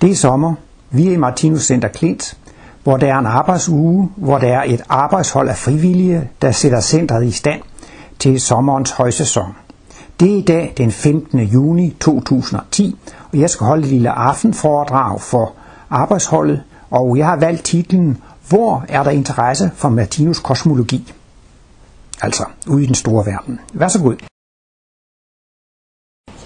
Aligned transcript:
Det 0.00 0.10
er 0.10 0.14
sommer. 0.14 0.54
Vi 0.90 1.08
er 1.08 1.12
i 1.12 1.16
Martinus 1.16 1.62
Center 1.62 1.88
Klint, 1.88 2.38
hvor 2.82 2.96
der 2.96 3.14
er 3.14 3.18
en 3.18 3.26
arbejdsuge, 3.26 4.10
hvor 4.16 4.38
der 4.38 4.48
er 4.48 4.62
et 4.66 4.82
arbejdshold 4.88 5.48
af 5.48 5.56
frivillige, 5.56 6.28
der 6.42 6.50
sætter 6.50 6.80
centret 6.80 7.24
i 7.24 7.30
stand 7.30 7.62
til 8.18 8.40
sommerens 8.40 8.90
højsæson. 8.90 9.54
Det 10.20 10.32
er 10.32 10.36
i 10.36 10.42
dag 10.42 10.74
den 10.76 10.90
15. 10.90 11.40
juni 11.40 11.96
2010, 12.00 12.98
og 13.32 13.38
jeg 13.38 13.50
skal 13.50 13.66
holde 13.66 13.82
et 13.82 13.88
lille 13.88 14.10
aftenforedrag 14.10 15.20
for 15.20 15.52
arbejdsholdet, 15.90 16.62
og 16.90 17.18
jeg 17.18 17.26
har 17.26 17.36
valgt 17.36 17.64
titlen 17.64 18.18
Hvor 18.48 18.84
er 18.88 19.02
der 19.02 19.10
interesse 19.10 19.70
for 19.74 19.88
Martinus 19.88 20.38
kosmologi? 20.38 21.12
Altså 22.22 22.44
ude 22.68 22.82
i 22.82 22.86
den 22.86 22.94
store 22.94 23.26
verden. 23.26 23.60
Vær 23.72 23.88
så 23.88 23.98
god. 23.98 24.16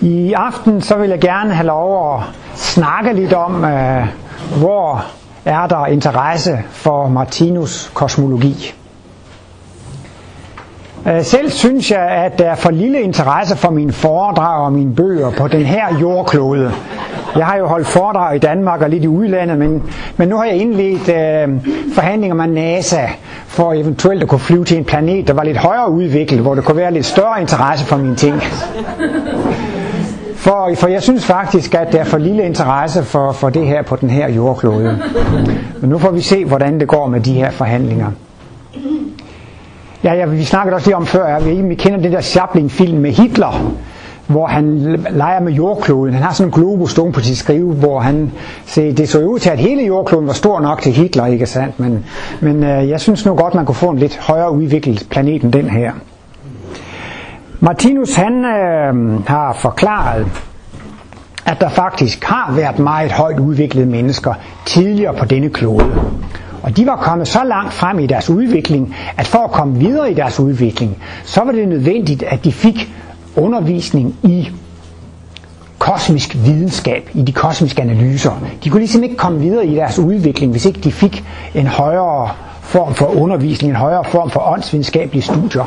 I 0.05 0.33
aften 0.33 0.83
så 0.83 0.97
vil 0.97 1.09
jeg 1.11 1.21
gerne 1.21 1.55
have 1.55 1.67
lov 1.67 2.15
at 2.15 2.23
snakke 2.55 3.13
lidt 3.13 3.33
om, 3.33 3.65
øh, 3.65 4.07
hvor 4.59 5.05
er 5.45 5.67
der 5.67 5.87
interesse 5.87 6.59
for 6.71 7.09
Martinus 7.09 7.91
kosmologi. 7.95 8.75
Øh, 11.07 11.23
selv 11.25 11.51
synes 11.51 11.91
jeg, 11.91 12.01
at 12.01 12.39
der 12.39 12.45
er 12.45 12.55
for 12.55 12.71
lille 12.71 13.01
interesse 13.01 13.57
for 13.57 13.71
mine 13.71 13.93
foredrag 13.93 14.65
og 14.65 14.73
mine 14.73 14.95
bøger 14.95 15.31
på 15.31 15.49
den 15.49 15.63
her 15.63 15.99
jordklode. 16.01 16.73
Jeg 17.37 17.47
har 17.47 17.57
jo 17.57 17.67
holdt 17.67 17.87
foredrag 17.87 18.37
i 18.37 18.39
Danmark 18.39 18.83
og 18.83 18.91
lidt 18.91 19.05
i 19.05 19.09
udlandet, 19.09 19.59
men, 19.59 19.83
men 20.17 20.29
nu 20.29 20.37
har 20.37 20.45
jeg 20.45 20.57
indledt 20.57 21.09
øh, 21.09 21.49
forhandlinger 21.95 22.35
med 22.35 22.47
NASA 22.47 23.07
for 23.47 23.73
eventuelt 23.73 24.23
at 24.23 24.29
kunne 24.29 24.39
flyve 24.39 24.65
til 24.65 24.79
en 24.79 24.85
planet, 24.85 25.29
der 25.29 25.35
var 25.35 25.45
lidt 25.45 25.57
højere 25.57 25.91
udviklet, 25.91 26.41
hvor 26.41 26.55
der 26.55 26.63
kunne 26.63 26.77
være 26.77 26.93
lidt 26.93 27.07
større 27.07 27.41
interesse 27.41 27.87
for 27.87 27.97
mine 27.97 28.17
ting. 28.17 28.43
For, 30.45 30.71
for 30.75 30.89
jeg 30.89 31.03
synes 31.03 31.25
faktisk, 31.25 31.75
at 31.75 31.93
der 31.93 31.99
er 32.01 32.05
for 32.05 32.19
lille 32.19 32.43
interesse 32.47 33.03
for, 33.05 33.33
for 33.33 33.51
det 33.51 33.67
her 33.67 33.83
på 33.83 33.97
den 33.97 34.11
her 34.11 34.29
jordklode. 34.29 34.99
Men 35.81 35.91
nu 35.91 35.99
får 35.99 36.11
vi 36.11 36.21
se, 36.21 36.45
hvordan 36.45 36.81
det 36.81 36.89
går 36.89 37.07
med 37.07 37.21
de 37.21 37.33
her 37.33 37.51
forhandlinger. 37.51 38.11
Ja, 40.05 40.15
ja 40.15 40.27
vi 40.27 40.45
snakkede 40.45 40.75
også 40.75 40.89
lige 40.89 40.97
om 40.97 41.07
før, 41.07 41.25
at 41.37 41.69
vi 41.69 41.75
kender 41.75 42.01
den 42.01 42.13
der 42.13 42.21
Chaplin-film 42.21 42.99
med 42.99 43.11
Hitler, 43.11 43.73
hvor 44.27 44.47
han 44.47 44.97
leger 45.11 45.41
med 45.41 45.53
jordkloden. 45.53 46.15
Han 46.15 46.23
har 46.23 46.33
sådan 46.33 46.49
en 46.49 46.53
globus 46.53 46.91
stående 46.91 47.13
på 47.13 47.21
sit 47.21 47.39
skrive, 47.39 47.73
hvor 47.73 48.01
han 48.01 48.33
se, 48.67 48.93
det 48.93 49.09
så 49.09 49.21
ud 49.21 49.39
til, 49.39 49.51
at 49.51 49.59
hele 49.59 49.83
jordkloden 49.83 50.27
var 50.27 50.33
stor 50.33 50.61
nok 50.61 50.83
til 50.83 50.93
Hitler, 50.93 51.27
ikke 51.27 51.47
sandt? 51.47 51.81
Men, 51.81 52.05
men 52.41 52.65
øh, 52.65 52.89
jeg 52.89 53.01
synes 53.01 53.27
nu 53.27 53.35
godt, 53.35 53.55
man 53.55 53.67
kunne 53.67 53.75
få 53.75 53.89
en 53.91 53.99
lidt 53.99 54.19
højere 54.19 54.53
udviklet 54.53 55.07
planet 55.11 55.43
end 55.43 55.53
den 55.53 55.71
her. 55.71 55.93
Martinus 57.65 58.15
han 58.15 58.45
øh, 58.45 59.27
har 59.27 59.53
forklaret, 59.53 60.27
at 61.47 61.61
der 61.61 61.69
faktisk 61.69 62.25
har 62.25 62.53
været 62.53 62.79
meget 62.79 63.13
højt 63.13 63.39
udviklede 63.39 63.87
mennesker 63.87 64.35
tidligere 64.67 65.15
på 65.15 65.25
denne 65.25 65.49
klode. 65.51 65.85
Og 66.63 66.77
de 66.77 66.87
var 66.87 66.97
kommet 66.97 67.29
så 67.29 67.45
langt 67.45 67.73
frem 67.73 67.99
i 67.99 68.07
deres 68.07 68.31
udvikling, 68.31 68.95
at 69.17 69.27
for 69.27 69.39
at 69.39 69.51
komme 69.51 69.79
videre 69.79 70.11
i 70.11 70.15
deres 70.15 70.41
udvikling, 70.41 70.97
så 71.25 71.45
var 71.45 71.53
det 71.53 71.69
nødvendigt, 71.69 72.23
at 72.23 72.45
de 72.45 72.53
fik 72.53 72.93
undervisning 73.37 74.15
i 74.23 74.49
kosmisk 75.79 76.35
videnskab, 76.35 77.11
i 77.15 77.23
de 77.23 77.33
kosmiske 77.33 77.83
analyser. 77.83 78.33
De 78.65 78.71
kunne 78.71 78.81
ligesom 78.81 79.03
ikke 79.03 79.17
komme 79.17 79.41
videre 79.41 79.67
i 79.67 79.75
deres 79.75 79.99
udvikling, 79.99 80.53
hvis 80.53 80.67
ikke 80.67 80.81
de 80.81 80.93
fik 80.93 81.25
en 81.55 81.67
højere 81.67 82.29
form 82.61 82.95
for 82.95 83.07
undervisning, 83.07 83.71
en 83.71 83.77
højere 83.77 84.05
form 84.05 84.31
for 84.31 84.53
åndsvidenskabelige 84.53 85.23
studier. 85.23 85.65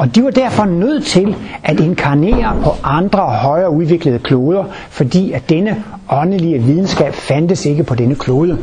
Og 0.00 0.14
de 0.14 0.24
var 0.24 0.30
derfor 0.30 0.64
nødt 0.64 1.04
til 1.04 1.36
at 1.64 1.80
inkarnere 1.80 2.56
på 2.62 2.70
andre 2.82 3.18
højere 3.20 3.70
udviklede 3.70 4.18
kloder, 4.18 4.64
fordi 4.90 5.32
at 5.32 5.48
denne 5.50 5.84
åndelige 6.10 6.58
videnskab 6.58 7.14
fandtes 7.14 7.66
ikke 7.66 7.84
på 7.84 7.94
denne 7.94 8.14
klode. 8.14 8.58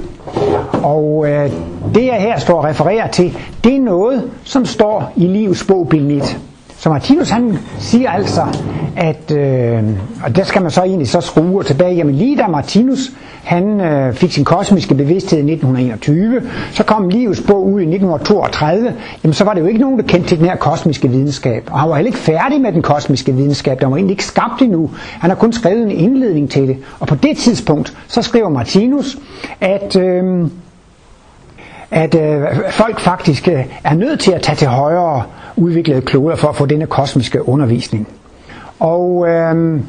Og 0.84 1.26
øh, 1.30 1.52
det 1.96 2.06
jeg 2.06 2.22
her 2.22 2.40
står 2.40 2.58
og 2.58 2.64
refererer 2.64 3.08
til, 3.08 3.38
det 3.64 3.76
er 3.76 3.80
noget, 3.80 4.32
som 4.44 4.66
står 4.66 5.14
i 5.16 5.28
livets 5.28 5.66
bog, 5.68 5.90
bind 5.90 6.12
1. 6.12 6.40
Så 6.88 6.92
Martinus 6.92 7.30
han 7.30 7.58
siger 7.80 8.10
altså, 8.10 8.42
at, 8.98 9.32
øh, 9.32 9.84
og 10.24 10.36
der 10.36 10.44
skal 10.44 10.62
man 10.62 10.72
så 10.72 10.84
egentlig 10.84 11.10
så 11.10 11.22
skrue 11.22 11.64
tilbage, 11.64 11.96
jamen 11.96 12.16
lige 12.16 12.38
da 12.38 12.48
Martinus 12.48 13.12
han 13.44 13.82
øh, 13.82 14.14
fik 14.14 14.32
sin 14.32 14.46
kosmiske 14.46 14.96
bevidsthed 14.96 15.40
i 15.40 15.52
1921, 15.52 16.42
så 16.72 16.84
kom 16.84 17.10
livets 17.10 17.42
bog 17.48 17.66
ud 17.66 17.80
i 17.80 17.84
1932, 17.84 18.94
jamen 19.24 19.34
så 19.34 19.44
var 19.44 19.54
det 19.54 19.62
jo 19.62 19.66
ikke 19.66 19.80
nogen, 19.80 20.00
der 20.00 20.04
kendte 20.06 20.30
til 20.30 20.38
den 20.38 20.46
her 20.46 20.56
kosmiske 20.56 21.10
videnskab. 21.10 21.70
Og 21.72 21.80
han 21.80 21.90
var 21.90 21.96
heller 21.96 22.10
ikke 22.10 22.20
færdig 22.20 22.62
med 22.62 22.72
den 22.72 22.82
kosmiske 22.82 23.34
videnskab, 23.34 23.82
der 23.82 23.88
var 23.88 23.96
egentlig 23.96 24.14
ikke 24.14 24.26
skabt 24.26 24.62
endnu. 24.62 24.90
Han 24.94 25.30
har 25.30 25.38
kun 25.38 25.54
skrevet 25.54 25.84
en 25.84 25.92
indledning 25.92 26.50
til 26.50 26.68
det. 26.68 26.78
Og 27.00 27.08
på 27.08 27.16
det 27.16 27.38
tidspunkt, 27.38 27.98
så 28.08 28.22
skriver 28.22 28.50
Martinus, 28.50 29.18
at... 29.62 29.96
Øh, 29.96 30.48
at 31.92 32.16
øh, 32.16 32.46
folk 32.70 33.00
faktisk 33.00 33.48
øh, 33.48 33.66
er 33.84 33.94
nødt 33.94 34.20
til 34.20 34.32
at 34.32 34.42
tage 34.42 34.56
til 34.56 34.68
højere 34.68 35.24
udviklede 35.56 36.02
kloder 36.02 36.36
for 36.36 36.48
at 36.48 36.56
få 36.56 36.66
denne 36.66 36.86
kosmiske 36.86 37.50
undervisning. 37.50 38.08
Og 38.80 39.28
øh, 39.28 39.82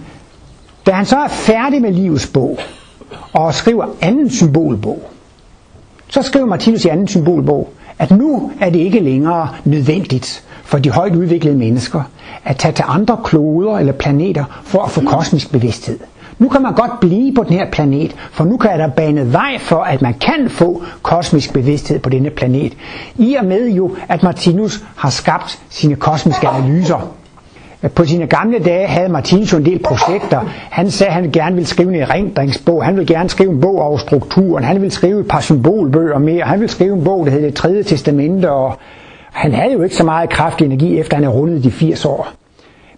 da 0.87 0.93
han 0.93 1.07
så 1.07 1.17
er 1.17 1.29
færdig 1.29 1.83
med 1.83 1.93
livets 1.93 2.27
bog 2.27 2.59
og 3.33 3.55
skriver 3.55 3.87
anden 4.01 4.31
symbolbog, 4.31 5.03
så 6.09 6.23
skriver 6.23 6.47
Martinus 6.47 6.85
i 6.85 6.89
anden 6.89 7.09
symbolbog, 7.09 7.73
at 7.99 8.11
nu 8.11 8.53
er 8.61 8.71
det 8.71 8.79
ikke 8.79 9.01
længere 9.01 9.49
nødvendigt 9.65 10.45
for 10.63 10.79
de 10.79 10.91
højt 10.91 11.17
udviklede 11.17 11.57
mennesker 11.57 12.03
at 12.45 12.57
tage 12.57 12.73
til 12.73 12.85
andre 12.89 13.19
kloder 13.25 13.79
eller 13.79 13.93
planeter 13.93 14.45
for 14.65 14.83
at 14.83 14.91
få 14.91 15.01
kosmisk 15.01 15.53
bevidsthed. 15.53 15.99
Nu 16.39 16.49
kan 16.49 16.63
man 16.63 16.73
godt 16.75 17.01
blive 17.01 17.35
på 17.35 17.43
den 17.43 17.53
her 17.53 17.71
planet, 17.71 18.17
for 18.31 18.45
nu 18.45 18.57
kan 18.57 18.79
der 18.79 18.89
bane 18.89 19.33
vej 19.33 19.59
for, 19.59 19.77
at 19.77 20.03
man 20.03 20.15
kan 20.15 20.51
få 20.51 20.83
kosmisk 21.03 21.53
bevidsthed 21.53 21.99
på 21.99 22.11
denne 22.11 22.31
planet. 22.31 22.73
I 23.17 23.35
og 23.35 23.45
med 23.45 23.71
jo, 23.71 23.97
at 24.09 24.23
Martinus 24.23 24.85
har 24.97 25.11
skabt 25.11 25.59
sine 25.69 25.97
kosmiske 25.97 26.49
analyser. 26.49 27.15
På 27.95 28.05
sine 28.05 28.27
gamle 28.27 28.59
dage 28.59 28.87
havde 28.87 29.09
Martinus 29.09 29.53
en 29.53 29.65
del 29.65 29.79
projekter. 29.79 30.41
Han 30.71 30.91
sagde, 30.91 31.09
at 31.09 31.15
han 31.15 31.31
gerne 31.31 31.55
ville 31.55 31.67
skrive 31.67 31.95
en 31.95 32.01
erindringsbog. 32.01 32.85
Han 32.85 32.97
ville 32.97 33.15
gerne 33.15 33.29
skrive 33.29 33.51
en 33.51 33.61
bog 33.61 33.83
over 33.83 33.99
strukturen. 33.99 34.65
Han 34.65 34.81
ville 34.81 34.91
skrive 34.91 35.21
et 35.21 35.29
par 35.29 35.41
symbolbøger 35.41 36.19
mere. 36.19 36.43
Han 36.43 36.61
ville 36.61 36.73
skrive 36.73 36.95
en 36.95 37.05
bog, 37.05 37.27
der 37.27 37.33
hed 37.33 37.43
Det 37.43 37.55
tredje 37.55 37.83
testamente. 37.83 38.51
Og 38.51 38.77
han 39.33 39.53
havde 39.53 39.73
jo 39.73 39.83
ikke 39.83 39.97
så 39.97 40.05
meget 40.05 40.31
kraftig 40.31 40.65
energi, 40.65 40.99
efter 40.99 41.17
han 41.17 41.25
havde 41.25 41.37
rundet 41.37 41.65
de 41.65 41.71
80 41.71 42.05
år. 42.05 42.38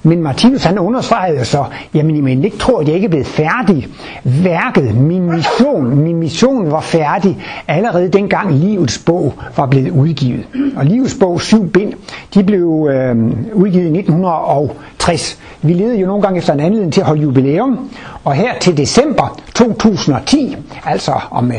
Men 0.03 0.23
Martinus 0.23 0.65
han 0.65 0.79
understregede 0.79 1.45
så, 1.45 1.65
jamen 1.95 2.17
I 2.17 2.21
men 2.21 2.45
ikke 2.45 2.59
tror, 2.59 2.81
at 2.81 2.87
jeg 2.87 2.95
ikke 2.95 3.05
er 3.05 3.09
blevet 3.11 3.27
færdig. 3.27 3.89
Værket, 4.25 4.95
min 4.95 5.31
mission, 5.31 5.97
min 5.97 6.17
mission 6.17 6.71
var 6.71 6.81
færdig 6.81 7.39
allerede 7.69 8.09
dengang 8.09 8.53
livets 8.55 8.99
bog 8.99 9.35
var 9.57 9.67
blevet 9.67 9.91
udgivet. 9.91 10.45
Og 10.77 10.85
livets 10.87 11.17
bog, 11.21 11.41
syv 11.41 11.71
bind, 11.73 11.93
de 12.35 12.45
blev 12.45 12.89
øh, 12.93 13.17
udgivet 13.53 13.85
i 13.85 13.99
1960. 13.99 15.39
Vi 15.63 15.73
levede 15.73 15.99
jo 16.01 16.07
nogle 16.07 16.23
gange 16.23 16.39
efter 16.39 16.53
en 16.53 16.61
anledning 16.61 16.93
til 16.93 17.01
at 17.01 17.07
holde 17.07 17.23
jubilæum, 17.23 17.91
og 18.25 18.33
her 18.33 18.59
til 18.61 18.77
december 18.77 19.41
2010, 19.55 20.57
altså 20.85 21.13
om 21.31 21.53
øh, 21.53 21.57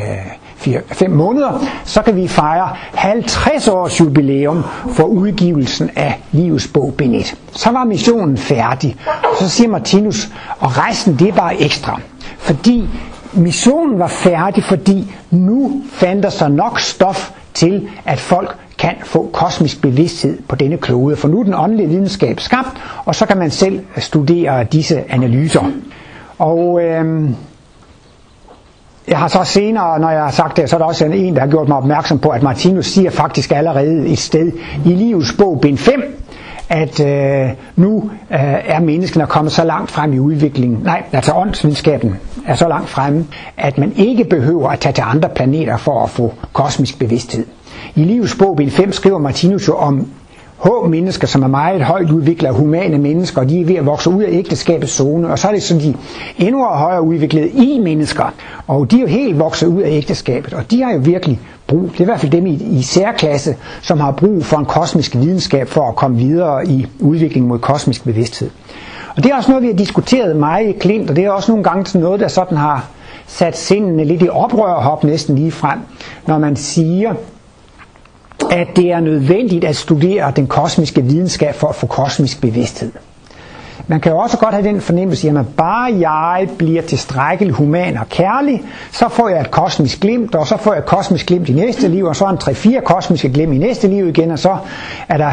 4-5 0.68 1.08
måneder, 1.08 1.66
så 1.86 2.02
kan 2.02 2.16
vi 2.16 2.28
fejre 2.28 2.70
50 2.94 3.68
års 3.68 4.00
jubilæum 4.00 4.64
for 4.90 5.04
udgivelsen 5.04 5.90
af 5.96 6.20
Livets 6.32 6.68
bog 6.68 6.94
Bind 6.98 7.16
1. 7.16 7.36
Så 7.52 7.72
var 7.72 7.84
missionen 7.84 8.38
færdig. 8.38 8.96
Så 9.40 9.50
siger 9.50 9.70
Martinus, 9.70 10.30
og 10.60 10.78
resten 10.88 11.16
det 11.20 11.28
er 11.28 11.34
bare 11.34 11.62
ekstra. 11.62 12.00
Fordi 12.38 12.90
missionen 13.34 14.00
var 14.00 14.08
færdig, 14.08 14.64
fordi 14.64 15.12
nu 15.32 15.82
fandt 15.92 16.24
der 16.24 16.30
sig 16.30 16.52
nok 16.52 16.80
stof 16.80 17.32
til, 17.54 17.88
at 18.06 18.20
folk 18.20 18.56
kan 18.78 18.96
få 19.04 19.30
kosmisk 19.34 19.82
bevidsthed 19.82 20.38
på 20.48 20.56
denne 20.56 20.78
klode. 20.78 21.16
For 21.16 21.28
nu 21.28 21.40
er 21.40 21.44
den 21.44 21.54
åndelige 21.54 21.90
videnskab 21.90 22.40
skabt, 22.40 22.70
og 23.06 23.16
så 23.16 23.26
kan 23.26 23.38
man 23.38 23.52
selv 23.52 23.80
studere 23.98 24.64
disse 24.64 25.04
analyser. 25.12 25.64
Og 26.40 26.82
øh, 26.84 27.30
jeg 29.08 29.18
har 29.18 29.28
så 29.28 29.44
senere, 29.44 30.00
når 30.00 30.10
jeg 30.10 30.24
har 30.24 30.32
sagt 30.32 30.58
det, 30.58 30.70
så 30.70 30.76
er 30.76 30.78
der 30.78 30.86
også 30.86 31.06
en, 31.06 31.34
der 31.36 31.42
har 31.42 31.48
gjort 31.48 31.68
mig 31.68 31.78
opmærksom 31.78 32.20
på, 32.20 32.30
at 32.30 32.44
Martinus 32.44 32.86
siger 32.86 33.10
faktisk 33.12 33.52
allerede 33.52 34.08
et 34.08 34.20
sted 34.20 34.52
i 34.86 34.90
livets 34.90 35.34
bog, 35.34 35.60
bind 35.62 35.78
5, 35.78 36.18
at 36.70 37.00
øh, 37.00 37.50
nu 37.76 38.10
øh, 38.32 38.40
er 38.66 38.80
menneskene 38.80 39.26
kommet 39.26 39.52
så 39.52 39.64
langt 39.64 39.92
frem 39.92 40.14
i 40.14 40.20
udviklingen, 40.20 40.80
nej, 40.84 41.04
altså 41.12 41.34
åndsvidenskaben 41.34 42.20
er 42.48 42.56
så 42.56 42.68
langt 42.68 42.90
fremme, 42.90 43.26
at 43.58 43.78
man 43.78 43.94
ikke 43.96 44.24
behøver 44.24 44.70
at 44.70 44.80
tage 44.80 44.94
til 44.94 45.04
andre 45.08 45.30
planeter 45.30 45.78
for 45.78 46.04
at 46.04 46.10
få 46.10 46.34
kosmisk 46.54 47.00
bevidsthed. 47.00 47.46
I 47.96 48.04
livets 48.04 48.36
bog, 48.36 48.56
bind 48.56 48.72
5, 48.72 48.92
skriver 48.92 49.18
Martinus 49.18 49.68
jo 49.68 49.76
om 49.76 50.08
H 50.64 50.90
mennesker, 50.90 51.28
som 51.28 51.44
er 51.44 51.48
meget 51.48 51.82
højt 51.82 52.12
udviklede 52.12 52.54
humane 52.54 52.98
mennesker, 52.98 53.42
og 53.42 53.50
de 53.50 53.62
er 53.62 53.66
ved 53.66 53.76
at 53.76 53.86
vokse 53.86 54.10
ud 54.10 54.24
af 54.24 54.30
ægteskabets 54.32 54.92
zone, 54.92 55.28
og 55.30 55.40
så 55.40 55.48
er 55.48 55.52
det 55.52 55.64
så 55.64 55.74
de 55.78 55.96
endnu 56.38 56.66
højere 56.66 57.02
udviklede 57.02 57.50
i-mennesker, 57.50 58.34
og 58.68 58.92
de 58.92 58.98
er 58.98 59.02
jo 59.02 59.08
helt 59.08 59.40
vokset 59.40 59.68
ud 59.68 59.82
af 59.82 59.90
ægteskabet, 59.92 60.54
og 60.54 60.72
de 60.72 60.82
har 60.84 60.92
jo 60.94 61.00
virkelig 61.04 61.40
brug, 61.68 61.82
det 61.92 61.98
er 61.98 62.02
i 62.02 62.06
hvert 62.06 62.20
fald 62.20 62.32
dem 62.32 62.46
i, 62.48 62.54
i 62.54 62.82
særklasse, 62.82 63.56
som 63.82 64.00
har 64.00 64.12
brug 64.12 64.46
for 64.46 64.58
en 64.58 64.66
kosmisk 64.66 65.16
videnskab 65.16 65.68
for 65.68 65.90
at 65.90 65.96
komme 65.96 66.18
videre 66.18 66.68
i 66.68 66.88
udviklingen 67.00 67.50
mod 67.50 67.60
kosmisk 67.60 68.04
bevidsthed. 68.04 68.50
Og 69.18 69.24
det 69.24 69.32
er 69.32 69.36
også 69.36 69.52
noget, 69.52 69.64
vi 69.64 69.68
har 69.68 69.76
diskuteret 69.76 70.36
meget 70.36 70.68
i 70.70 70.72
Klint, 70.72 71.10
og 71.10 71.16
det 71.16 71.26
er 71.26 71.30
også 71.32 71.52
nogle 71.52 71.64
gange 71.64 72.00
noget, 72.00 72.20
der 72.20 72.28
sådan 72.28 72.58
har 72.58 72.88
sat 73.28 73.58
sindene 73.58 74.04
lidt 74.04 74.22
i 74.22 74.30
oprør 74.30 74.82
hop 74.82 75.04
næsten 75.04 75.36
lige 75.36 75.52
frem, 75.52 75.80
når 76.28 76.38
man 76.40 76.56
siger, 76.56 77.14
at 78.52 78.68
det 78.76 78.92
er 78.92 79.00
nødvendigt 79.00 79.66
at 79.66 79.76
studere 79.76 80.34
den 80.36 80.48
kosmiske 80.48 81.04
videnskab 81.04 81.56
for 81.56 81.68
at 81.68 81.76
få 81.76 81.88
kosmisk 81.88 82.42
bevidsthed. 82.42 82.92
Man 83.88 84.00
kan 84.00 84.12
jo 84.12 84.18
også 84.18 84.38
godt 84.38 84.54
have 84.54 84.68
den 84.68 84.82
fornemmelse, 84.82 85.30
at 85.30 85.48
bare 85.58 85.94
jeg 86.00 86.50
bliver 86.58 86.82
tilstrækkeligt 86.82 87.56
human 87.56 87.98
og 87.98 88.10
kærlig, 88.10 88.64
så 88.92 89.10
får 89.10 89.30
jeg 89.30 89.42
et 89.42 89.52
kosmisk 89.52 90.00
glimt, 90.00 90.36
og 90.36 90.48
så 90.48 90.58
får 90.58 90.74
jeg 90.74 90.80
et 90.80 90.86
kosmisk 90.86 91.26
glimt 91.26 91.50
i 91.50 91.54
næste 91.54 91.88
liv, 91.88 92.06
og 92.06 92.16
så 92.16 92.26
en 92.26 92.38
3-4 92.38 92.80
kosmiske 92.84 93.30
glimt 93.30 93.54
i 93.54 93.58
næste 93.58 93.88
liv 93.88 94.08
igen, 94.08 94.32
og 94.32 94.40
så 94.40 94.58
er 95.10 95.18
der 95.18 95.32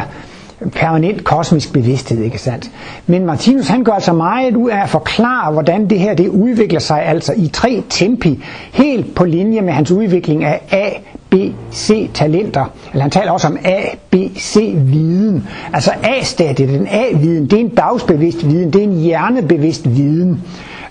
permanent 0.73 1.25
kosmisk 1.25 1.73
bevidsthed, 1.73 2.23
ikke 2.23 2.39
sandt? 2.39 2.71
Men 3.07 3.27
Martinus 3.27 3.69
han 3.69 3.85
gør 3.85 3.93
altså 3.93 4.13
meget 4.13 4.57
ud 4.57 4.71
af 4.71 4.83
at 4.83 4.89
forklare, 4.89 5.53
hvordan 5.53 5.91
det 5.91 5.99
her 5.99 6.15
det 6.15 6.29
udvikler 6.29 6.81
sig 6.81 7.07
altså 7.07 7.33
i 7.37 7.49
tre 7.53 7.83
tempi, 7.89 8.45
helt 8.73 9.15
på 9.15 9.25
linje 9.25 9.61
med 9.61 9.73
hans 9.73 9.91
udvikling 9.91 10.45
af 10.45 10.61
A, 10.71 10.89
B, 11.31 11.35
C 11.73 12.11
talenter. 12.15 12.65
Eller 12.93 13.03
han 13.03 13.11
taler 13.11 13.31
også 13.31 13.47
om 13.47 13.59
A, 13.65 13.81
B, 14.11 14.15
C 14.39 14.75
viden. 14.77 15.49
Altså 15.73 15.91
A-stadiet, 16.03 16.69
den 16.69 16.89
A-viden, 16.91 17.45
det 17.45 17.53
er 17.53 17.61
en 17.61 17.69
dagsbevidst 17.69 18.47
viden, 18.47 18.73
det 18.73 18.79
er 18.79 18.85
en 18.85 19.01
hjernebevidst 19.01 19.97
viden. 19.97 20.43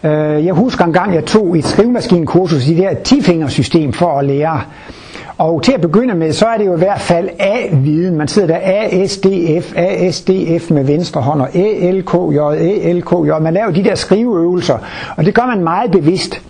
Øh, 0.04 0.45
jeg 0.45 0.54
husker 0.54 0.86
en 0.86 0.94
gang, 0.94 1.13
jeg 1.13 1.25
tog 1.25 1.57
et 1.57 1.66
skrivemaskinekursus 1.66 2.68
i 2.68 2.74
det 2.74 2.84
her 2.84 2.95
10-fingersystem 3.07 3.92
for 3.92 4.19
at 4.19 4.25
lære 4.25 4.62
og 5.38 5.63
til 5.63 5.72
at 5.72 5.81
begynde 5.81 6.16
med, 6.16 6.34
så 6.34 6.45
er 6.45 6.57
det 6.57 6.66
jo 6.66 6.75
i 6.75 6.78
hvert 6.78 7.01
fald 7.01 7.30
A-viden. 7.40 8.16
Man 8.18 8.28
sidder 8.28 8.48
der 8.48 8.60
A-S-D-F, 8.63 9.74
A-S-D-F 9.75 10.72
med 10.72 10.83
venstre 10.83 11.22
hånd, 11.22 11.42
og 11.42 11.56
A-L-K-J, 11.56 12.38
L 12.94 13.01
K 13.01 13.12
J. 13.12 13.42
Man 13.42 13.54
laver 13.54 13.72
de 13.72 13.83
der 13.83 13.95
skriveøvelser, 13.95 14.78
og 15.18 15.25
det 15.25 15.33
gør 15.33 15.45
man 15.45 15.63
meget 15.63 15.92
bevidst. 15.92 16.42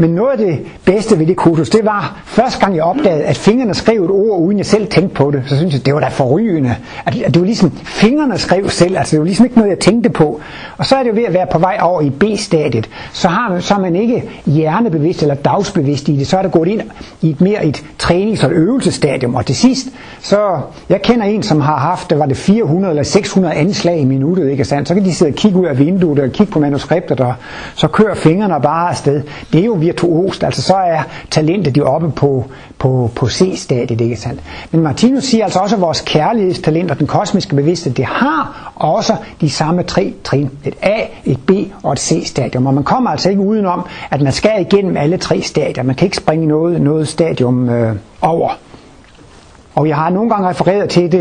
Men 0.00 0.10
noget 0.10 0.30
af 0.30 0.38
det 0.38 0.58
bedste 0.84 1.18
ved 1.18 1.26
det 1.26 1.36
kursus, 1.36 1.70
det 1.70 1.84
var 1.84 2.22
første 2.24 2.60
gang 2.60 2.76
jeg 2.76 2.84
opdagede, 2.84 3.22
at 3.24 3.36
fingrene 3.36 3.74
skrev 3.74 4.04
et 4.04 4.10
ord, 4.10 4.40
uden 4.40 4.58
jeg 4.58 4.66
selv 4.66 4.86
tænkte 4.86 5.14
på 5.14 5.30
det. 5.30 5.42
Så 5.46 5.56
synes 5.56 5.74
jeg, 5.74 5.86
det 5.86 5.94
var 5.94 6.00
da 6.00 6.08
forrygende. 6.08 6.74
At, 7.06 7.22
at 7.22 7.34
det 7.34 7.40
var 7.40 7.46
ligesom, 7.46 7.70
fingrene 7.84 8.38
skrev 8.38 8.68
selv, 8.68 8.98
altså 8.98 9.10
det 9.10 9.18
var 9.20 9.24
ligesom 9.26 9.44
ikke 9.46 9.56
noget, 9.58 9.70
jeg 9.70 9.78
tænkte 9.78 10.10
på. 10.10 10.40
Og 10.78 10.86
så 10.86 10.96
er 10.96 11.02
det 11.02 11.10
jo 11.10 11.14
ved 11.14 11.24
at 11.24 11.34
være 11.34 11.46
på 11.52 11.58
vej 11.58 11.78
over 11.82 12.00
i 12.00 12.10
B-stadiet. 12.10 12.88
Så, 13.12 13.28
har, 13.28 13.60
så 13.60 13.74
er 13.74 13.78
man 13.78 13.96
ikke 13.96 14.22
hjernebevidst 14.46 15.22
eller 15.22 15.34
dagsbevidst 15.34 16.08
i 16.08 16.16
det. 16.16 16.26
Så 16.26 16.38
er 16.38 16.42
det 16.42 16.52
gået 16.52 16.68
ind 16.68 16.80
i 17.22 17.30
et 17.30 17.40
mere 17.40 17.64
et 17.66 17.84
trænings- 18.02 18.44
og 18.44 18.52
øvelsestadium. 18.52 19.34
Og 19.34 19.46
til 19.46 19.56
sidst, 19.56 19.86
så 20.20 20.60
jeg 20.88 21.02
kender 21.02 21.26
en, 21.26 21.42
som 21.42 21.60
har 21.60 21.76
haft, 21.76 22.10
det 22.10 22.18
var 22.18 22.26
det 22.26 22.36
400 22.36 22.90
eller 22.92 23.02
600 23.02 23.54
anslag 23.54 23.98
i 24.00 24.04
minuttet, 24.04 24.50
ikke 24.50 24.64
sandt? 24.64 24.88
Så 24.88 24.94
kan 24.94 25.04
de 25.04 25.14
sidde 25.14 25.30
og 25.30 25.34
kigge 25.34 25.58
ud 25.58 25.66
af 25.66 25.78
vinduet 25.78 26.18
og 26.18 26.30
kigge 26.30 26.52
på 26.52 26.58
manuskriptet, 26.58 27.20
og 27.20 27.34
så 27.74 27.88
kører 27.88 28.14
fingrene 28.14 28.54
bare 28.62 28.88
afsted. 28.90 29.22
Det 29.52 29.60
er 29.60 29.64
jo 29.64 29.74
virtuost, 29.88 30.44
altså 30.44 30.62
så 30.62 30.74
er 30.74 31.02
talentet 31.30 31.76
jo 31.78 31.86
oppe 31.86 32.10
på, 32.10 32.44
på, 32.78 33.10
på 33.14 33.28
C-stadiet, 33.28 34.00
ikke 34.00 34.16
sandt? 34.16 34.40
Men 34.70 34.80
Martinus 34.82 35.24
siger 35.24 35.44
altså 35.44 35.58
også, 35.58 35.76
at 35.76 35.80
vores 35.82 36.00
kærlighedstalent 36.00 36.90
og 36.90 36.98
den 36.98 37.06
kosmiske 37.06 37.56
bevidsthed, 37.56 37.92
det 37.94 38.04
har 38.04 38.72
også 38.76 39.16
de 39.40 39.50
samme 39.50 39.82
tre 39.82 40.14
trin. 40.24 40.50
Et 40.64 40.74
A, 40.82 41.00
et 41.24 41.38
B 41.46 41.50
og 41.82 41.92
et 41.92 42.00
C-stadium. 42.00 42.66
Og 42.66 42.74
man 42.74 42.84
kommer 42.84 43.10
altså 43.10 43.30
ikke 43.30 43.42
udenom, 43.42 43.86
at 44.10 44.20
man 44.22 44.32
skal 44.32 44.60
igennem 44.60 44.96
alle 44.96 45.16
tre 45.16 45.42
stadier. 45.42 45.82
Man 45.84 45.94
kan 45.94 46.06
ikke 46.06 46.16
springe 46.16 46.46
noget, 46.46 46.80
noget 46.80 47.08
stadium 47.08 47.68
øh, 47.68 47.96
over. 48.22 48.50
Og 49.78 49.88
jeg 49.88 49.96
har 49.96 50.10
nogle 50.10 50.30
gange 50.30 50.48
refereret 50.48 50.88
til 50.90 51.12
det, 51.12 51.20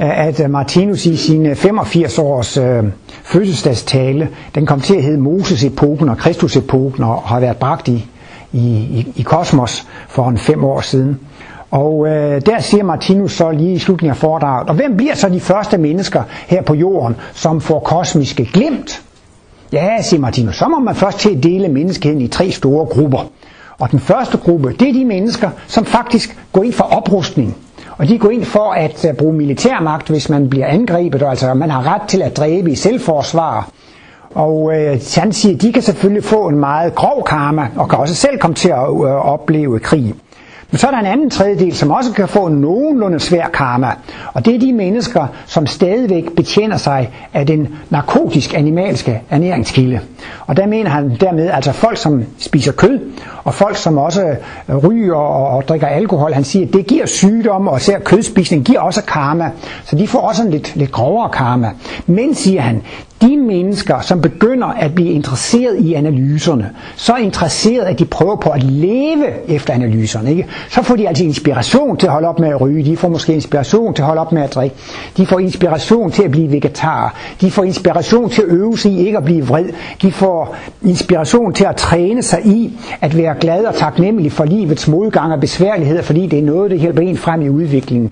øh, 0.00 0.26
at 0.26 0.40
øh, 0.40 0.50
Martinus 0.50 1.06
i 1.06 1.16
sin 1.16 1.46
øh, 1.46 1.56
85 1.56 2.18
års 2.18 2.56
øh, 2.56 2.84
fødselsdagstale, 3.24 4.28
den 4.54 4.66
kom 4.66 4.80
til 4.80 4.94
at 4.96 5.02
hedde 5.02 5.18
Moses-epoken 5.18 6.08
og 6.08 6.18
Kristus-epoken 6.18 7.04
og 7.04 7.22
har 7.22 7.40
været 7.40 7.56
bragt 7.56 7.88
i, 7.88 8.06
i, 8.52 9.06
i, 9.16 9.22
kosmos 9.22 9.86
for 10.08 10.28
en 10.28 10.38
fem 10.38 10.64
år 10.64 10.80
siden. 10.80 11.20
Og 11.70 12.06
øh, 12.08 12.40
der 12.46 12.60
siger 12.60 12.84
Martinus 12.84 13.32
så 13.32 13.50
lige 13.50 13.72
i 13.72 13.78
slutningen 13.78 14.10
af 14.10 14.16
foredraget, 14.16 14.68
og 14.68 14.74
hvem 14.74 14.96
bliver 14.96 15.14
så 15.14 15.28
de 15.28 15.40
første 15.40 15.78
mennesker 15.78 16.22
her 16.46 16.62
på 16.62 16.74
jorden, 16.74 17.16
som 17.34 17.60
får 17.60 17.80
kosmiske 17.80 18.44
glimt? 18.52 19.02
Ja, 19.72 20.02
siger 20.02 20.20
Martinus, 20.20 20.56
så 20.56 20.68
må 20.68 20.78
man 20.78 20.94
først 20.94 21.18
til 21.18 21.36
at 21.36 21.42
dele 21.42 21.68
menneskeheden 21.68 22.20
i 22.22 22.28
tre 22.28 22.50
store 22.50 22.86
grupper. 22.86 23.30
Og 23.78 23.90
den 23.90 24.00
første 24.00 24.36
gruppe, 24.38 24.72
det 24.72 24.88
er 24.88 24.92
de 24.92 25.04
mennesker, 25.04 25.50
som 25.66 25.84
faktisk 25.84 26.38
går 26.52 26.62
ind 26.62 26.72
for 26.72 26.84
oprustning. 26.84 27.56
Og 27.98 28.08
de 28.08 28.18
går 28.18 28.30
ind 28.30 28.44
for 28.44 28.72
at 28.72 29.04
øh, 29.08 29.14
bruge 29.14 29.32
militærmagt, 29.32 30.08
hvis 30.08 30.28
man 30.28 30.48
bliver 30.48 30.66
angrebet, 30.66 31.22
og 31.22 31.30
altså 31.30 31.54
man 31.54 31.70
har 31.70 31.94
ret 31.94 32.08
til 32.08 32.22
at 32.22 32.36
dræbe 32.36 32.70
i 32.70 32.74
selvforsvar. 32.74 33.68
Og 34.34 34.72
øh, 34.76 35.00
han 35.16 35.32
siger, 35.32 35.54
at 35.54 35.62
de 35.62 35.72
kan 35.72 35.82
selvfølgelig 35.82 36.24
få 36.24 36.48
en 36.48 36.58
meget 36.58 36.94
grov 36.94 37.24
karma, 37.26 37.68
og 37.76 37.88
kan 37.88 37.98
også 37.98 38.14
selv 38.14 38.38
komme 38.38 38.54
til 38.54 38.68
at 38.68 38.88
øh, 38.88 39.32
opleve 39.32 39.78
krig. 39.78 40.14
Men 40.70 40.78
så 40.78 40.86
er 40.86 40.90
der 40.90 40.98
en 40.98 41.06
anden 41.06 41.30
tredjedel, 41.30 41.74
som 41.74 41.90
også 41.90 42.12
kan 42.12 42.28
få 42.28 42.48
nogenlunde 42.48 43.20
svær 43.20 43.48
karma. 43.48 43.90
Og 44.34 44.44
det 44.44 44.54
er 44.54 44.58
de 44.58 44.72
mennesker, 44.72 45.26
som 45.46 45.66
stadigvæk 45.66 46.24
betjener 46.36 46.76
sig 46.76 47.10
af 47.34 47.46
den 47.46 47.68
narkotisk-animalske 47.90 49.22
ernæringskilde. 49.30 50.00
Og 50.46 50.56
der 50.56 50.66
mener 50.66 50.90
han 50.90 51.16
dermed 51.20 51.50
altså 51.50 51.72
folk, 51.72 51.96
som 51.98 52.24
spiser 52.38 52.72
kød, 52.72 53.00
og 53.44 53.54
folk, 53.54 53.76
som 53.76 53.98
også 53.98 54.36
øh, 54.68 54.76
ryger 54.76 55.14
og, 55.14 55.48
og 55.56 55.68
drikker 55.68 55.86
alkohol. 55.86 56.32
Han 56.32 56.44
siger, 56.44 56.66
at 56.66 56.72
det 56.72 56.86
giver 56.86 57.06
sygdom, 57.06 57.68
og 57.68 57.76
især 57.76 57.98
kødspisning 57.98 58.64
giver 58.64 58.80
også 58.80 59.02
karma. 59.02 59.50
Så 59.84 59.96
de 59.96 60.08
får 60.08 60.18
også 60.20 60.42
en 60.42 60.50
lidt, 60.50 60.76
lidt 60.76 60.92
grovere 60.92 61.30
karma. 61.30 61.70
Men, 62.06 62.34
siger 62.34 62.60
han, 62.60 62.82
de 63.22 63.36
mennesker, 63.36 64.00
som 64.00 64.20
begynder 64.20 64.66
at 64.66 64.94
blive 64.94 65.12
interesseret 65.12 65.78
i 65.78 65.94
analyserne, 65.94 66.70
så 66.96 67.16
interesseret, 67.16 67.84
at 67.84 67.98
de 67.98 68.04
prøver 68.04 68.36
på 68.36 68.50
at 68.50 68.62
leve 68.62 69.26
efter 69.50 69.74
analyserne, 69.74 70.30
ikke? 70.30 70.46
så 70.70 70.82
får 70.82 70.96
de 70.96 71.08
altså 71.08 71.24
inspiration 71.24 71.96
til 71.96 72.06
at 72.06 72.12
holde 72.12 72.28
op 72.28 72.38
med 72.38 72.48
at 72.48 72.60
ryge, 72.60 72.84
de 72.84 72.96
får 72.96 73.08
måske 73.08 73.34
inspiration 73.34 73.94
til 73.94 74.02
at 74.02 74.06
holde 74.06 74.20
op 74.20 74.32
med 74.32 74.42
at 74.42 74.54
drikke, 74.54 74.76
de 75.16 75.26
får 75.26 75.38
inspiration 75.38 76.10
til 76.10 76.22
at 76.22 76.30
blive 76.30 76.52
vegetar, 76.52 77.14
de 77.40 77.50
får 77.50 77.64
inspiration 77.64 78.30
til 78.30 78.42
at 78.42 78.48
øve 78.48 78.78
sig 78.78 78.92
i 78.92 79.06
ikke 79.06 79.18
at 79.18 79.24
blive 79.24 79.46
vred, 79.46 79.66
de 80.02 80.12
får 80.12 80.56
inspiration 80.82 81.52
til 81.54 81.64
at 81.64 81.76
træne 81.76 82.22
sig 82.22 82.46
i 82.46 82.78
at 83.00 83.16
være 83.16 83.34
glad 83.40 83.64
og 83.64 83.74
taknemmelig 83.74 84.32
for 84.32 84.44
livets 84.44 84.88
modgang 84.88 85.32
og 85.32 85.40
besværligheder, 85.40 86.02
fordi 86.02 86.26
det 86.26 86.38
er 86.38 86.42
noget, 86.42 86.70
der 86.70 86.76
hjælper 86.76 87.02
en 87.02 87.16
frem 87.16 87.42
i 87.42 87.48
udviklingen. 87.48 88.10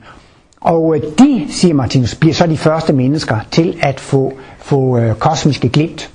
Og 0.65 0.97
øh, 0.97 1.03
de, 1.19 1.47
siger 1.49 1.75
Martinus, 1.75 2.15
bliver 2.15 2.35
så 2.35 2.47
de 2.47 2.57
første 2.57 2.93
mennesker 2.93 3.37
til 3.51 3.77
at 3.83 4.01
få, 4.01 4.33
få 4.59 4.99
øh, 4.99 5.15
kosmiske 5.15 5.69
glimt. 5.69 6.11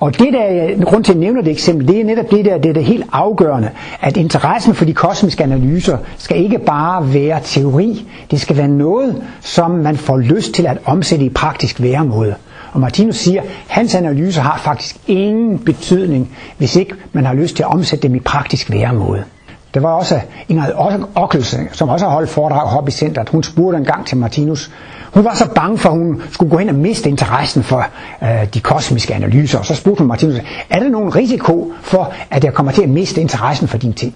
Og 0.00 0.18
det 0.18 0.28
der, 0.32 0.68
øh, 0.70 0.82
grund 0.82 1.04
til 1.04 1.12
at 1.12 1.18
nævne 1.18 1.42
det 1.42 1.50
eksempel, 1.50 1.88
det 1.88 2.00
er 2.00 2.04
netop 2.04 2.30
det 2.30 2.44
der, 2.44 2.58
det 2.58 2.68
er 2.68 2.72
det 2.72 2.84
helt 2.84 3.04
afgørende, 3.12 3.70
at 4.00 4.16
interessen 4.16 4.74
for 4.74 4.84
de 4.84 4.94
kosmiske 4.94 5.44
analyser 5.44 5.98
skal 6.18 6.36
ikke 6.44 6.58
bare 6.58 7.14
være 7.14 7.40
teori, 7.44 8.06
det 8.30 8.40
skal 8.40 8.56
være 8.56 8.68
noget, 8.68 9.22
som 9.40 9.70
man 9.70 9.96
får 9.96 10.16
lyst 10.18 10.54
til 10.54 10.66
at 10.66 10.78
omsætte 10.84 11.24
i 11.24 11.28
praktisk 11.30 11.82
væremåde. 11.82 12.34
Og 12.72 12.80
Martinus 12.80 13.16
siger, 13.16 13.40
at 13.40 13.48
hans 13.68 13.94
analyser 13.94 14.42
har 14.42 14.58
faktisk 14.58 14.96
ingen 15.06 15.58
betydning, 15.58 16.36
hvis 16.58 16.76
ikke 16.76 16.94
man 17.12 17.24
har 17.24 17.34
lyst 17.34 17.56
til 17.56 17.62
at 17.62 17.68
omsætte 17.72 18.08
dem 18.08 18.14
i 18.14 18.20
praktisk 18.20 18.70
væremåde. 18.72 19.24
Der 19.74 19.80
var 19.80 19.92
også 19.92 20.20
Ingrid 20.48 20.72
Ockelse, 21.14 21.58
som 21.72 21.88
også 21.88 22.04
har 22.06 22.12
holdt 22.12 22.30
foredrag 22.30 22.88
i 22.88 22.90
centret. 22.90 23.28
Hun 23.28 23.42
spurgte 23.42 23.78
en 23.78 23.84
gang 23.84 24.06
til 24.06 24.16
Martinus. 24.16 24.70
Hun 25.14 25.24
var 25.24 25.34
så 25.34 25.48
bange 25.54 25.78
for, 25.78 25.88
at 25.88 25.96
hun 25.96 26.22
skulle 26.30 26.50
gå 26.50 26.58
hen 26.58 26.68
og 26.68 26.74
miste 26.74 27.08
interessen 27.08 27.62
for 27.62 27.86
øh, 28.22 28.28
de 28.54 28.60
kosmiske 28.60 29.14
analyser. 29.14 29.58
Og 29.58 29.66
så 29.66 29.74
spurgte 29.74 29.98
hun 29.98 30.08
Martinus, 30.08 30.36
er 30.70 30.78
der 30.80 30.88
nogen 30.88 31.16
risiko 31.16 31.72
for, 31.82 32.12
at 32.30 32.44
jeg 32.44 32.54
kommer 32.54 32.72
til 32.72 32.82
at 32.82 32.88
miste 32.88 33.20
interessen 33.20 33.68
for 33.68 33.78
dine 33.78 33.92
ting? 33.92 34.14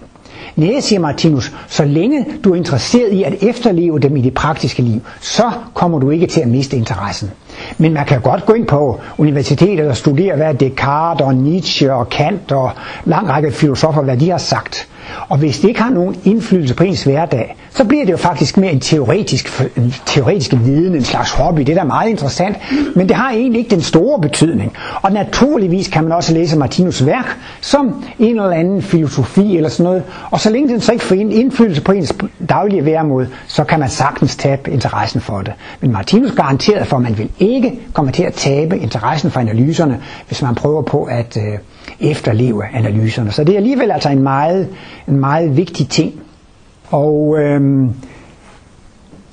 Nej, 0.56 0.80
siger 0.80 1.00
Martinus, 1.00 1.52
så 1.68 1.84
længe 1.84 2.26
du 2.44 2.52
er 2.52 2.56
interesseret 2.56 3.12
i 3.12 3.22
at 3.22 3.34
efterleve 3.42 3.98
dem 3.98 4.16
i 4.16 4.20
det 4.20 4.34
praktiske 4.34 4.82
liv, 4.82 5.00
så 5.20 5.50
kommer 5.74 5.98
du 5.98 6.10
ikke 6.10 6.26
til 6.26 6.40
at 6.40 6.48
miste 6.48 6.76
interessen. 6.76 7.30
Men 7.78 7.92
man 7.92 8.04
kan 8.06 8.20
godt 8.20 8.46
gå 8.46 8.52
ind 8.52 8.66
på 8.66 9.00
universitetet 9.18 9.88
og 9.88 9.96
studere, 9.96 10.36
hvad 10.36 10.54
Descartes 10.54 11.26
og 11.26 11.34
Nietzsche 11.34 11.92
og 11.92 12.08
Kant 12.08 12.52
og 12.52 12.70
lang 13.04 13.28
række 13.28 13.52
filosofer, 13.52 14.02
hvad 14.02 14.16
de 14.16 14.30
har 14.30 14.38
sagt. 14.38 14.88
Og 15.28 15.38
hvis 15.38 15.60
det 15.60 15.68
ikke 15.68 15.82
har 15.82 15.90
nogen 15.90 16.16
indflydelse 16.24 16.74
på 16.74 16.84
ens 16.84 17.04
hverdag, 17.04 17.56
så 17.78 17.84
bliver 17.84 18.04
det 18.04 18.12
jo 18.12 18.16
faktisk 18.16 18.56
mere 18.56 18.72
en 18.72 18.80
teoretisk, 18.80 19.62
en 19.76 19.94
teoretisk 20.06 20.52
viden, 20.64 20.94
en 20.94 21.04
slags 21.04 21.30
hobby. 21.30 21.60
Det 21.60 21.68
er 21.68 21.74
da 21.74 21.84
meget 21.84 22.08
interessant, 22.10 22.56
men 22.96 23.08
det 23.08 23.16
har 23.16 23.30
egentlig 23.30 23.58
ikke 23.58 23.70
den 23.70 23.82
store 23.82 24.20
betydning. 24.20 24.72
Og 25.02 25.12
naturligvis 25.12 25.88
kan 25.88 26.02
man 26.04 26.12
også 26.12 26.34
læse 26.34 26.58
Martinus 26.58 27.06
værk 27.06 27.36
som 27.60 28.04
en 28.18 28.28
eller 28.40 28.50
anden 28.50 28.82
filosofi 28.82 29.56
eller 29.56 29.70
sådan 29.70 29.84
noget. 29.84 30.02
Og 30.30 30.40
så 30.40 30.50
længe 30.50 30.68
den 30.68 30.80
så 30.80 30.92
ikke 30.92 31.04
får 31.04 31.14
indflydelse 31.14 31.82
på 31.82 31.92
ens 31.92 32.14
daglige 32.48 32.84
væremåde, 32.84 33.28
så 33.46 33.64
kan 33.64 33.80
man 33.80 33.88
sagtens 33.88 34.36
tabe 34.36 34.70
interessen 34.70 35.20
for 35.20 35.38
det. 35.38 35.52
Men 35.80 35.92
Martinus 35.92 36.32
garanterer 36.32 36.84
for, 36.84 36.96
at 36.96 37.02
man 37.02 37.18
vil 37.18 37.30
ikke 37.38 37.80
komme 37.92 38.12
til 38.12 38.22
at 38.22 38.32
tabe 38.34 38.78
interessen 38.78 39.30
for 39.30 39.40
analyserne, 39.40 40.00
hvis 40.26 40.42
man 40.42 40.54
prøver 40.54 40.82
på 40.82 41.04
at 41.04 41.36
øh, 41.36 41.58
efterleve 42.10 42.62
analyserne. 42.74 43.30
Så 43.32 43.44
det 43.44 43.52
er 43.52 43.56
alligevel 43.56 43.90
altså 43.90 44.08
en 44.08 44.22
meget, 44.22 44.68
en 45.08 45.20
meget 45.20 45.56
vigtig 45.56 45.88
ting. 45.88 46.12
Og 46.90 47.38
øhm, 47.38 47.90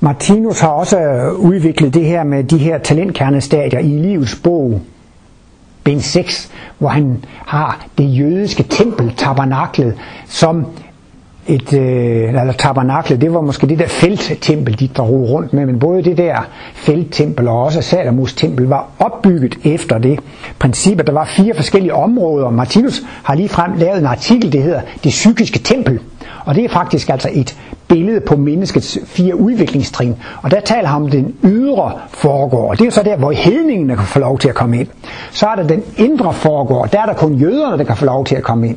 Martinus 0.00 0.60
har 0.60 0.68
også 0.68 0.98
udviklet 1.38 1.94
det 1.94 2.04
her 2.04 2.24
med 2.24 2.44
de 2.44 2.58
her 2.58 2.78
talentkernestadier 2.78 3.78
i 3.80 3.98
livets 3.98 4.40
bog. 4.44 4.80
bind 5.84 6.00
6, 6.00 6.50
hvor 6.78 6.88
han 6.88 7.24
har 7.46 7.86
det 7.98 8.18
jødiske 8.18 8.62
tempel, 8.62 9.12
tabernaklet, 9.16 9.94
som 10.26 10.66
et, 11.48 11.72
øh, 11.72 12.28
eller 12.28 12.52
tabernaklet, 12.52 13.20
det 13.20 13.34
var 13.34 13.40
måske 13.40 13.66
det 13.66 13.78
der 13.78 13.86
felttempel, 13.86 14.80
de 14.80 14.88
drog 14.88 15.30
rundt 15.30 15.52
med, 15.52 15.66
men 15.66 15.78
både 15.78 16.02
det 16.02 16.16
der 16.16 16.48
felttempel 16.74 17.48
og 17.48 17.62
også 17.62 17.82
Salomos 17.82 18.34
tempel 18.34 18.66
var 18.66 18.88
opbygget 18.98 19.58
efter 19.64 19.98
det 19.98 20.20
princip, 20.58 21.00
at 21.00 21.06
der 21.06 21.12
var 21.12 21.24
fire 21.24 21.54
forskellige 21.54 21.94
områder. 21.94 22.50
Martinus 22.50 23.02
har 23.22 23.34
lige 23.34 23.48
frem 23.48 23.72
lavet 23.76 23.98
en 23.98 24.06
artikel, 24.06 24.52
det 24.52 24.62
hedder 24.62 24.80
Det 25.04 25.10
psykiske 25.10 25.58
tempel, 25.58 25.98
og 26.44 26.54
det 26.54 26.64
er 26.64 26.68
faktisk 26.68 27.10
altså 27.10 27.28
et 27.32 27.56
billede 27.88 28.20
på 28.20 28.36
menneskets 28.36 28.98
fire 29.04 29.36
udviklingstrin. 29.36 30.16
Og 30.42 30.50
der 30.50 30.60
taler 30.60 30.88
han 30.88 31.02
om 31.02 31.10
den 31.10 31.34
ydre 31.44 31.92
foregår. 32.08 32.70
Og 32.70 32.78
det 32.78 32.86
er 32.86 32.90
så 32.90 33.02
der, 33.02 33.16
hvor 33.16 33.30
hedningene 33.30 33.96
kan 33.96 34.04
få 34.04 34.18
lov 34.18 34.38
til 34.38 34.48
at 34.48 34.54
komme 34.54 34.78
ind. 34.78 34.88
Så 35.30 35.46
er 35.46 35.54
der 35.54 35.66
den 35.66 35.82
indre 35.96 36.32
foregår. 36.32 36.84
Der 36.84 37.00
er 37.00 37.06
der 37.06 37.14
kun 37.14 37.34
jøderne, 37.34 37.78
der 37.78 37.84
kan 37.84 37.96
få 37.96 38.04
lov 38.04 38.24
til 38.24 38.34
at 38.36 38.42
komme 38.42 38.68
ind. 38.68 38.76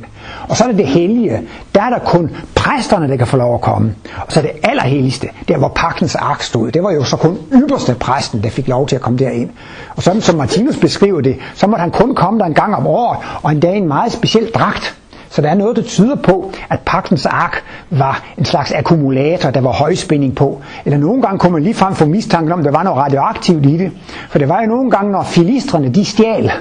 Og 0.49 0.57
så 0.57 0.63
er 0.63 0.67
der 0.67 0.77
det 0.77 0.87
hellige. 0.87 1.41
Der 1.75 1.81
er 1.81 1.89
der 1.89 1.99
kun 1.99 2.31
præsterne, 2.55 3.07
der 3.07 3.15
kan 3.17 3.27
få 3.27 3.37
lov 3.37 3.53
at 3.53 3.61
komme. 3.61 3.95
Og 4.25 4.31
så 4.31 4.39
er 4.39 4.43
det 4.43 4.51
allerhelligste, 4.63 5.27
der 5.47 5.57
hvor 5.57 5.71
pagtens 5.75 6.15
ark 6.15 6.41
stod. 6.41 6.71
Det 6.71 6.83
var 6.83 6.91
jo 6.91 7.03
så 7.03 7.17
kun 7.17 7.37
ypperste 7.53 7.95
præsten, 7.99 8.43
der 8.43 8.49
fik 8.49 8.67
lov 8.67 8.87
til 8.87 8.95
at 8.95 9.01
komme 9.01 9.19
derind. 9.19 9.49
Og 9.95 10.03
sådan 10.03 10.21
som 10.21 10.35
Martinus 10.35 10.77
beskriver 10.77 11.21
det, 11.21 11.35
så 11.55 11.67
måtte 11.67 11.81
han 11.81 11.91
kun 11.91 12.15
komme 12.15 12.39
der 12.39 12.45
en 12.45 12.53
gang 12.53 12.75
om 12.75 12.87
året, 12.87 13.17
og 13.43 13.51
endda 13.51 13.71
i 13.71 13.77
en 13.77 13.87
meget 13.87 14.11
speciel 14.11 14.51
dragt. 14.51 14.95
Så 15.29 15.41
der 15.41 15.49
er 15.49 15.55
noget, 15.55 15.75
der 15.75 15.81
tyder 15.81 16.15
på, 16.15 16.51
at 16.69 16.79
pagtens 16.85 17.25
ark 17.25 17.63
var 17.89 18.23
en 18.37 18.45
slags 18.45 18.71
akkumulator, 18.71 19.49
der 19.51 19.61
var 19.61 19.71
højspænding 19.71 20.35
på. 20.35 20.61
Eller 20.85 20.97
nogle 20.97 21.21
gange 21.21 21.39
kunne 21.39 21.53
man 21.53 21.63
lige 21.63 21.73
frem 21.73 21.95
få 21.95 22.05
mistanken 22.05 22.51
om, 22.51 22.59
at 22.59 22.65
der 22.65 22.71
var 22.71 22.83
noget 22.83 22.97
radioaktivt 22.99 23.65
i 23.65 23.77
det. 23.77 23.91
For 24.29 24.39
det 24.39 24.49
var 24.49 24.61
jo 24.61 24.67
nogle 24.67 24.91
gange, 24.91 25.11
når 25.11 25.23
filistrene 25.23 25.89
de 25.89 26.05
stjal 26.05 26.51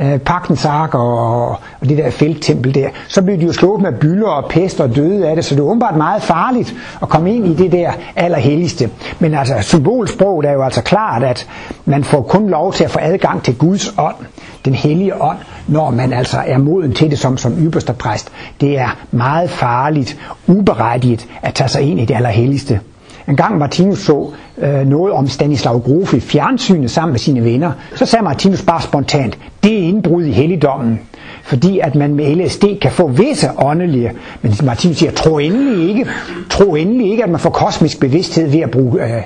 øh, 0.00 0.18
pagtens 0.18 0.64
ark 0.64 0.94
og, 0.94 1.48
og 1.48 1.88
det 1.88 1.98
der 1.98 2.10
felttempel 2.10 2.74
der, 2.74 2.88
så 3.08 3.22
blev 3.22 3.38
de 3.38 3.44
jo 3.44 3.52
slået 3.52 3.82
med 3.82 3.92
byller 3.92 4.28
og 4.28 4.50
pest 4.50 4.80
og 4.80 4.96
døde 4.96 5.28
af 5.28 5.36
det, 5.36 5.44
så 5.44 5.54
det 5.54 5.60
er 5.60 5.64
åbenbart 5.64 5.96
meget 5.96 6.22
farligt 6.22 6.74
at 7.02 7.08
komme 7.08 7.34
ind 7.34 7.46
i 7.46 7.54
det 7.54 7.72
der 7.72 7.92
allerhelligste. 8.16 8.90
Men 9.18 9.34
altså 9.34 9.54
symbolsprog 9.60 10.44
er 10.44 10.52
jo 10.52 10.62
altså 10.62 10.82
klart, 10.82 11.22
at 11.22 11.48
man 11.84 12.04
får 12.04 12.22
kun 12.22 12.50
lov 12.50 12.72
til 12.72 12.84
at 12.84 12.90
få 12.90 12.98
adgang 13.02 13.42
til 13.42 13.54
Guds 13.54 13.94
ånd, 13.98 14.16
den 14.64 14.74
hellige 14.74 15.22
ånd, 15.22 15.38
når 15.68 15.90
man 15.90 16.12
altså 16.12 16.38
er 16.46 16.58
moden 16.58 16.92
til 16.92 17.10
det 17.10 17.18
som, 17.18 17.36
som 17.36 17.58
ypperste 17.58 17.92
præst. 17.92 18.32
Det 18.60 18.78
er 18.78 18.96
meget 19.10 19.50
farligt, 19.50 20.18
uberettiget 20.46 21.26
at 21.42 21.54
tage 21.54 21.68
sig 21.68 21.82
ind 21.82 22.00
i 22.00 22.04
det 22.04 22.14
allerhelligste. 22.14 22.80
En 23.28 23.36
gang 23.36 23.58
Martinus 23.58 23.98
så 23.98 24.30
øh, 24.58 24.86
noget 24.86 25.12
om 25.12 25.28
Stanislav 25.28 25.80
Grofe 25.80 26.16
i 26.16 26.20
fjernsynet 26.20 26.90
sammen 26.90 27.12
med 27.12 27.18
sine 27.18 27.44
venner, 27.44 27.72
så 27.94 28.06
sagde 28.06 28.24
Martinus 28.24 28.62
bare 28.62 28.82
spontant, 28.82 29.38
det 29.64 29.74
er 29.74 29.88
indbrud 29.88 30.24
i 30.24 30.30
helligdommen. 30.30 31.00
Fordi 31.42 31.78
at 31.78 31.94
man 31.94 32.14
med 32.14 32.36
LSD 32.36 32.64
kan 32.82 32.90
få 32.90 33.08
visse 33.08 33.50
åndelige, 33.58 34.08
men 34.42 34.50
ligesom 34.50 34.66
Martinus 34.66 34.96
siger, 34.96 35.12
tro 35.12 35.38
endelig 35.38 35.88
ikke, 35.88 36.06
tro 36.50 36.74
endelig 36.74 37.10
ikke, 37.10 37.24
at 37.24 37.30
man 37.30 37.40
får 37.40 37.50
kosmisk 37.50 38.00
bevidsthed 38.00 38.48
ved 38.50 38.60
at 38.60 38.70
bruge 38.70 39.00
øh, 39.02 39.22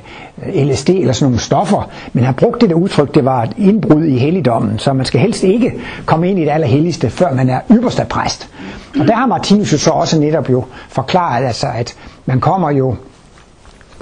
LSD 0.69 0.91
eller 0.91 1.13
sådan 1.13 1.25
nogle 1.25 1.39
stoffer. 1.41 1.91
Men 2.13 2.25
han 2.25 2.35
brugte 2.35 2.61
det 2.61 2.71
der 2.71 2.77
udtryk, 2.77 3.15
det 3.15 3.25
var 3.25 3.43
et 3.43 3.53
indbrud 3.57 4.05
i 4.05 4.19
helligdommen, 4.19 4.79
så 4.79 4.93
man 4.93 5.07
skal 5.07 5.21
helst 5.21 5.45
ikke 5.45 5.73
komme 6.07 6.31
ind 6.31 6.39
i 6.39 6.43
det 6.43 6.51
allerhelligste, 6.51 7.11
før 7.11 7.35
man 7.35 7.51
er 7.51 7.61
ypperste 7.71 8.07
præst. 8.11 8.49
Og 9.01 9.07
der 9.07 9.15
har 9.15 9.27
Martinus 9.27 9.73
jo 9.73 9.79
så 9.79 9.91
også 9.91 10.21
netop 10.21 10.51
jo 10.51 10.65
forklaret, 10.89 11.47
altså, 11.47 11.67
at 11.75 11.95
man 12.27 12.41
kommer 12.41 12.71
jo 12.71 12.95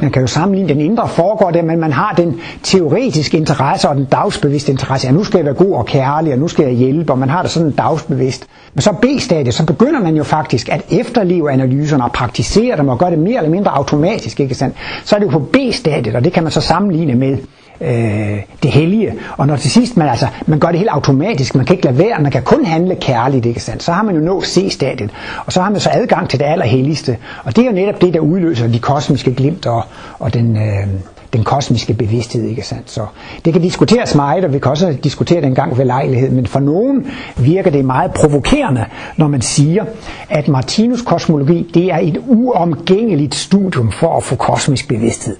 man 0.00 0.10
kan 0.10 0.22
jo 0.22 0.26
sammenligne 0.26 0.68
den 0.68 0.80
indre 0.80 1.08
foregår 1.08 1.50
det, 1.50 1.64
men 1.64 1.80
man 1.80 1.92
har 1.92 2.14
den 2.16 2.40
teoretiske 2.62 3.36
interesse 3.36 3.88
og 3.88 3.96
den 3.96 4.04
dagsbevidste 4.04 4.72
interesse. 4.72 5.06
Ja, 5.06 5.12
nu 5.12 5.24
skal 5.24 5.38
jeg 5.38 5.44
være 5.44 5.54
god 5.54 5.74
og 5.74 5.86
kærlig, 5.86 6.32
og 6.32 6.38
nu 6.38 6.48
skal 6.48 6.64
jeg 6.64 6.74
hjælpe, 6.74 7.12
og 7.12 7.18
man 7.18 7.28
har 7.28 7.42
det 7.42 7.50
sådan 7.50 7.70
dagsbevidst. 7.70 8.46
Men 8.74 8.82
så 8.82 8.92
B-stadiet, 8.92 9.54
så 9.54 9.66
begynder 9.66 10.00
man 10.00 10.16
jo 10.16 10.24
faktisk 10.24 10.68
at 10.68 10.82
efterleve 10.90 11.50
analyserne 11.52 12.04
og 12.04 12.12
praktisere 12.12 12.76
dem 12.76 12.88
og 12.88 12.98
gøre 12.98 13.10
det 13.10 13.18
mere 13.18 13.36
eller 13.36 13.50
mindre 13.50 13.70
automatisk, 13.70 14.40
ikke 14.40 14.54
sandt? 14.54 14.76
Så 15.04 15.16
er 15.16 15.20
det 15.20 15.26
jo 15.26 15.30
på 15.30 15.38
B-stadiet, 15.52 16.16
og 16.16 16.24
det 16.24 16.32
kan 16.32 16.42
man 16.42 16.52
så 16.52 16.60
sammenligne 16.60 17.14
med 17.14 17.38
øh, 17.80 18.42
det 18.62 18.70
hellige. 18.70 19.14
Og 19.36 19.46
når 19.46 19.56
til 19.56 19.70
sidst 19.70 19.96
man, 19.96 20.08
altså, 20.08 20.26
man 20.46 20.58
gør 20.58 20.68
det 20.68 20.78
helt 20.78 20.90
automatisk, 20.90 21.54
man 21.54 21.66
kan 21.66 21.76
ikke 21.76 21.86
lade 21.86 21.98
være, 21.98 22.22
man 22.22 22.32
kan 22.32 22.42
kun 22.42 22.64
handle 22.64 22.96
kærligt, 23.00 23.46
ikke 23.46 23.60
sandt? 23.60 23.82
så 23.82 23.92
har 23.92 24.02
man 24.02 24.14
jo 24.14 24.20
nået 24.20 24.46
C-stadiet, 24.46 25.10
og 25.46 25.52
så 25.52 25.60
har 25.60 25.70
man 25.70 25.80
så 25.80 25.90
adgang 25.92 26.28
til 26.28 26.38
det 26.38 26.46
allerhelligste. 26.46 27.16
Og 27.44 27.56
det 27.56 27.62
er 27.62 27.66
jo 27.66 27.74
netop 27.74 28.00
det, 28.00 28.14
der 28.14 28.20
udløser 28.20 28.66
de 28.66 28.78
kosmiske 28.78 29.34
glimt 29.34 29.66
og, 29.66 29.82
og 30.18 30.34
den, 30.34 30.56
øh, 30.56 30.86
den 31.32 31.44
kosmiske 31.44 31.94
bevidsthed, 31.94 32.44
ikke 32.44 32.62
sandt? 32.62 32.90
Så 32.90 33.06
det 33.44 33.52
kan 33.52 33.62
diskuteres 33.62 34.14
meget, 34.14 34.44
og 34.44 34.52
vi 34.52 34.58
kan 34.58 34.70
også 34.70 34.96
diskutere 35.04 35.40
det 35.40 35.46
en 35.46 35.54
gang 35.54 35.78
ved 35.78 35.84
lejlighed, 35.84 36.30
men 36.30 36.46
for 36.46 36.60
nogen 36.60 37.06
virker 37.36 37.70
det 37.70 37.84
meget 37.84 38.12
provokerende, 38.12 38.84
når 39.16 39.28
man 39.28 39.42
siger, 39.42 39.84
at 40.30 40.48
Martinus 40.48 41.02
kosmologi, 41.02 41.70
det 41.74 41.92
er 41.92 41.98
et 41.98 42.22
uomgængeligt 42.26 43.34
studium 43.34 43.92
for 43.92 44.16
at 44.16 44.22
få 44.22 44.36
kosmisk 44.36 44.88
bevidsthed. 44.88 45.36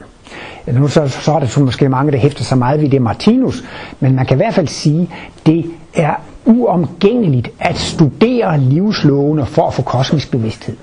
Nu 0.72 0.88
så, 0.88 1.08
så 1.08 1.32
er 1.32 1.38
der 1.40 1.60
måske 1.60 1.88
mange, 1.88 2.12
der 2.12 2.18
hæfter 2.18 2.44
sig 2.44 2.58
meget 2.58 2.80
ved 2.80 2.88
det 2.88 3.02
Martinus, 3.02 3.64
men 4.00 4.16
man 4.16 4.26
kan 4.26 4.36
i 4.36 4.40
hvert 4.40 4.54
fald 4.54 4.68
sige, 4.68 5.10
det 5.46 5.64
er 5.94 6.14
uomgængeligt 6.44 7.48
at 7.60 7.76
studere 7.76 8.60
livslovene 8.60 9.46
for 9.46 9.66
at 9.66 9.74
få 9.74 9.82
kosmisk 9.82 10.30
bevidsthed. 10.30 10.76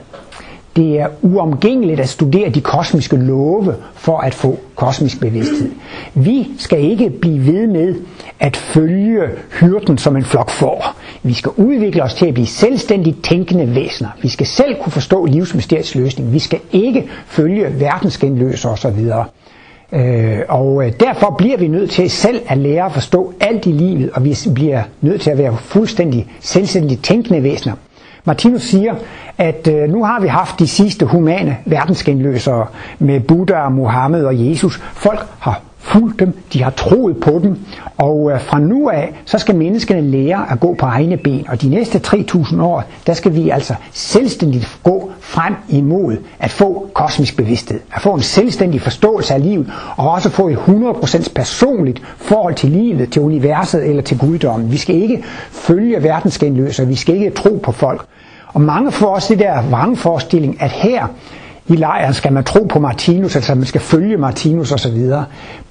Det 0.76 1.00
er 1.00 1.08
uomgængeligt 1.22 2.00
at 2.00 2.10
studere 2.10 2.50
de 2.50 2.62
kosmiske 2.62 3.16
love 3.16 3.76
for 3.94 4.18
at 4.18 4.34
få 4.34 4.60
kosmisk 4.76 5.20
bevidsthed. 5.20 5.72
Vi 6.14 6.48
skal 6.58 6.80
ikke 6.80 7.10
blive 7.10 7.46
ved 7.46 7.68
med 7.68 7.96
at 8.40 8.58
følge 8.58 9.22
hyrden 9.60 9.98
som 9.98 10.16
en 10.16 10.24
flok 10.24 10.50
får. 10.50 10.96
Vi 11.24 11.34
skal 11.34 11.52
udvikle 11.58 12.04
os 12.04 12.14
til 12.14 12.26
at 12.26 12.34
blive 12.34 12.48
selvstændigt 12.48 13.24
tænkende 13.24 13.76
væsener. 13.76 14.10
Vi 14.22 14.30
skal 14.30 14.48
selv 14.48 14.76
kunne 14.82 14.92
forstå 14.92 15.26
livsmysteriets 15.26 15.96
løsning. 15.96 16.34
Vi 16.34 16.40
skal 16.40 16.60
ikke 16.72 17.08
følge 17.26 17.80
verdensgenløser 17.80 18.70
osv. 18.70 19.10
Øh, 19.94 20.40
og 20.50 20.86
øh, 20.86 20.92
derfor 21.00 21.36
bliver 21.38 21.58
vi 21.58 21.68
nødt 21.68 21.92
til 21.92 22.10
selv 22.10 22.42
at 22.48 22.58
lære 22.58 22.86
at 22.86 22.92
forstå 22.92 23.34
alt 23.40 23.66
i 23.66 23.72
livet, 23.72 24.10
og 24.14 24.26
vi 24.26 24.38
bliver 24.56 24.84
nødt 25.02 25.22
til 25.22 25.32
at 25.32 25.38
være 25.38 25.58
fuldstændig 25.58 26.28
selvstændigt 26.40 27.04
tænkende 27.04 27.44
væsener. 27.44 27.74
Martinus 28.26 28.62
siger, 28.62 28.96
at 29.38 29.68
øh, 29.68 29.90
nu 29.90 30.04
har 30.04 30.20
vi 30.20 30.28
haft 30.28 30.60
de 30.60 30.68
sidste 30.68 31.06
humane 31.06 31.58
verdensgenløsere 31.66 32.66
med 33.00 33.20
Buddha, 33.20 33.70
Mohammed 33.70 34.26
og 34.26 34.50
Jesus. 34.50 34.78
Folk 34.94 35.26
har 35.40 35.62
fulgt 35.84 36.20
dem, 36.20 36.38
de 36.54 36.64
har 36.64 36.70
troet 36.70 37.18
på 37.18 37.40
dem, 37.44 37.58
og 37.98 38.32
øh, 38.32 38.42
fra 38.42 38.60
nu 38.60 38.90
af, 38.90 39.14
så 39.26 39.38
skal 39.38 39.56
menneskene 39.56 40.02
lære 40.02 40.52
at 40.52 40.60
gå 40.60 40.76
på 40.80 40.86
egne 40.86 41.18
ben, 41.18 41.46
og 41.50 41.62
de 41.62 41.70
næste 41.70 42.00
3000 42.00 42.62
år, 42.62 42.84
der 43.08 43.14
skal 43.14 43.36
vi 43.36 43.50
altså 43.50 43.74
selvstændigt 43.92 44.78
gå 44.84 45.12
frem 45.20 45.56
imod 45.70 46.18
at 46.40 46.52
få 46.52 46.90
kosmisk 46.94 47.38
bevidsthed, 47.38 47.80
at 47.96 48.02
få 48.02 48.14
en 48.14 48.22
selvstændig 48.22 48.82
forståelse 48.82 49.34
af 49.34 49.44
livet, 49.44 49.72
og 49.98 50.12
også 50.12 50.30
få 50.30 50.48
et 50.48 50.56
100% 50.56 51.34
personligt 51.36 52.02
forhold 52.18 52.56
til 52.56 52.70
livet, 52.70 53.12
til 53.12 53.22
universet 53.22 53.90
eller 53.90 54.02
til 54.02 54.18
guddommen. 54.18 54.72
Vi 54.72 54.78
skal 54.78 54.96
ikke 54.96 55.24
følge 55.52 56.04
verdensgenløser, 56.04 56.86
vi 56.86 56.96
skal 56.96 57.16
ikke 57.16 57.30
tro 57.30 57.60
på 57.64 57.72
folk. 57.72 58.06
Og 58.48 58.62
mange 58.62 58.92
får 58.92 59.08
også 59.08 59.34
det 59.34 59.40
der 59.40 59.70
vrangforestilling, 59.70 60.62
at 60.62 60.72
her 60.72 61.08
i 61.68 61.76
lejren 61.76 62.14
skal 62.14 62.34
man 62.34 62.44
tro 62.44 62.64
på 62.64 62.80
Martinus, 62.80 63.36
altså 63.36 63.56
man 63.56 63.66
skal 63.66 63.82
følge 63.82 64.18
Martinus 64.18 64.72
osv. 64.72 64.98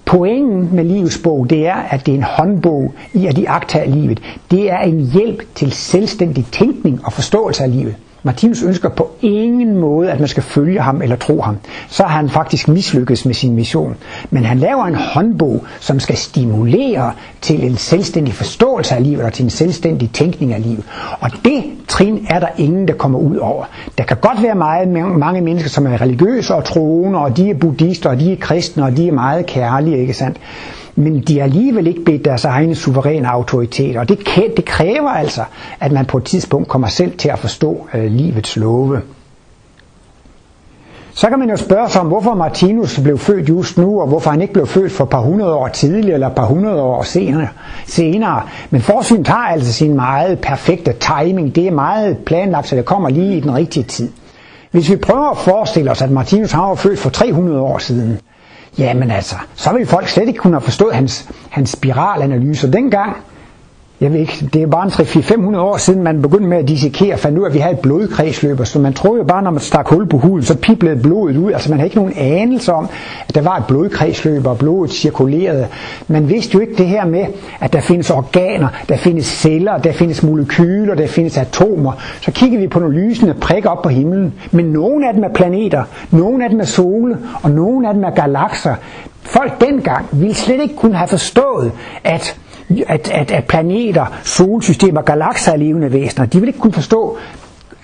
Pointen 0.04 0.68
med 0.76 0.84
livets 0.84 1.18
bog, 1.18 1.50
det 1.50 1.66
er, 1.66 1.75
at 1.75 2.06
det 2.06 2.12
er 2.12 2.18
en 2.18 2.22
håndbog 2.22 2.94
i 3.14 3.26
at 3.26 3.38
iagtage 3.38 3.90
livet. 3.90 4.22
Det 4.50 4.70
er 4.70 4.78
en 4.78 5.00
hjælp 5.00 5.42
til 5.54 5.72
selvstændig 5.72 6.46
tænkning 6.52 7.00
og 7.04 7.12
forståelse 7.12 7.62
af 7.62 7.72
livet. 7.72 7.96
Martinus 8.24 8.62
ønsker 8.62 8.88
på 8.88 9.10
ingen 9.20 9.76
måde, 9.76 10.10
at 10.10 10.18
man 10.18 10.28
skal 10.28 10.42
følge 10.42 10.80
ham 10.80 11.02
eller 11.02 11.16
tro 11.16 11.40
ham. 11.40 11.56
Så 11.88 12.02
har 12.02 12.16
han 12.16 12.30
faktisk 12.30 12.68
mislykkedes 12.68 13.24
med 13.24 13.34
sin 13.34 13.54
mission. 13.54 13.96
Men 14.30 14.44
han 14.44 14.58
laver 14.58 14.84
en 14.84 14.94
håndbog, 14.94 15.64
som 15.80 16.00
skal 16.00 16.16
stimulere 16.16 17.12
til 17.40 17.64
en 17.64 17.76
selvstændig 17.76 18.34
forståelse 18.34 18.94
af 18.94 19.02
livet 19.02 19.24
og 19.24 19.32
til 19.32 19.44
en 19.44 19.50
selvstændig 19.50 20.10
tænkning 20.12 20.52
af 20.52 20.62
livet. 20.62 20.84
Og 21.20 21.30
det 21.44 21.64
trin 21.88 22.26
er 22.30 22.40
der 22.40 22.48
ingen, 22.58 22.88
der 22.88 22.94
kommer 22.94 23.18
ud 23.18 23.36
over. 23.36 23.64
Der 23.98 24.04
kan 24.04 24.16
godt 24.16 24.42
være 24.42 24.54
meget, 24.54 24.88
mange 25.18 25.40
mennesker, 25.40 25.70
som 25.70 25.86
er 25.86 26.00
religiøse 26.00 26.54
og 26.54 26.64
troende, 26.64 27.18
og 27.18 27.36
de 27.36 27.50
er 27.50 27.54
buddhister, 27.54 28.10
og 28.10 28.20
de 28.20 28.32
er 28.32 28.36
kristne, 28.36 28.84
og 28.84 28.96
de 28.96 29.08
er 29.08 29.12
meget 29.12 29.46
kærlige, 29.46 29.98
ikke 29.98 30.14
sandt? 30.14 30.36
Men 30.94 31.20
de 31.20 31.40
er 31.40 31.44
alligevel 31.44 31.87
ikke 31.87 32.04
bedt 32.04 32.25
deres 32.25 32.44
egne 32.44 32.75
suveræne 32.75 33.28
autoritet, 33.28 33.96
og 33.96 34.08
det, 34.08 34.18
det 34.56 34.64
kræver 34.64 35.11
altså, 35.11 35.44
at 35.80 35.92
man 35.92 36.04
på 36.04 36.16
et 36.18 36.25
tidspunkt 36.25 36.68
kommer 36.68 36.88
selv 36.88 37.16
til 37.18 37.28
at 37.28 37.38
forstå 37.38 37.87
øh, 37.94 38.04
livets 38.04 38.56
love. 38.56 39.00
Så 41.14 41.28
kan 41.28 41.38
man 41.38 41.50
jo 41.50 41.56
spørge 41.56 41.88
sig 41.88 42.00
om, 42.00 42.06
hvorfor 42.06 42.34
Martinus 42.34 43.00
blev 43.00 43.18
født 43.18 43.49
just 43.49 43.78
nu, 43.78 44.00
og 44.00 44.06
hvorfor 44.08 44.30
han 44.30 44.40
ikke 44.40 44.52
blev 44.52 44.66
født 44.66 44.92
for 44.92 45.04
et 45.04 45.11
par 45.11 45.20
hundrede 45.20 45.54
år 45.54 45.68
tidligere, 45.68 46.14
eller 46.14 46.26
et 46.26 46.34
par 46.34 46.46
hundrede 46.46 46.82
år 46.82 47.02
senere. 47.02 47.49
senere. 47.87 48.42
Men 48.70 48.80
forsynet 48.80 49.28
har 49.28 49.49
altså 49.49 49.72
sin 49.72 49.94
meget 49.94 50.38
perfekte 50.38 50.94
timing. 51.00 51.54
Det 51.54 51.66
er 51.66 51.70
meget 51.70 52.18
planlagt, 52.18 52.68
så 52.68 52.76
det 52.76 52.84
kommer 52.84 53.08
lige 53.08 53.37
i 53.37 53.40
den 53.40 53.54
rigtige 53.54 53.84
tid. 53.84 54.08
Hvis 54.70 54.90
vi 54.90 54.96
prøver 54.96 55.30
at 55.30 55.38
forestille 55.38 55.90
os, 55.90 56.02
at 56.02 56.11
Martinus 56.11 56.52
har 56.52 56.68
var 56.68 56.75
født 56.75 56.99
for 56.99 57.11
300 57.11 57.61
år 57.61 57.78
siden, 57.78 58.18
Jamen 58.78 59.10
altså, 59.10 59.36
så 59.54 59.72
vil 59.72 59.86
folk 59.86 60.08
slet 60.08 60.28
ikke 60.28 60.38
kunne 60.38 60.54
have 60.54 60.60
forstået 60.60 60.94
hans, 60.94 61.28
hans 61.50 61.70
spiralanalyser 61.70 62.70
dengang 62.70 63.16
jeg 64.02 64.12
ved 64.12 64.21
ikke, 64.21 64.49
det 64.52 64.62
er 64.62 64.66
bare 64.66 64.85
en 64.85 64.90
3-4-500 64.90 65.59
år 65.59 65.76
siden, 65.76 66.02
man 66.02 66.23
begyndte 66.23 66.47
med 66.47 66.59
at 66.59 66.68
dissekere 66.68 67.18
fandt 67.18 67.38
ud 67.38 67.44
af, 67.44 67.49
at 67.49 67.54
vi 67.54 67.59
havde 67.59 67.75
et 67.75 67.80
blodkredsløb, 67.80 68.61
så 68.64 68.78
man 68.78 68.92
troede 68.92 69.18
jo 69.18 69.25
bare, 69.25 69.42
når 69.42 69.50
man 69.50 69.61
stak 69.61 69.88
hul 69.88 70.06
på 70.06 70.18
huden, 70.18 70.42
så 70.42 70.56
piblede 70.56 71.02
blodet 71.02 71.37
ud. 71.37 71.52
Altså 71.52 71.71
man 71.71 71.78
havde 71.78 71.87
ikke 71.87 71.97
nogen 71.97 72.12
anelse 72.16 72.73
om, 72.73 72.88
at 73.28 73.35
der 73.35 73.42
var 73.42 73.56
et 73.56 73.64
blodkredsløb, 73.66 74.47
og 74.47 74.59
blodet 74.59 74.90
cirkulerede. 74.92 75.66
Man 76.09 76.28
vidste 76.28 76.54
jo 76.54 76.61
ikke 76.61 76.75
det 76.78 76.87
her 76.87 77.06
med, 77.06 77.26
at 77.61 77.73
der 77.73 77.80
findes 77.80 78.11
organer, 78.11 78.68
der 78.88 78.97
findes 78.97 79.26
celler, 79.26 79.78
der 79.78 79.92
findes 79.92 80.23
molekyler, 80.23 80.94
der 80.94 81.06
findes 81.06 81.38
atomer. 81.38 81.92
Så 82.21 82.30
kigger 82.30 82.59
vi 82.59 82.68
på 82.68 82.78
nogle 82.78 83.00
lysende 83.00 83.35
prikker 83.35 83.71
op 83.71 83.82
på 83.82 83.88
himlen, 83.88 84.35
men 84.50 84.64
nogle 84.64 85.09
af 85.09 85.14
dem 85.14 85.25
er 85.25 85.32
planeter, 85.35 85.82
nogle 86.11 86.44
af 86.44 86.50
dem 86.50 86.61
er 86.61 86.64
sole, 86.64 87.18
og 87.42 87.50
nogle 87.50 87.88
af 87.88 87.94
dem 87.94 88.04
er 88.04 88.11
galakser. 88.11 88.75
Folk 89.23 89.61
dengang 89.61 90.06
ville 90.12 90.35
slet 90.35 90.62
ikke 90.62 90.76
kunne 90.76 90.97
have 90.97 91.09
forstået, 91.09 91.73
at 92.04 92.37
at, 92.86 93.10
at, 93.10 93.30
at 93.30 93.44
planeter, 93.44 94.06
solsystemer, 94.22 95.02
galakser 95.02 95.52
er 95.52 95.56
levende 95.56 95.92
væsener. 95.92 96.26
De 96.26 96.40
vil 96.40 96.46
ikke 96.46 96.58
kunne 96.60 96.72
forstå 96.72 97.18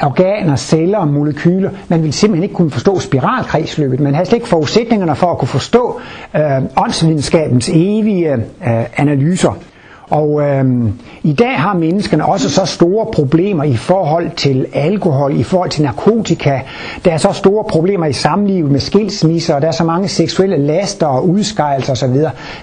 organer, 0.03 0.57
celler 0.57 0.99
og 0.99 1.09
molekyler. 1.09 1.71
Man 1.89 2.03
vil 2.03 2.13
simpelthen 2.13 2.43
ikke 2.43 2.55
kunne 2.55 2.71
forstå 2.71 3.01
spiralkredsløbet. 3.01 4.01
Man 4.01 4.15
har 4.15 4.25
slet 4.25 4.37
ikke 4.37 4.49
forudsætningerne 4.49 5.17
for 5.17 5.31
at 5.33 5.39
kunne 5.39 5.49
forstå 5.49 6.01
øh, 6.37 6.43
åndsvidenskabens 6.77 7.69
evige 7.69 8.33
øh, 8.33 8.41
analyser. 8.97 9.59
Og 10.11 10.43
øhm, 10.43 10.93
i 11.23 11.33
dag 11.33 11.61
har 11.61 11.75
menneskene 11.75 12.27
også 12.27 12.51
så 12.51 12.65
store 12.65 13.07
problemer 13.13 13.65
i 13.65 13.77
forhold 13.77 14.31
til 14.37 14.67
alkohol, 14.73 15.41
i 15.41 15.43
forhold 15.43 15.71
til 15.71 15.83
narkotika. 15.83 16.61
Der 17.05 17.13
er 17.13 17.17
så 17.17 17.33
store 17.33 17.65
problemer 17.65 18.07
i 18.07 18.13
samlivet 18.13 18.71
med 18.71 18.81
skilsmisser, 18.81 19.55
og 19.55 19.63
der 19.63 19.69
er 19.69 19.73
så 19.73 19.85
mange 19.85 20.09
seksuelle 20.09 20.57
laster 20.57 21.07
og 21.07 21.29
udskejelser 21.29 21.93
osv. 21.93 22.17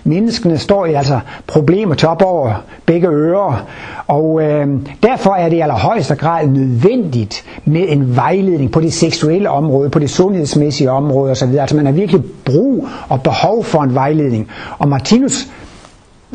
Menneskene 0.04 0.58
står 0.58 0.86
i 0.86 0.94
altså 0.94 1.20
problemer 1.48 1.96
top 1.96 2.22
over 2.22 2.64
begge 2.86 3.08
ører. 3.08 3.66
Og 4.08 4.42
øhm, 4.44 4.86
derfor 5.04 5.34
er 5.34 5.50
det 5.50 5.58
i 5.58 5.60
allerhøjeste 5.60 6.16
grad 6.16 6.48
nødvendigt 6.48 7.44
med 7.66 7.86
en 7.88 8.16
vejledning 8.16 8.72
på 8.72 8.80
det 8.80 8.94
seksuelle 8.94 9.50
område, 9.50 9.90
på 9.90 10.00
det 10.00 10.10
sundhedsmæssige 10.10 10.92
område 10.92 11.32
osv. 11.32 11.56
Altså 11.56 11.75
man 11.75 11.86
har 11.86 11.94
virkelig 11.94 12.22
brug 12.46 12.88
og 13.10 13.22
behov 13.22 13.64
for 13.64 13.82
en 13.82 13.94
vejledning. 13.94 14.50
Og 14.80 14.88
Martinus 14.88 15.48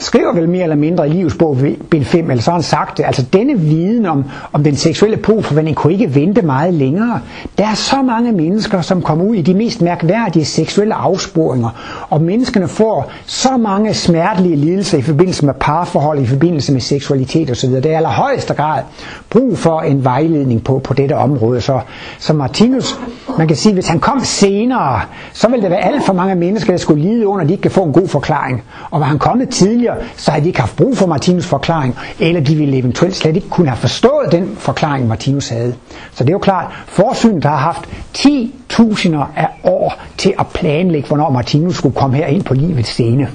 skriver 0.00 0.32
vel 0.32 0.48
mere 0.48 0.62
eller 0.62 0.76
mindre 0.76 1.08
i 1.08 1.10
livets 1.10 1.36
bog, 1.36 1.58
bind 1.90 2.04
5, 2.04 2.30
eller 2.30 2.42
så 2.42 2.50
har 2.50 2.56
han 2.56 2.62
sagt 2.62 2.98
det. 2.98 3.04
Altså 3.04 3.24
denne 3.32 3.58
viden 3.58 4.06
om, 4.06 4.24
om 4.52 4.64
den 4.64 4.76
seksuelle 4.76 5.16
påforvandling 5.16 5.76
kunne 5.76 5.92
ikke 5.92 6.14
vente 6.14 6.42
meget 6.42 6.74
længere. 6.74 7.20
Der 7.58 7.66
er 7.66 7.74
så 7.74 8.02
mange 8.02 8.32
mennesker, 8.32 8.80
som 8.80 9.02
kommer 9.02 9.24
ud 9.24 9.34
i 9.34 9.42
de 9.42 9.54
mest 9.54 9.82
mærkværdige 9.82 10.44
seksuelle 10.44 10.94
afsporinger, 10.94 11.70
og 12.10 12.22
menneskene 12.22 12.68
får 12.68 13.12
så 13.26 13.56
mange 13.56 13.94
smertelige 13.94 14.56
lidelser 14.56 14.98
i 14.98 15.02
forbindelse 15.02 15.46
med 15.46 15.54
parforhold, 15.54 16.20
i 16.20 16.26
forbindelse 16.26 16.72
med 16.72 16.80
seksualitet 16.80 17.50
osv. 17.50 17.70
Det 17.70 17.86
er 17.86 17.90
i 17.90 17.94
allerhøjeste 17.94 18.54
grad 18.54 18.82
brug 19.30 19.58
for 19.58 19.80
en 19.80 20.04
vejledning 20.04 20.64
på, 20.64 20.78
på 20.78 20.94
dette 20.94 21.16
område. 21.16 21.60
Så, 21.60 21.80
så 22.18 22.32
Martinus, 22.32 22.98
man 23.38 23.48
kan 23.48 23.56
sige, 23.56 23.72
hvis 23.72 23.88
han 23.88 24.00
kom 24.00 24.20
senere, 24.24 25.00
så 25.32 25.48
ville 25.48 25.62
der 25.62 25.68
være 25.68 25.84
alt 25.84 26.06
for 26.06 26.12
mange 26.12 26.34
mennesker, 26.34 26.72
der 26.72 26.78
skulle 26.78 27.02
lide 27.02 27.26
under, 27.26 27.42
at 27.42 27.48
de 27.48 27.52
ikke 27.52 27.62
kan 27.62 27.70
få 27.70 27.82
en 27.84 27.92
god 27.92 28.08
forklaring. 28.08 28.62
Og 28.90 29.00
var 29.00 29.06
han 29.06 29.18
kommet 29.18 29.48
tidligere, 29.48 29.70
tidligere, 29.70 29.96
så 30.16 30.30
havde 30.30 30.44
de 30.44 30.48
ikke 30.48 30.60
haft 30.60 30.76
brug 30.76 30.96
for 30.96 31.06
Martinus 31.06 31.46
forklaring, 31.46 31.96
eller 32.18 32.40
de 32.40 32.56
ville 32.56 32.76
eventuelt 32.76 33.16
slet 33.16 33.36
ikke 33.36 33.48
kunne 33.48 33.68
have 33.68 33.76
forstået 33.76 34.32
den 34.32 34.56
forklaring, 34.56 35.08
Martinus 35.08 35.48
havde. 35.48 35.74
Så 36.12 36.24
det 36.24 36.30
er 36.30 36.34
jo 36.34 36.38
klart, 36.38 36.72
forsynet 36.86 37.44
har 37.44 37.56
haft 37.56 37.88
10.000 38.18 39.16
af 39.36 39.48
år 39.64 39.94
til 40.16 40.34
at 40.38 40.46
planlægge, 40.46 41.08
hvornår 41.08 41.30
Martinus 41.30 41.76
skulle 41.76 41.94
komme 41.94 42.16
her 42.16 42.26
ind 42.26 42.44
på 42.44 42.54
livets 42.54 42.88
scene. 42.88 43.28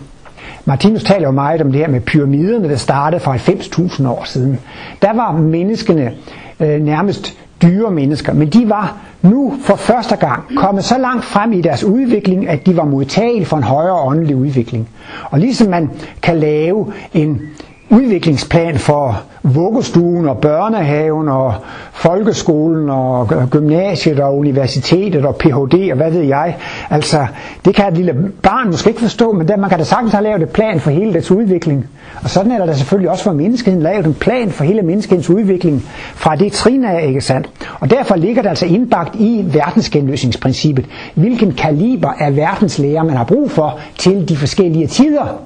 Martinus 0.65 1.03
taler 1.03 1.27
jo 1.27 1.31
meget 1.31 1.62
om 1.62 1.72
det 1.72 1.81
her 1.81 1.88
med 1.88 2.01
pyramiderne, 2.01 2.69
der 2.69 2.75
startede 2.75 3.19
for 3.19 3.34
90.000 3.34 4.07
år 4.07 4.24
siden. 4.25 4.60
Der 5.01 5.13
var 5.13 5.31
menneskene 5.31 6.12
øh, 6.60 6.81
nærmest 6.81 7.38
dyre 7.62 7.91
mennesker, 7.91 8.34
men 8.34 8.50
de 8.50 8.69
var 8.69 8.98
nu 9.22 9.53
for 9.62 9.75
første 9.75 10.15
gang 10.15 10.43
kommet 10.55 10.83
så 10.83 10.98
langt 10.98 11.25
frem 11.25 11.53
i 11.53 11.61
deres 11.61 11.83
udvikling, 11.83 12.48
at 12.50 12.66
de 12.66 12.77
var 12.77 12.85
modtagelige 12.85 13.46
for 13.46 13.57
en 13.57 13.63
højere 13.63 14.01
åndelig 14.01 14.35
udvikling. 14.35 14.90
Og 15.24 15.40
ligesom 15.40 15.68
man 15.68 15.90
kan 16.22 16.37
lave 16.40 16.94
en 17.13 17.42
udviklingsplan 17.89 18.77
for 18.77 19.21
vuggestuen 19.43 20.27
og 20.29 20.37
børnehaven 20.37 21.29
og 21.29 21.53
folkeskolen 21.93 22.89
og 22.89 23.27
gymnasiet 23.51 24.19
og 24.19 24.37
universitetet 24.37 25.25
og 25.25 25.35
Ph.D. 25.35 25.89
og 25.91 25.98
hvad 25.98 26.11
ved 26.11 26.21
jeg. 26.21 26.55
Altså, 26.89 27.27
det 27.65 27.75
kan 27.75 27.87
et 27.87 27.93
lille 27.93 28.13
barn 28.43 28.67
måske 28.67 28.89
ikke 28.89 29.01
forstå, 29.01 29.31
men 29.31 29.48
der, 29.48 29.57
man 29.57 29.69
kan 29.69 29.79
da 29.79 29.83
sagtens 29.83 30.13
have 30.13 30.24
lavet 30.24 30.41
et 30.41 30.50
plan 30.50 30.79
for 30.79 30.89
hele 30.91 31.13
dets 31.13 31.31
udvikling. 31.31 31.87
Og 32.24 32.29
sådan 32.29 32.51
er 32.51 32.65
der 32.65 32.74
selvfølgelig 32.74 33.09
også 33.11 33.24
for 33.24 33.33
menneskeheden 33.33 33.83
lavet 33.83 34.05
en 34.05 34.13
plan 34.13 34.50
for 34.51 34.63
hele 34.63 34.81
menneskehedens 34.81 35.29
udvikling 35.29 35.81
fra 36.15 36.35
det 36.35 36.51
trin 36.51 36.85
af, 36.85 37.07
ikke 37.07 37.21
sandt? 37.21 37.50
Og 37.79 37.89
derfor 37.89 38.15
ligger 38.15 38.41
det 38.41 38.50
altså 38.50 38.65
indbagt 38.65 39.15
i 39.15 39.45
verdensgenløsningsprincippet, 39.53 40.85
hvilken 41.15 41.51
kaliber 41.51 42.09
af 42.19 42.35
verdenslæger 42.35 43.03
man 43.03 43.15
har 43.17 43.24
brug 43.24 43.51
for 43.51 43.79
til 43.98 44.29
de 44.29 44.37
forskellige 44.37 44.87
tider. 44.87 45.41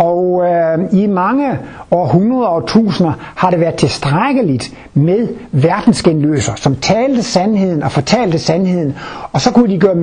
Og 0.00 0.44
øh, 0.44 1.00
i 1.00 1.06
mange 1.06 1.58
århundreder 1.90 2.46
og 2.46 2.66
tusinder 2.66 3.12
har 3.18 3.50
det 3.50 3.60
været 3.60 3.74
tilstrækkeligt 3.74 4.72
med 4.94 5.28
verdensgenløser, 5.52 6.52
som 6.56 6.76
talte 6.76 7.22
sandheden 7.22 7.82
og 7.82 7.92
fortalte 7.92 8.38
sandheden, 8.38 8.94
og 9.32 9.40
så 9.40 9.50
kunne 9.50 9.68
de 9.68 9.78
gøre, 9.78 9.96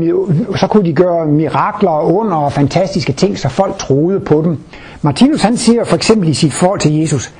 så 0.56 0.68
kunne 0.68 0.86
de 0.86 0.94
gøre 0.94 1.26
mirakler 1.26 1.90
og 1.90 2.16
under 2.16 2.38
og 2.38 2.52
fantastiske 2.54 3.14
ting, 3.14 3.40
så 3.40 3.50
folk 3.50 3.78
troede 3.78 4.20
på 4.20 4.42
dem. 4.42 4.58
Martinus 5.02 5.42
han 5.42 5.58
siger 5.58 5.84
for 5.84 5.96
eksempel 5.96 6.30
i 6.30 6.34
sit 6.34 6.54
forhold 6.54 6.80
til 6.80 7.00
Jesus, 7.00 7.34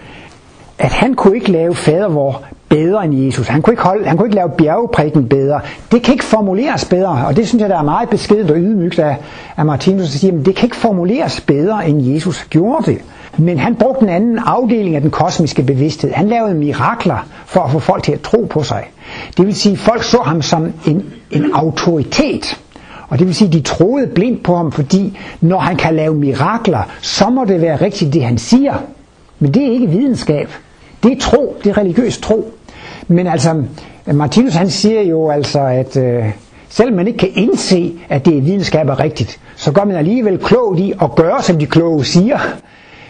at 0.80 0.92
han 0.92 1.14
kunne 1.14 1.36
ikke 1.36 1.52
lave 1.52 1.76
fadervor 1.76 2.42
bedre 2.70 3.06
end 3.06 3.16
Jesus. 3.16 3.48
Han 3.48 3.62
kunne 3.62 3.74
ikke, 3.74 3.84
holde, 3.84 4.08
han 4.08 4.18
kunne 4.18 4.28
ikke 4.28 4.36
lave 4.36 4.50
bjergprikken 4.50 5.28
bedre. 5.28 5.60
Det 5.92 6.04
kan 6.04 6.14
ikke 6.14 6.24
formuleres 6.24 6.86
bedre, 6.86 7.26
og 7.28 7.36
det 7.36 7.48
synes 7.48 7.62
jeg, 7.62 7.70
der 7.70 7.78
er 7.78 7.84
meget 7.84 8.10
beskedet 8.10 8.52
og 8.52 8.58
ydmygt 8.58 9.00
af, 9.00 9.18
af 9.58 9.66
Martinus 9.66 10.04
at 10.04 10.10
sige, 10.20 10.34
at 10.34 10.46
det 10.46 10.56
kan 10.56 10.66
ikke 10.66 10.76
formuleres 10.76 11.42
bedre 11.42 11.90
end 11.90 12.02
Jesus 12.02 12.48
gjorde 12.50 12.92
det. 12.92 13.02
Men 13.38 13.60
han 13.60 13.76
brugte 13.76 14.04
en 14.04 14.10
anden 14.10 14.40
afdeling 14.46 14.96
af 14.96 15.02
den 15.02 15.12
kosmiske 15.12 15.64
bevidsthed. 15.64 16.12
Han 16.12 16.28
lavede 16.28 16.54
mirakler 16.54 17.28
for 17.46 17.62
at 17.62 17.72
få 17.72 17.80
folk 17.80 18.04
til 18.04 18.12
at 18.12 18.22
tro 18.22 18.48
på 18.50 18.64
sig. 18.64 18.84
Det 19.38 19.46
vil 19.46 19.56
sige, 19.56 19.74
at 19.74 19.80
folk 19.80 20.04
så 20.04 20.18
ham 20.18 20.42
som 20.42 20.74
en, 20.88 21.06
en 21.32 21.52
autoritet. 21.54 22.60
Og 23.10 23.20
det 23.20 23.28
vil 23.28 23.36
sige, 23.36 23.48
at 23.48 23.54
de 23.54 23.62
troede 23.62 24.08
blindt 24.08 24.44
på 24.44 24.56
ham, 24.56 24.72
fordi 24.72 25.18
når 25.42 25.60
han 25.60 25.76
kan 25.76 25.96
lave 25.96 26.16
mirakler, 26.16 26.82
så 27.02 27.30
må 27.30 27.46
det 27.46 27.62
være 27.62 27.76
rigtigt, 27.76 28.14
det 28.14 28.24
han 28.24 28.38
siger. 28.38 28.74
Men 29.40 29.54
det 29.54 29.68
er 29.68 29.72
ikke 29.72 29.88
videnskab. 29.88 30.50
Det 31.04 31.12
er 31.12 31.20
tro, 31.20 31.58
det 31.64 31.70
er 31.70 31.78
religiøs 31.78 32.18
tro. 32.18 32.54
Men 33.08 33.28
altså, 33.28 33.64
Martinus 34.14 34.56
han 34.56 34.70
siger 34.70 35.02
jo 35.02 35.30
altså, 35.30 35.60
at 35.60 35.98
øh, 35.98 36.26
selvom 36.70 36.96
man 36.96 37.08
ikke 37.08 37.20
kan 37.20 37.30
indse, 37.36 37.94
at 38.10 38.26
det 38.26 38.38
er 38.38 38.42
videnskab 38.42 38.90
er 38.90 39.00
rigtigt, 39.00 39.40
så 39.56 39.72
gør 39.72 39.84
man 39.84 39.96
alligevel 39.96 40.38
klogt 40.38 40.80
i 40.80 40.94
at 41.02 41.16
gøre, 41.16 41.42
som 41.42 41.60
de 41.60 41.66
kloge 41.66 42.06
siger. 42.06 42.38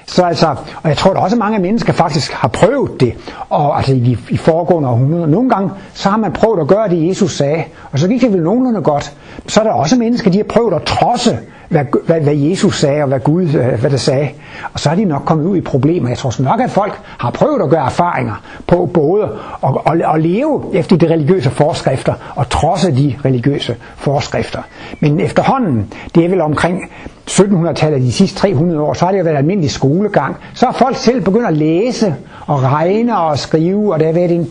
Så 0.08 0.24
altså, 0.24 0.48
og 0.84 0.90
jeg 0.90 0.98
tror, 0.98 1.12
at 1.12 1.18
også 1.18 1.36
mange 1.36 1.60
mennesker 1.60 1.94
faktisk 1.94 2.32
har 2.32 2.48
prøvet 2.48 2.92
det, 3.00 3.14
og 3.50 3.78
altså 3.78 3.94
i, 3.94 4.18
i 4.30 4.38
foregående 4.38 4.90
århundreder. 4.90 5.26
Nogle 5.26 5.50
gange, 5.50 5.70
så 5.94 6.10
har 6.10 6.18
man 6.18 6.32
prøvet 6.34 6.60
at 6.60 6.68
gøre 6.68 6.90
det, 6.90 7.08
Jesus 7.08 7.38
sagde, 7.38 7.64
og 7.92 8.00
så 8.00 8.08
gik 8.08 8.22
det 8.22 8.34
vel 8.34 8.44
nogenlunde 8.44 8.82
godt. 8.82 9.14
Så 9.48 9.60
er 9.60 9.64
der 9.64 9.72
også 9.72 9.96
mennesker, 9.96 10.32
de 10.32 10.38
har 10.38 10.44
prøvet 10.44 10.74
at 10.74 10.82
trodse 10.82 11.40
hvad, 11.70 11.86
hvad, 12.06 12.22
hvad 12.22 12.36
Jesus 12.36 12.80
sagde, 12.80 13.02
og 13.02 13.08
hvad 13.08 13.20
Gud 13.20 13.44
øh, 13.44 13.80
hvad 13.80 13.90
der 13.90 13.98
sagde. 13.98 14.30
Og 14.74 14.80
så 14.80 14.90
er 14.90 14.96
de 14.96 15.06
nok 15.06 15.22
kommet 15.26 15.46
ud 15.46 15.58
i 15.58 15.62
problemer. 15.62 16.10
Jeg 16.10 16.18
tror 16.18 16.44
nok, 16.44 16.62
at 16.62 16.72
folk 16.72 17.00
har 17.04 17.32
prøvet 17.32 17.62
at 17.62 17.70
gøre 17.70 17.86
erfaringer 17.86 18.44
på 18.68 18.90
både 18.94 19.24
at, 19.64 19.70
at, 19.86 20.02
at 20.14 20.22
leve 20.22 20.64
efter 20.74 20.98
de 20.98 21.08
religiøse 21.08 21.50
forskrifter 21.50 22.14
og 22.36 22.50
trodse 22.50 22.96
de 22.96 23.16
religiøse 23.26 23.76
forskrifter. 23.96 24.62
Men 25.00 25.20
efterhånden, 25.20 25.94
det 26.16 26.26
er 26.26 26.30
vel 26.30 26.42
omkring 26.42 26.92
1700-tallet, 27.30 28.02
de 28.02 28.12
sidste 28.12 28.40
300 28.40 28.82
år, 28.82 28.94
så 28.94 29.06
har 29.06 29.12
det 29.12 29.20
jo 29.20 29.24
været 29.24 29.38
almindelig 29.38 29.72
skolegang. 29.72 30.36
Så 30.54 30.66
har 30.66 30.74
folk 30.74 30.98
selv 30.98 31.22
begyndt 31.22 31.48
at 31.48 31.58
læse 31.58 32.16
og 32.48 32.64
regne 32.64 33.18
og 33.18 33.40
skrive, 33.40 33.94
og 33.94 34.00
der 34.00 34.06
har 34.06 34.14
været 34.14 34.32
en 34.32 34.48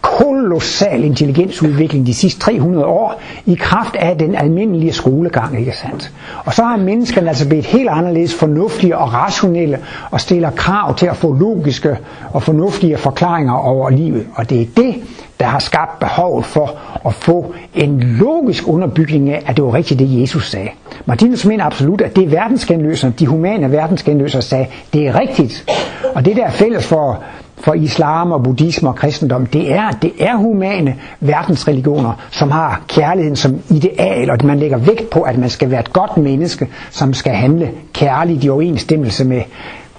kolossal 0.00 1.04
intelligensudvikling 1.04 2.06
de 2.06 2.14
sidste 2.14 2.40
300 2.40 2.86
år 2.86 3.20
i 3.46 3.54
kraft 3.54 3.96
af 3.96 4.18
den 4.18 4.34
almindelige 4.34 4.92
skolegang, 4.92 5.58
ikke 5.58 5.72
sandt? 5.76 6.12
Og 6.44 6.54
så 6.54 6.64
har 6.64 6.76
menneskerne 6.76 7.28
altså 7.28 7.48
blevet 7.48 7.64
helt 7.64 7.88
anderledes 7.88 8.34
fornuftige 8.34 8.98
og 8.98 9.14
rationelle 9.14 9.78
og 10.10 10.20
stiller 10.20 10.50
krav 10.50 10.94
til 10.94 11.06
at 11.06 11.16
få 11.16 11.32
logiske 11.32 11.98
og 12.32 12.42
fornuftige 12.42 12.98
forklaringer 12.98 13.52
over 13.52 13.90
livet. 13.90 14.26
Og 14.34 14.50
det 14.50 14.60
er 14.60 14.66
det, 14.76 14.94
der 15.40 15.46
har 15.46 15.58
skabt 15.58 15.98
behovet 15.98 16.44
for 16.44 16.78
at 17.06 17.14
få 17.14 17.54
en 17.74 18.00
logisk 18.00 18.68
underbygning 18.68 19.30
af, 19.30 19.42
at 19.46 19.56
det 19.56 19.64
var 19.64 19.74
rigtigt 19.74 20.00
det, 20.00 20.20
Jesus 20.20 20.50
sagde. 20.50 20.68
Martinus 21.06 21.44
mener 21.44 21.64
absolut, 21.64 22.00
at 22.00 22.16
det 22.16 22.32
verdensgenløser, 22.32 23.10
de 23.10 23.26
humane 23.26 23.72
verdensgenløsere 23.72 24.42
sagde, 24.42 24.66
det 24.92 25.06
er 25.06 25.20
rigtigt. 25.20 25.70
Og 26.14 26.24
det 26.24 26.36
der 26.36 26.44
er 26.44 26.50
fælles 26.50 26.86
for 26.86 27.22
for 27.60 27.74
islam 27.74 28.32
og 28.32 28.42
buddhisme 28.42 28.88
og 28.88 28.94
kristendom, 28.96 29.46
det 29.46 29.72
er, 29.72 29.90
det 29.90 30.12
er 30.18 30.36
humane 30.36 30.94
verdensreligioner, 31.20 32.12
som 32.30 32.50
har 32.50 32.82
kærligheden 32.88 33.36
som 33.36 33.58
ideal, 33.70 34.30
og 34.30 34.38
man 34.44 34.58
lægger 34.58 34.78
vægt 34.78 35.10
på, 35.10 35.20
at 35.22 35.38
man 35.38 35.50
skal 35.50 35.70
være 35.70 35.80
et 35.80 35.92
godt 35.92 36.16
menneske, 36.16 36.68
som 36.90 37.14
skal 37.14 37.32
handle 37.32 37.70
kærligt 37.92 38.44
i 38.44 38.48
overensstemmelse 38.48 39.24
med 39.24 39.42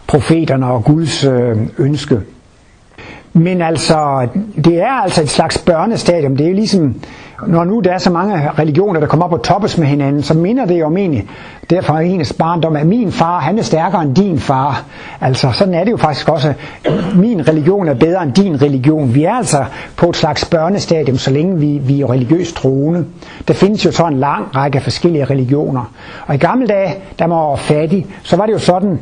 profeterne 0.08 0.66
og 0.68 0.84
Guds 0.84 1.24
øh, 1.24 1.58
ønske. 1.78 2.20
Men 3.34 3.62
altså, 3.62 4.28
det 4.56 4.82
er 4.82 5.02
altså 5.04 5.22
et 5.22 5.30
slags 5.30 5.58
børnestadium. 5.58 6.38
Det 6.38 6.46
er 6.46 6.50
jo 6.50 6.56
ligesom, 6.56 6.96
når 7.48 7.64
nu 7.64 7.80
der 7.80 7.92
er 7.92 7.98
så 7.98 8.10
mange 8.10 8.50
religioner, 8.60 9.00
der 9.00 9.08
kommer 9.08 9.26
op 9.26 9.34
og 9.34 9.44
toppes 9.44 9.78
med 9.78 9.88
hinanden, 9.88 10.24
så 10.24 10.34
minder 10.34 10.66
det 10.66 10.80
jo 10.80 10.86
om 10.86 10.98
egentlig, 10.98 11.28
derfor 11.70 11.94
er 11.94 12.00
ens 12.00 12.34
barndom, 12.34 12.76
at 12.76 12.88
min 12.88 13.12
far, 13.12 13.40
han 13.40 13.60
er 13.60 13.64
stærkere 13.64 14.02
end 14.02 14.16
din 14.16 14.40
far. 14.40 14.84
Altså, 15.22 15.52
sådan 15.52 15.74
er 15.74 15.84
det 15.84 15.92
jo 15.92 15.98
faktisk 15.98 16.30
også. 16.30 16.54
Min 17.16 17.48
religion 17.48 17.88
er 17.88 17.94
bedre 17.94 18.24
end 18.24 18.34
din 18.34 18.62
religion. 18.62 19.16
Vi 19.16 19.24
er 19.24 19.34
altså 19.34 19.66
på 19.98 20.10
et 20.10 20.16
slags 20.16 20.46
børnestadium, 20.46 21.18
så 21.18 21.32
længe 21.32 21.60
vi, 21.60 21.78
vi 21.78 22.02
er 22.02 22.10
religiøst 22.10 22.56
troende. 22.56 23.06
Der 23.48 23.54
findes 23.54 23.86
jo 23.86 23.92
så 23.92 24.08
en 24.08 24.20
lang 24.20 24.56
række 24.56 24.80
forskellige 24.80 25.26
religioner. 25.26 25.92
Og 26.28 26.36
i 26.36 26.38
gamle 26.38 26.68
dage, 26.68 26.96
da 27.20 27.28
man 27.28 27.38
var 27.38 27.56
fattig, 27.56 28.08
så 28.24 28.38
var 28.38 28.46
det 28.46 28.54
jo 28.54 28.60
sådan, 28.60 29.00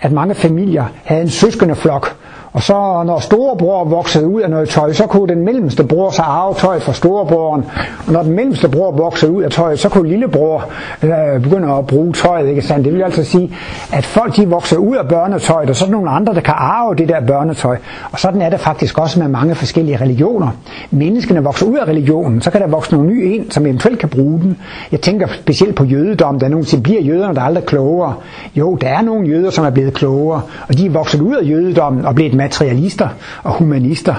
at 0.00 0.12
mange 0.12 0.34
familier 0.34 0.84
havde 1.04 1.22
en 1.22 1.28
søskendeflok, 1.28 2.16
og 2.52 2.62
så 2.62 3.02
når 3.06 3.18
storebror 3.18 3.84
voksede 3.84 4.28
ud 4.28 4.40
af 4.40 4.50
noget 4.50 4.68
tøj, 4.68 4.92
så 4.92 5.06
kunne 5.06 5.28
den 5.28 5.44
mellemste 5.44 5.84
bror 5.84 6.10
så 6.10 6.22
arve 6.22 6.54
tøj 6.54 6.80
fra 6.80 6.92
storebroren. 6.92 7.64
Og 8.06 8.12
når 8.12 8.22
den 8.22 8.32
mellemste 8.32 8.68
bror 8.68 8.90
voksede 8.90 9.32
ud 9.32 9.42
af 9.42 9.50
tøjet, 9.50 9.78
så 9.78 9.88
kunne 9.88 10.08
lillebror 10.08 10.64
øh, 11.02 11.42
begynde 11.42 11.72
at 11.72 11.86
bruge 11.86 12.12
tøjet. 12.12 12.48
Ikke 12.48 12.62
sandt? 12.62 12.84
Det 12.84 12.94
vil 12.94 13.02
altså 13.02 13.24
sige, 13.24 13.56
at 13.92 14.06
folk 14.06 14.36
de 14.36 14.48
vokser 14.48 14.76
ud 14.76 14.96
af 14.96 15.08
børnetøjet, 15.08 15.70
og 15.70 15.76
så 15.76 15.84
er 15.84 15.86
der 15.86 15.92
nogle 15.92 16.10
andre, 16.10 16.34
der 16.34 16.40
kan 16.40 16.54
arve 16.56 16.94
det 16.94 17.08
der 17.08 17.20
børnetøj. 17.26 17.76
Og 18.12 18.20
sådan 18.20 18.42
er 18.42 18.50
det 18.50 18.60
faktisk 18.60 18.98
også 18.98 19.20
med 19.20 19.28
mange 19.28 19.54
forskellige 19.54 19.96
religioner. 19.96 20.48
Menneskene 20.90 21.44
vokser 21.44 21.66
ud 21.66 21.76
af 21.76 21.84
religionen, 21.84 22.42
så 22.42 22.50
kan 22.50 22.60
der 22.60 22.66
vokse 22.66 22.92
nogle 22.92 23.08
nye 23.08 23.34
ind, 23.34 23.50
som 23.50 23.66
eventuelt 23.66 23.98
kan 23.98 24.08
bruge 24.08 24.40
den. 24.40 24.58
Jeg 24.92 25.00
tænker 25.00 25.26
specielt 25.32 25.74
på 25.74 25.84
jødedom, 25.84 26.38
der 26.38 26.48
nogen 26.48 26.64
siger, 26.64 26.82
bliver 26.82 27.02
jøderne 27.02 27.34
der 27.34 27.40
er 27.40 27.46
aldrig 27.46 27.64
klogere. 27.64 28.14
Jo, 28.56 28.74
der 28.74 28.88
er 28.88 29.02
nogle 29.02 29.28
jøder, 29.28 29.50
som 29.50 29.64
er 29.64 29.70
blevet 29.70 29.94
klogere, 29.94 30.42
og 30.68 30.78
de 30.78 30.86
er 30.86 30.90
vokset 30.90 31.20
ud 31.20 31.34
af 31.34 31.48
jødedommen 31.48 32.04
og 32.04 32.14
blevet 32.14 32.34
materialister 32.38 33.08
og 33.42 33.52
humanister. 33.52 34.14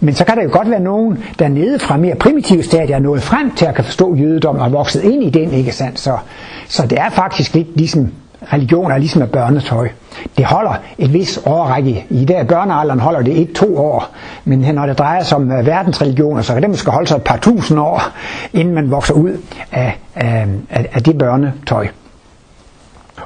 Men 0.00 0.14
så 0.14 0.24
kan 0.24 0.36
der 0.36 0.42
jo 0.42 0.48
godt 0.52 0.70
være 0.70 0.80
nogen, 0.80 1.18
der 1.38 1.48
nede 1.48 1.78
fra 1.78 1.96
mere 1.96 2.14
primitive 2.14 2.62
stadier 2.62 2.96
er 2.96 3.00
nået 3.00 3.22
frem 3.22 3.54
til 3.54 3.66
at 3.66 3.74
kan 3.74 3.84
forstå 3.84 4.14
jødedommen 4.14 4.62
og 4.62 4.72
vokset 4.72 5.02
ind 5.02 5.22
i 5.22 5.30
den, 5.30 5.52
ikke 5.52 5.72
sandt? 5.72 6.00
Så, 6.00 6.16
så 6.68 6.86
det 6.86 6.98
er 6.98 7.10
faktisk 7.10 7.54
lidt 7.54 7.76
ligesom 7.76 8.12
religion 8.52 8.90
er 8.92 8.98
ligesom 8.98 9.22
et 9.22 9.30
børnetøj. 9.30 9.88
Det 10.36 10.44
holder 10.44 10.72
et 10.98 11.12
vis 11.12 11.40
årrække. 11.46 12.06
I 12.10 12.24
dag 12.24 12.46
børnealderen 12.46 13.00
holder 13.00 13.22
det 13.22 13.40
et 13.40 13.52
to 13.52 13.78
år. 13.78 14.08
Men 14.44 14.74
når 14.74 14.86
det 14.86 14.98
drejer 14.98 15.22
sig 15.22 15.36
om 15.36 15.52
øh, 15.52 15.66
verdensreligioner, 15.66 16.42
så 16.42 16.52
kan 16.52 16.62
det 16.62 16.70
måske 16.70 16.90
holde 16.90 17.06
sig 17.06 17.16
et 17.16 17.22
par 17.22 17.36
tusind 17.36 17.80
år, 17.80 18.02
inden 18.52 18.74
man 18.74 18.90
vokser 18.90 19.14
ud 19.14 19.30
af, 19.72 19.98
af, 20.14 20.46
af 20.70 21.02
det 21.02 21.18
børnetøj. 21.18 21.86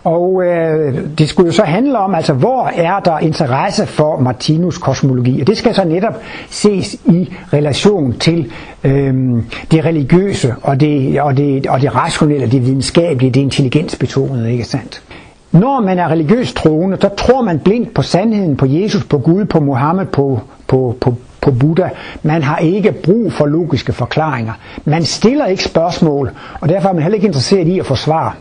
Og 0.04 0.42
øh, 0.46 0.98
det 1.18 1.28
skulle 1.28 1.46
jo 1.46 1.52
så 1.52 1.62
handle 1.62 1.98
om, 1.98 2.14
altså 2.14 2.32
hvor 2.32 2.70
er 2.76 3.00
der 3.00 3.18
interesse 3.18 3.86
for 3.86 4.20
Martinus 4.20 4.78
kosmologi? 4.78 5.40
Og 5.40 5.46
det 5.46 5.56
skal 5.56 5.74
så 5.74 5.84
netop 5.84 6.14
ses 6.50 6.94
i 6.94 7.32
relation 7.52 8.12
til 8.12 8.52
øh, 8.84 9.14
det 9.70 9.84
religiøse 9.84 10.54
og 10.62 10.80
det, 10.80 11.20
og, 11.20 11.36
det, 11.36 11.66
og 11.66 11.80
det 11.80 11.94
rationelle, 11.94 12.46
det 12.46 12.66
videnskabelige, 12.66 13.30
det 13.30 13.40
intelligensbetonede, 13.40 14.52
ikke 14.52 14.64
sandt? 14.64 15.02
Når 15.52 15.80
man 15.80 15.98
er 15.98 16.08
religiøst 16.08 16.56
troende, 16.56 16.96
så 17.00 17.08
tror 17.08 17.42
man 17.42 17.58
blindt 17.58 17.94
på 17.94 18.02
sandheden, 18.02 18.56
på 18.56 18.66
Jesus, 18.66 19.04
på 19.04 19.18
Gud, 19.18 19.44
på 19.44 19.60
Mohammed, 19.60 20.06
på, 20.06 20.40
på, 20.66 20.96
på, 21.00 21.14
på 21.40 21.50
Buddha. 21.50 21.88
Man 22.22 22.42
har 22.42 22.58
ikke 22.58 22.92
brug 22.92 23.32
for 23.32 23.46
logiske 23.46 23.92
forklaringer. 23.92 24.52
Man 24.84 25.04
stiller 25.04 25.46
ikke 25.46 25.64
spørgsmål, 25.64 26.30
og 26.60 26.68
derfor 26.68 26.88
er 26.88 26.92
man 26.92 27.02
heller 27.02 27.16
ikke 27.16 27.26
interesseret 27.26 27.68
i 27.68 27.78
at 27.78 27.86
få 27.86 27.94
svar. 27.94 28.36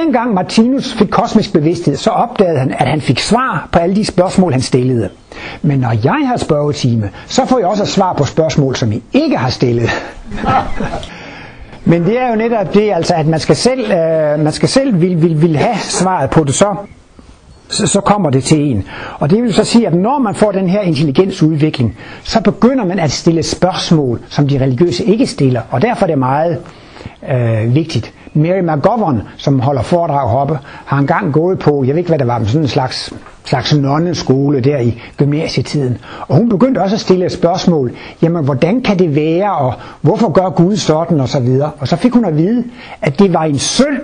Dengang 0.00 0.34
Martinus 0.34 0.92
fik 0.92 1.08
kosmisk 1.10 1.52
bevidsthed, 1.52 1.96
så 1.96 2.10
opdagede 2.10 2.58
han, 2.58 2.74
at 2.78 2.88
han 2.88 3.00
fik 3.00 3.18
svar 3.18 3.68
på 3.72 3.78
alle 3.78 3.96
de 3.96 4.04
spørgsmål, 4.04 4.52
han 4.52 4.60
stillede. 4.60 5.08
Men 5.62 5.78
når 5.78 5.92
jeg 6.04 6.28
har 6.28 6.36
spørgetime, 6.36 7.10
så 7.26 7.46
får 7.46 7.58
jeg 7.58 7.66
også 7.68 7.86
svar 7.86 8.12
på 8.12 8.24
spørgsmål, 8.24 8.76
som 8.76 8.92
I 8.92 9.02
ikke 9.12 9.36
har 9.36 9.50
stillet. 9.50 9.90
Men 11.84 12.04
det 12.04 12.18
er 12.18 12.28
jo 12.28 12.34
netop 12.36 12.74
det, 12.74 12.92
altså, 12.92 13.14
at 13.14 13.26
man 13.26 13.40
skal 13.40 13.56
selv, 13.56 13.92
øh, 13.92 14.40
man 14.40 14.52
skal 14.52 14.68
selv 14.68 15.00
vil, 15.00 15.22
vil, 15.22 15.42
vil 15.42 15.56
have 15.56 15.76
svaret 15.78 16.30
på 16.30 16.44
det, 16.44 16.54
så, 16.54 16.74
så, 17.68 17.86
så 17.86 18.00
kommer 18.00 18.30
det 18.30 18.44
til 18.44 18.60
en. 18.60 18.84
Og 19.18 19.30
det 19.30 19.42
vil 19.42 19.54
så 19.54 19.64
sige, 19.64 19.86
at 19.86 19.94
når 19.94 20.18
man 20.18 20.34
får 20.34 20.52
den 20.52 20.68
her 20.68 20.80
intelligensudvikling, 20.80 21.96
så 22.22 22.40
begynder 22.40 22.84
man 22.84 22.98
at 22.98 23.10
stille 23.10 23.42
spørgsmål, 23.42 24.20
som 24.28 24.48
de 24.48 24.58
religiøse 24.58 25.04
ikke 25.04 25.26
stiller. 25.26 25.60
Og 25.70 25.82
derfor 25.82 26.02
er 26.02 26.06
det 26.06 26.18
meget 26.18 26.58
øh, 27.30 27.74
vigtigt. 27.74 28.12
Mary 28.36 28.60
McGovern, 28.60 29.22
som 29.36 29.60
holder 29.60 29.82
foredrag 29.82 30.30
heroppe, 30.30 30.58
har 30.84 30.98
engang 30.98 31.32
gået 31.32 31.58
på, 31.58 31.84
jeg 31.84 31.94
ved 31.94 31.98
ikke 31.98 32.10
hvad 32.10 32.18
det 32.18 32.26
var, 32.26 32.38
men 32.38 32.46
sådan 32.46 32.62
en 32.62 32.68
slags, 32.68 33.12
slags 33.44 33.76
nonneskole 33.76 34.60
der 34.60 34.78
i 34.78 35.02
gymnasietiden. 35.16 35.98
Og 36.28 36.36
hun 36.36 36.48
begyndte 36.48 36.78
også 36.78 36.96
at 36.96 37.00
stille 37.00 37.24
et 37.26 37.32
spørgsmål, 37.32 37.92
jamen 38.22 38.44
hvordan 38.44 38.82
kan 38.82 38.98
det 38.98 39.14
være, 39.14 39.52
og 39.56 39.74
hvorfor 40.00 40.32
gør 40.32 40.48
Gud 40.48 40.76
sådan, 40.76 41.20
og 41.20 41.28
så 41.28 41.40
videre. 41.40 41.70
Og 41.78 41.88
så 41.88 41.96
fik 41.96 42.12
hun 42.12 42.24
at 42.24 42.36
vide, 42.36 42.64
at 43.02 43.18
det 43.18 43.34
var 43.34 43.44
en 43.44 43.58
synd, 43.58 44.00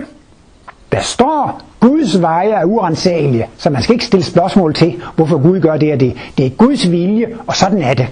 der 0.91 0.99
står, 1.01 1.61
Guds 1.79 2.21
veje 2.21 2.49
er 2.49 2.65
urensagelige, 2.65 3.47
så 3.57 3.69
man 3.69 3.81
skal 3.81 3.93
ikke 3.93 4.05
stille 4.05 4.23
spørgsmål 4.23 4.73
til, 4.73 5.01
hvorfor 5.15 5.37
Gud 5.37 5.59
gør 5.59 5.77
det 5.77 5.93
og 5.93 5.99
det. 5.99 6.13
Det 6.37 6.45
er 6.45 6.49
Guds 6.49 6.91
vilje, 6.91 7.25
og 7.47 7.55
sådan 7.55 7.81
er 7.81 7.93
det. 7.93 8.07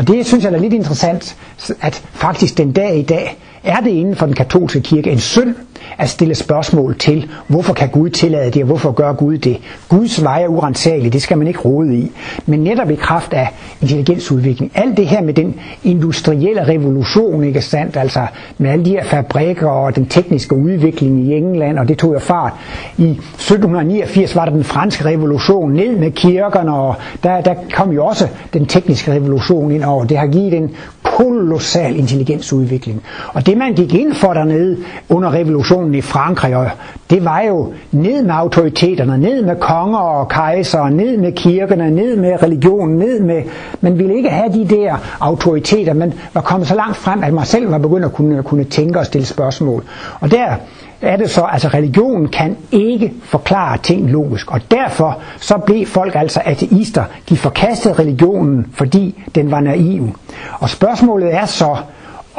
Og 0.00 0.08
det 0.08 0.26
synes 0.26 0.44
jeg 0.44 0.52
er 0.52 0.58
lidt 0.58 0.72
interessant, 0.72 1.36
at 1.80 1.94
faktisk 2.12 2.58
den 2.58 2.72
dag 2.72 2.98
i 2.98 3.02
dag, 3.02 3.38
er 3.64 3.80
det 3.80 3.90
inden 3.90 4.16
for 4.16 4.26
den 4.26 4.34
katolske 4.34 4.80
kirke 4.80 5.10
en 5.10 5.18
synd 5.20 5.54
at 5.98 6.08
stille 6.08 6.34
spørgsmål 6.34 6.98
til, 6.98 7.28
hvorfor 7.46 7.72
kan 7.74 7.88
Gud 7.88 8.10
tillade 8.10 8.50
det, 8.50 8.62
og 8.62 8.66
hvorfor 8.66 8.92
gør 8.92 9.12
Gud 9.12 9.38
det? 9.38 9.56
Guds 9.88 10.22
vej 10.24 10.42
er 10.42 10.48
urensagelige, 10.48 11.10
det 11.10 11.22
skal 11.22 11.38
man 11.38 11.46
ikke 11.46 11.58
rode 11.60 11.96
i. 11.96 12.12
Men 12.46 12.60
netop 12.60 12.90
i 12.90 12.94
kraft 12.94 13.32
af 13.32 13.48
intelligensudvikling, 13.80 14.72
alt 14.74 14.96
det 14.96 15.06
her 15.06 15.22
med 15.22 15.34
den 15.34 15.54
industrielle 15.84 16.68
revolution, 16.68 17.44
ikke 17.44 17.62
sandt, 17.62 17.96
altså 17.96 18.26
med 18.58 18.70
alle 18.70 18.84
de 18.84 18.90
her 18.90 19.04
fabrikker 19.04 19.68
og 19.68 19.96
den 19.96 20.06
tekniske 20.06 20.54
udvikling 20.56 21.20
i 21.20 21.34
England, 21.34 21.78
og 21.78 21.88
det 21.88 21.98
tog 21.98 22.14
jo 22.14 22.18
fart. 22.18 22.52
I 22.98 23.10
1789 23.10 24.36
var 24.36 24.44
der 24.44 24.52
den 24.52 24.64
franske 24.64 25.04
revolution, 25.04 25.72
ned 25.72 25.96
med 25.96 26.10
kirkerne, 26.10 26.74
og 26.74 26.94
der, 27.22 27.40
der 27.40 27.54
kom 27.74 27.90
jo 27.90 28.06
også 28.06 28.28
den 28.52 28.66
tekniske 28.66 29.12
revolution 29.12 29.70
ind 29.72 29.84
over. 29.84 30.04
Det 30.04 30.18
har 30.18 30.26
givet 30.26 30.54
en 30.54 30.70
kolossal 31.02 31.96
intelligensudvikling. 31.96 33.02
Og 33.32 33.46
det 33.46 33.56
man 33.56 33.74
gik 33.74 33.94
ind 33.94 34.14
for 34.14 34.32
dernede 34.34 34.76
under 35.08 35.32
revolutionen 35.34 35.69
i 35.94 36.00
Frankrig, 36.00 36.56
og 36.56 36.70
det 37.10 37.24
var 37.24 37.40
jo 37.40 37.72
ned 37.92 38.22
med 38.22 38.34
autoriteterne, 38.34 39.18
ned 39.18 39.44
med 39.44 39.56
konger 39.56 39.98
og 39.98 40.28
kejser, 40.28 40.88
ned 40.88 41.16
med 41.16 41.32
kirkerne, 41.32 41.90
ned 41.90 42.16
med 42.16 42.42
religionen, 42.42 42.98
ned 42.98 43.20
med... 43.20 43.42
Man 43.80 43.98
ville 43.98 44.16
ikke 44.16 44.28
have 44.28 44.52
de 44.52 44.68
der 44.68 44.96
autoriteter, 45.20 45.92
men 45.92 46.14
var 46.34 46.40
kommet 46.40 46.68
så 46.68 46.74
langt 46.74 46.96
frem, 46.96 47.22
at 47.22 47.34
man 47.34 47.44
selv 47.44 47.70
var 47.70 47.78
begyndt 47.78 48.04
at 48.04 48.12
kunne, 48.12 48.42
kunne 48.42 48.64
tænke 48.64 48.98
og 48.98 49.06
stille 49.06 49.26
spørgsmål. 49.26 49.84
Og 50.20 50.30
der 50.30 50.56
er 51.02 51.16
det 51.16 51.30
så, 51.30 51.42
altså 51.42 51.68
religionen 51.68 52.28
kan 52.28 52.56
ikke 52.72 53.12
forklare 53.22 53.78
ting 53.78 54.10
logisk, 54.10 54.50
og 54.50 54.60
derfor 54.70 55.18
så 55.40 55.58
blev 55.58 55.86
folk 55.86 56.14
altså 56.14 56.40
ateister. 56.44 57.04
De 57.28 57.36
forkastede 57.36 57.94
religionen, 57.94 58.66
fordi 58.72 59.22
den 59.34 59.50
var 59.50 59.60
naiv. 59.60 60.16
Og 60.58 60.70
spørgsmålet 60.70 61.34
er 61.34 61.46
så, 61.46 61.76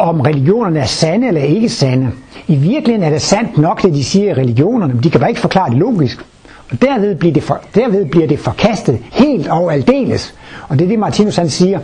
om 0.01 0.21
religionerne 0.21 0.79
er 0.79 0.85
sande 0.85 1.27
eller 1.27 1.41
ikke 1.41 1.69
sande. 1.69 2.11
I 2.47 2.55
virkeligheden 2.55 3.03
er 3.03 3.09
det 3.09 3.21
sandt 3.21 3.57
nok, 3.57 3.81
det 3.81 3.93
de 3.93 4.03
siger 4.03 4.29
i 4.29 4.33
religionerne, 4.33 4.93
men 4.93 5.03
de 5.03 5.09
kan 5.09 5.19
bare 5.19 5.29
ikke 5.29 5.41
forklare 5.41 5.69
det 5.69 5.77
logisk. 5.77 6.25
Og 6.71 6.81
derved 6.81 7.15
bliver 7.15 7.33
det, 7.33 7.43
for, 7.43 7.59
derved 7.75 8.05
bliver 8.05 8.27
det 8.27 8.39
forkastet 8.39 8.99
helt 9.11 9.47
og 9.47 9.73
aldeles. 9.73 10.33
Og 10.69 10.79
det 10.79 10.85
er 10.85 10.89
det, 10.89 10.99
Martinus 10.99 11.35
han 11.35 11.49
siger 11.49 11.79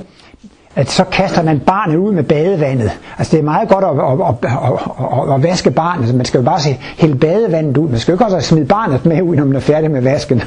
at 0.77 0.89
så 0.89 1.03
kaster 1.03 1.43
man 1.43 1.59
barnet 1.59 1.95
ud 1.95 2.13
med 2.13 2.23
badevandet. 2.23 2.91
Altså 3.17 3.31
det 3.31 3.39
er 3.39 3.43
meget 3.43 3.69
godt 3.69 3.83
at, 3.83 3.89
at, 3.89 4.51
at, 4.53 5.29
at, 5.29 5.35
at 5.35 5.43
vaske 5.43 5.71
barnet. 5.71 5.99
Altså, 6.01 6.15
man 6.15 6.25
skal 6.25 6.37
jo 6.37 6.45
bare 6.45 6.59
se, 6.59 6.77
hælde 6.97 7.15
badevandet 7.15 7.77
ud. 7.77 7.89
Man 7.89 7.99
skal 7.99 8.11
jo 8.11 8.15
ikke 8.15 8.25
også 8.35 8.47
smide 8.47 8.65
barnet 8.65 9.05
med 9.05 9.21
ud, 9.21 9.35
når 9.35 9.45
man 9.45 9.55
er 9.55 9.59
færdig 9.59 9.91
med 9.91 10.01
vasken. 10.01 10.41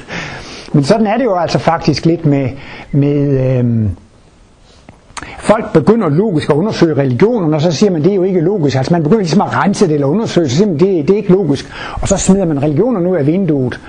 Men 0.72 0.84
sådan 0.84 1.06
er 1.06 1.16
det 1.16 1.24
jo 1.24 1.36
altså 1.36 1.58
faktisk 1.58 2.06
lidt 2.06 2.26
med, 2.26 2.48
med 2.92 3.56
øhm, 3.58 3.90
folk 5.38 5.72
begynder 5.72 6.08
logisk 6.08 6.50
at 6.50 6.54
undersøge 6.54 6.96
religionen, 6.96 7.54
og 7.54 7.60
så 7.60 7.72
siger 7.72 7.90
man, 7.90 8.02
det 8.02 8.10
er 8.10 8.14
jo 8.14 8.22
ikke 8.22 8.40
logisk. 8.40 8.76
Altså 8.76 8.92
man 8.92 9.02
begynder 9.02 9.22
ligesom 9.22 9.40
at 9.40 9.56
rense 9.56 9.86
det 9.88 9.94
eller 9.94 10.06
undersøge, 10.06 10.48
så 10.48 10.56
siger 10.56 10.66
man, 10.66 10.78
det, 10.78 11.08
det 11.08 11.10
er 11.10 11.16
ikke 11.16 11.32
logisk. 11.32 11.72
Og 12.00 12.08
så 12.08 12.16
smider 12.16 12.44
man 12.44 12.62
religionen 12.62 13.06
ud 13.06 13.16
af 13.16 13.26
vinduet 13.26 13.80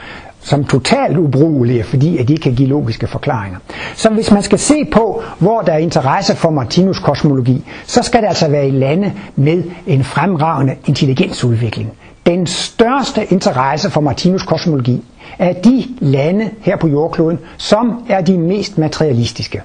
som 0.44 0.64
totalt 0.66 1.18
ubrugelige, 1.18 1.84
fordi 1.84 2.18
at 2.18 2.28
de 2.28 2.34
ikke 2.34 2.44
kan 2.44 2.56
give 2.56 2.68
logiske 2.70 3.08
forklaringer. 3.08 3.60
Så 3.96 4.10
hvis 4.10 4.32
man 4.32 4.44
skal 4.44 4.60
se 4.60 4.86
på, 4.86 5.24
hvor 5.40 5.62
der 5.62 5.74
er 5.74 5.78
interesse 5.78 6.36
for 6.36 6.50
Martinus 6.50 7.00
kosmologi, 7.00 7.64
så 7.86 8.04
skal 8.04 8.22
det 8.22 8.28
altså 8.28 8.48
være 8.48 8.68
i 8.68 8.72
lande 8.72 9.14
med 9.36 9.64
en 9.88 10.04
fremragende 10.04 10.76
intelligensudvikling. 10.86 11.92
Den 12.26 12.48
største 12.48 13.34
interesse 13.34 13.90
for 13.90 14.02
Martinus 14.02 14.44
kosmologi 14.44 15.04
er 15.40 15.54
de 15.54 15.84
lande 16.00 16.50
her 16.62 16.76
på 16.76 16.88
jordkloden, 16.88 17.40
som 17.58 18.06
er 18.10 18.22
de 18.22 18.38
mest 18.38 18.78
materialistiske. 18.78 19.62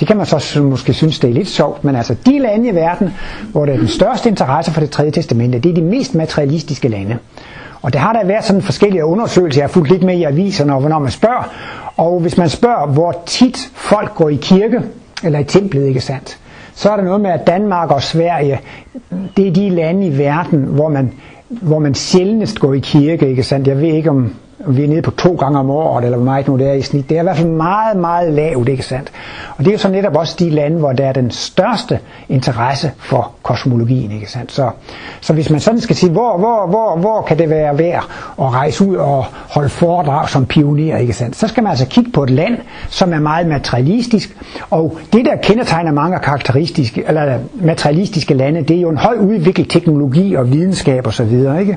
Det 0.00 0.08
kan 0.08 0.16
man 0.16 0.26
så 0.26 0.62
måske 0.62 0.94
synes, 0.94 1.18
det 1.18 1.30
er 1.30 1.34
lidt 1.34 1.48
sjovt, 1.48 1.84
men 1.84 1.96
altså 1.96 2.16
de 2.26 2.38
lande 2.38 2.68
i 2.68 2.74
verden, 2.74 3.10
hvor 3.52 3.66
der 3.66 3.72
er 3.72 3.76
den 3.76 3.88
største 3.88 4.28
interesse 4.28 4.72
for 4.72 4.80
det 4.80 4.90
tredje 4.90 5.10
testamente, 5.10 5.58
det 5.58 5.70
er 5.70 5.74
de 5.74 5.82
mest 5.82 6.14
materialistiske 6.14 6.88
lande. 6.88 7.18
Og 7.82 7.92
det 7.92 8.00
har 8.00 8.12
der 8.12 8.26
været 8.26 8.44
sådan 8.44 8.62
forskellige 8.62 9.04
undersøgelser, 9.04 9.60
jeg 9.60 9.66
har 9.66 9.72
fulgt 9.72 9.90
lidt 9.90 10.02
med 10.02 10.16
i 10.16 10.22
aviserne, 10.22 10.74
og 10.74 10.80
hvornår 10.80 10.98
man 10.98 11.10
spørger. 11.10 11.52
Og 11.96 12.20
hvis 12.20 12.36
man 12.36 12.48
spørger, 12.48 12.86
hvor 12.86 13.22
tit 13.26 13.70
folk 13.74 14.14
går 14.14 14.28
i 14.28 14.38
kirke, 14.42 14.80
eller 15.24 15.38
i 15.38 15.44
templet, 15.44 15.86
ikke 15.86 16.00
sandt, 16.00 16.38
så 16.74 16.90
er 16.90 16.96
der 16.96 17.04
noget 17.04 17.20
med, 17.20 17.30
at 17.30 17.46
Danmark 17.46 17.90
og 17.90 18.02
Sverige, 18.02 18.60
det 19.36 19.48
er 19.48 19.52
de 19.52 19.68
lande 19.68 20.06
i 20.06 20.18
verden, 20.18 20.60
hvor 20.60 20.88
man, 20.88 21.12
hvor 21.48 21.78
man 21.78 21.94
sjældnest 21.94 22.60
går 22.60 22.74
i 22.74 22.78
kirke, 22.78 23.28
ikke 23.28 23.42
sandt? 23.42 23.68
Jeg 23.68 23.76
ved 23.76 23.88
ikke, 23.88 24.10
om 24.10 24.34
vi 24.66 24.84
er 24.84 24.88
nede 24.88 25.02
på 25.02 25.10
to 25.10 25.34
gange 25.34 25.58
om 25.58 25.70
året, 25.70 26.04
eller 26.04 26.16
hvor 26.16 26.24
meget 26.24 26.48
nu 26.48 26.58
det 26.58 26.68
er 26.68 26.72
i 26.72 26.82
snit. 26.82 27.08
Det 27.08 27.16
er 27.16 27.20
i 27.20 27.24
hvert 27.24 27.36
fald 27.36 27.48
meget, 27.48 27.96
meget 27.96 28.32
lavt, 28.32 28.68
ikke 28.68 28.82
sandt? 28.82 29.12
Og 29.56 29.64
det 29.64 29.68
er 29.68 29.72
jo 29.72 29.78
så 29.78 29.88
netop 29.88 30.16
også 30.16 30.36
de 30.38 30.50
lande, 30.50 30.78
hvor 30.78 30.92
der 30.92 31.06
er 31.06 31.12
den 31.12 31.30
største 31.30 31.98
interesse 32.28 32.92
for 32.98 33.32
kosmologien, 33.42 34.12
ikke 34.12 34.30
sandt? 34.30 34.52
Så, 34.52 34.70
så 35.20 35.32
hvis 35.32 35.50
man 35.50 35.60
sådan 35.60 35.80
skal 35.80 35.96
sige, 35.96 36.12
hvor, 36.12 36.38
hvor, 36.38 36.66
hvor, 36.66 36.96
hvor 36.96 37.22
kan 37.22 37.38
det 37.38 37.50
være 37.50 37.78
værd 37.78 38.04
at 38.40 38.52
rejse 38.52 38.84
ud 38.84 38.96
og 38.96 39.24
holde 39.48 39.68
foredrag 39.68 40.28
som 40.28 40.46
pioner, 40.46 40.96
ikke 40.96 41.12
sandt? 41.12 41.36
Så 41.36 41.48
skal 41.48 41.62
man 41.62 41.70
altså 41.70 41.86
kigge 41.86 42.10
på 42.10 42.22
et 42.22 42.30
land, 42.30 42.58
som 42.88 43.12
er 43.12 43.20
meget 43.20 43.46
materialistisk, 43.46 44.36
og 44.70 44.98
det 45.12 45.24
der 45.24 45.36
kendetegner 45.36 45.92
mange 45.92 46.18
karakteristiske, 46.18 47.04
eller 47.08 47.38
materialistiske 47.54 48.34
lande, 48.34 48.62
det 48.62 48.76
er 48.76 48.80
jo 48.80 48.88
en 48.90 48.98
høj 48.98 49.16
udviklet 49.16 49.70
teknologi 49.70 50.34
og 50.34 50.52
videnskab 50.52 51.06
osv., 51.06 51.32
ikke? 51.60 51.76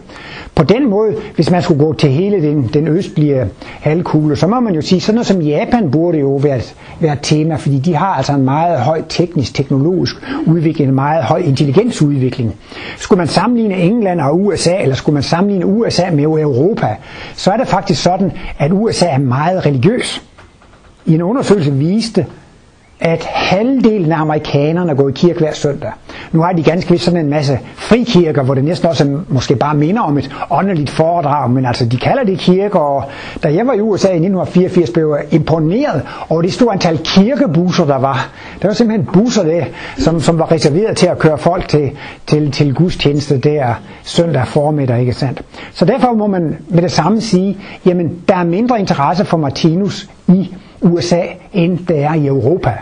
På 0.55 0.63
den 0.63 0.89
måde, 0.89 1.15
hvis 1.35 1.51
man 1.51 1.61
skulle 1.61 1.85
gå 1.85 1.93
til 1.93 2.09
hele 2.09 2.41
den 2.41 2.72
den 2.73 2.87
østlige 2.87 3.45
halvkugle, 3.59 4.35
så 4.35 4.47
må 4.47 4.59
man 4.59 4.75
jo 4.75 4.81
sige, 4.81 5.01
sådan 5.01 5.15
noget 5.15 5.27
som 5.27 5.41
Japan 5.41 5.91
burde 5.91 6.17
jo 6.17 6.35
være, 6.35 6.61
være 6.99 7.13
et 7.13 7.19
tema, 7.21 7.55
fordi 7.55 7.79
de 7.79 7.95
har 7.95 8.07
altså 8.15 8.33
en 8.33 8.45
meget 8.45 8.79
høj 8.79 9.01
teknisk, 9.09 9.53
teknologisk 9.53 10.15
udvikling, 10.45 10.89
en 10.89 10.95
meget 10.95 11.23
høj 11.23 11.39
intelligensudvikling. 11.39 12.55
Skulle 12.97 13.17
man 13.17 13.27
sammenligne 13.27 13.75
England 13.75 14.21
og 14.21 14.41
USA, 14.41 14.75
eller 14.81 14.95
skulle 14.95 15.13
man 15.13 15.23
sammenligne 15.23 15.65
USA 15.65 16.11
med 16.11 16.23
Europa, 16.23 16.95
så 17.35 17.51
er 17.51 17.57
det 17.57 17.67
faktisk 17.67 18.03
sådan, 18.03 18.31
at 18.59 18.71
USA 18.71 19.05
er 19.05 19.17
meget 19.17 19.65
religiøs. 19.65 20.21
I 21.05 21.13
en 21.13 21.21
undersøgelse 21.21 21.73
viste, 21.73 22.25
at 22.99 23.23
halvdelen 23.23 24.11
af 24.11 24.21
amerikanerne 24.21 24.95
går 24.95 25.09
i 25.09 25.11
kirke 25.11 25.39
hver 25.39 25.53
søndag. 25.53 25.91
Nu 26.31 26.41
har 26.41 26.51
de 26.53 26.63
ganske 26.63 26.91
vist 26.91 27.03
sådan 27.03 27.19
en 27.19 27.29
masse 27.29 27.59
frikirker, 27.75 28.43
hvor 28.43 28.53
det 28.53 28.63
næsten 28.63 28.89
også 28.89 29.03
er, 29.03 29.19
måske 29.27 29.55
bare 29.55 29.75
minder 29.75 30.01
om 30.01 30.17
et 30.17 30.31
åndeligt 30.51 30.89
foredrag, 30.89 31.49
men 31.49 31.65
altså 31.65 31.85
de 31.85 31.97
kalder 31.97 32.23
det 32.23 32.39
kirker, 32.39 32.79
og 32.79 33.03
da 33.43 33.53
jeg 33.53 33.67
var 33.67 33.73
i 33.73 33.79
USA 33.81 34.07
i 34.07 34.11
1984, 34.11 34.89
blev 34.89 35.17
jeg 35.19 35.33
imponeret 35.33 36.01
over 36.29 36.41
det 36.41 36.53
store 36.53 36.73
antal 36.73 36.97
kirkebusser, 36.97 37.85
der 37.85 37.97
var. 37.97 38.29
Der 38.61 38.67
var 38.67 38.75
simpelthen 38.75 39.09
busser 39.13 39.43
der, 39.43 39.65
som, 39.97 40.19
som 40.21 40.39
var 40.39 40.51
reserveret 40.51 40.97
til 40.97 41.07
at 41.07 41.19
køre 41.19 41.37
folk 41.37 41.67
til, 41.67 41.91
til, 42.27 42.51
til 42.51 42.73
gudstjeneste 42.73 43.37
der 43.37 43.73
søndag 44.03 44.47
formiddag, 44.47 44.99
ikke 44.99 45.13
sandt? 45.13 45.41
Så 45.73 45.85
derfor 45.85 46.13
må 46.13 46.27
man 46.27 46.57
med 46.69 46.81
det 46.81 46.91
samme 46.91 47.21
sige, 47.21 47.57
jamen 47.85 48.15
der 48.27 48.35
er 48.35 48.43
mindre 48.43 48.79
interesse 48.79 49.25
for 49.25 49.37
Martinus 49.37 50.09
i 50.27 50.53
USA, 50.83 51.21
end 51.53 51.79
det 51.87 52.03
er 52.03 52.13
i 52.13 52.27
Europa. 52.27 52.73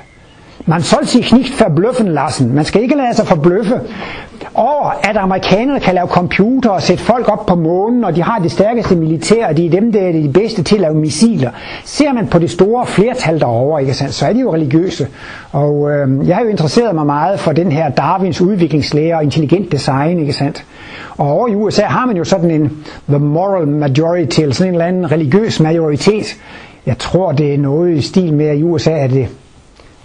Man 0.66 0.82
soll 0.82 1.08
sich 1.08 1.34
nicht 1.34 1.60
verbløffen 1.60 2.08
lassen. 2.08 2.56
Man 2.56 2.66
skal 2.66 2.82
ikke 2.82 2.96
lade 2.96 3.14
sig 3.16 3.28
forbløffe 3.28 3.80
over, 4.54 4.90
at 5.04 5.18
amerikanerne 5.18 5.80
kan 5.80 5.96
lave 5.96 6.08
computer 6.08 6.70
og 6.70 6.82
sætte 6.82 7.04
folk 7.04 7.32
op 7.32 7.46
på 7.46 7.56
månen, 7.56 8.04
og 8.04 8.16
de 8.16 8.24
har 8.24 8.40
det 8.40 8.52
stærkeste 8.52 8.96
militær, 8.96 9.48
og 9.48 9.58
de 9.58 9.66
er 9.66 9.70
dem, 9.70 9.92
der 9.92 10.00
er 10.02 10.12
de 10.12 10.32
bedste 10.34 10.64
til 10.64 10.76
at 10.76 10.82
lave 10.82 10.96
missiler. 10.96 11.52
Ser 11.86 12.14
man 12.14 12.28
på 12.28 12.40
det 12.40 12.52
store 12.52 12.86
flertal 12.86 13.40
derovre, 13.40 13.82
ikke 13.82 13.94
sandt, 13.94 14.14
så 14.14 14.26
er 14.26 14.34
de 14.34 14.40
jo 14.40 14.54
religiøse. 14.54 15.08
Og 15.52 15.92
øh, 15.92 16.28
jeg 16.28 16.36
har 16.36 16.44
jo 16.44 16.50
interesseret 16.50 16.96
mig 16.96 17.06
meget 17.06 17.40
for 17.40 17.52
den 17.52 17.72
her 17.72 17.90
Darwins 17.90 18.42
udviklingslære 18.42 19.16
og 19.16 19.24
intelligent 19.24 19.72
design, 19.72 20.20
ikke 20.20 20.34
sandt. 20.34 20.66
Og 21.18 21.28
over 21.28 21.48
i 21.48 21.56
USA 21.56 21.84
har 21.84 22.06
man 22.06 22.18
jo 22.18 22.24
sådan 22.24 22.52
en 22.52 22.72
the 23.10 23.20
moral 23.20 23.68
majority, 23.68 24.40
eller 24.42 24.54
sådan 24.56 24.70
en 24.70 24.76
eller 24.76 24.86
anden 24.86 25.12
religiøs 25.12 25.60
majoritet. 25.60 26.38
Jeg 26.86 26.98
tror, 26.98 27.32
det 27.32 27.54
er 27.54 27.58
noget 27.58 27.98
i 27.98 28.02
stil 28.02 28.34
med, 28.34 28.46
at 28.46 28.58
i 28.58 28.64
USA 28.64 28.92
er 28.92 29.08
det 29.08 29.28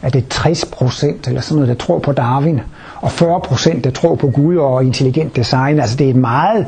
er 0.02 0.08
det 0.10 0.28
60 0.28 0.64
procent 0.64 1.28
eller 1.28 1.40
sådan 1.40 1.62
noget, 1.62 1.68
der 1.68 1.84
tror 1.84 1.98
på 1.98 2.12
Darwin, 2.12 2.60
og 3.00 3.12
40 3.12 3.40
procent, 3.40 3.84
der 3.84 3.90
tror 3.90 4.14
på 4.14 4.30
Gud 4.30 4.56
og 4.56 4.84
intelligent 4.84 5.36
design. 5.36 5.80
Altså 5.80 5.96
det 5.96 6.06
er 6.06 6.10
et 6.10 6.16
meget 6.16 6.66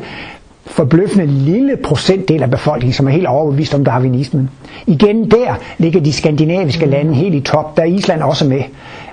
forbløffende 0.66 1.26
lille 1.26 1.76
procentdel 1.84 2.42
af 2.42 2.50
befolkningen, 2.50 2.94
som 2.94 3.06
er 3.06 3.10
helt 3.10 3.26
overbevist 3.26 3.74
om 3.74 3.84
darwinismen. 3.84 4.50
Igen 4.86 5.30
der 5.30 5.54
ligger 5.78 6.00
de 6.00 6.12
skandinaviske 6.12 6.86
lande 6.86 7.14
helt 7.14 7.34
i 7.34 7.40
top, 7.40 7.76
der 7.76 7.82
er 7.82 7.86
Island 7.86 8.22
også 8.22 8.44
med, 8.44 8.62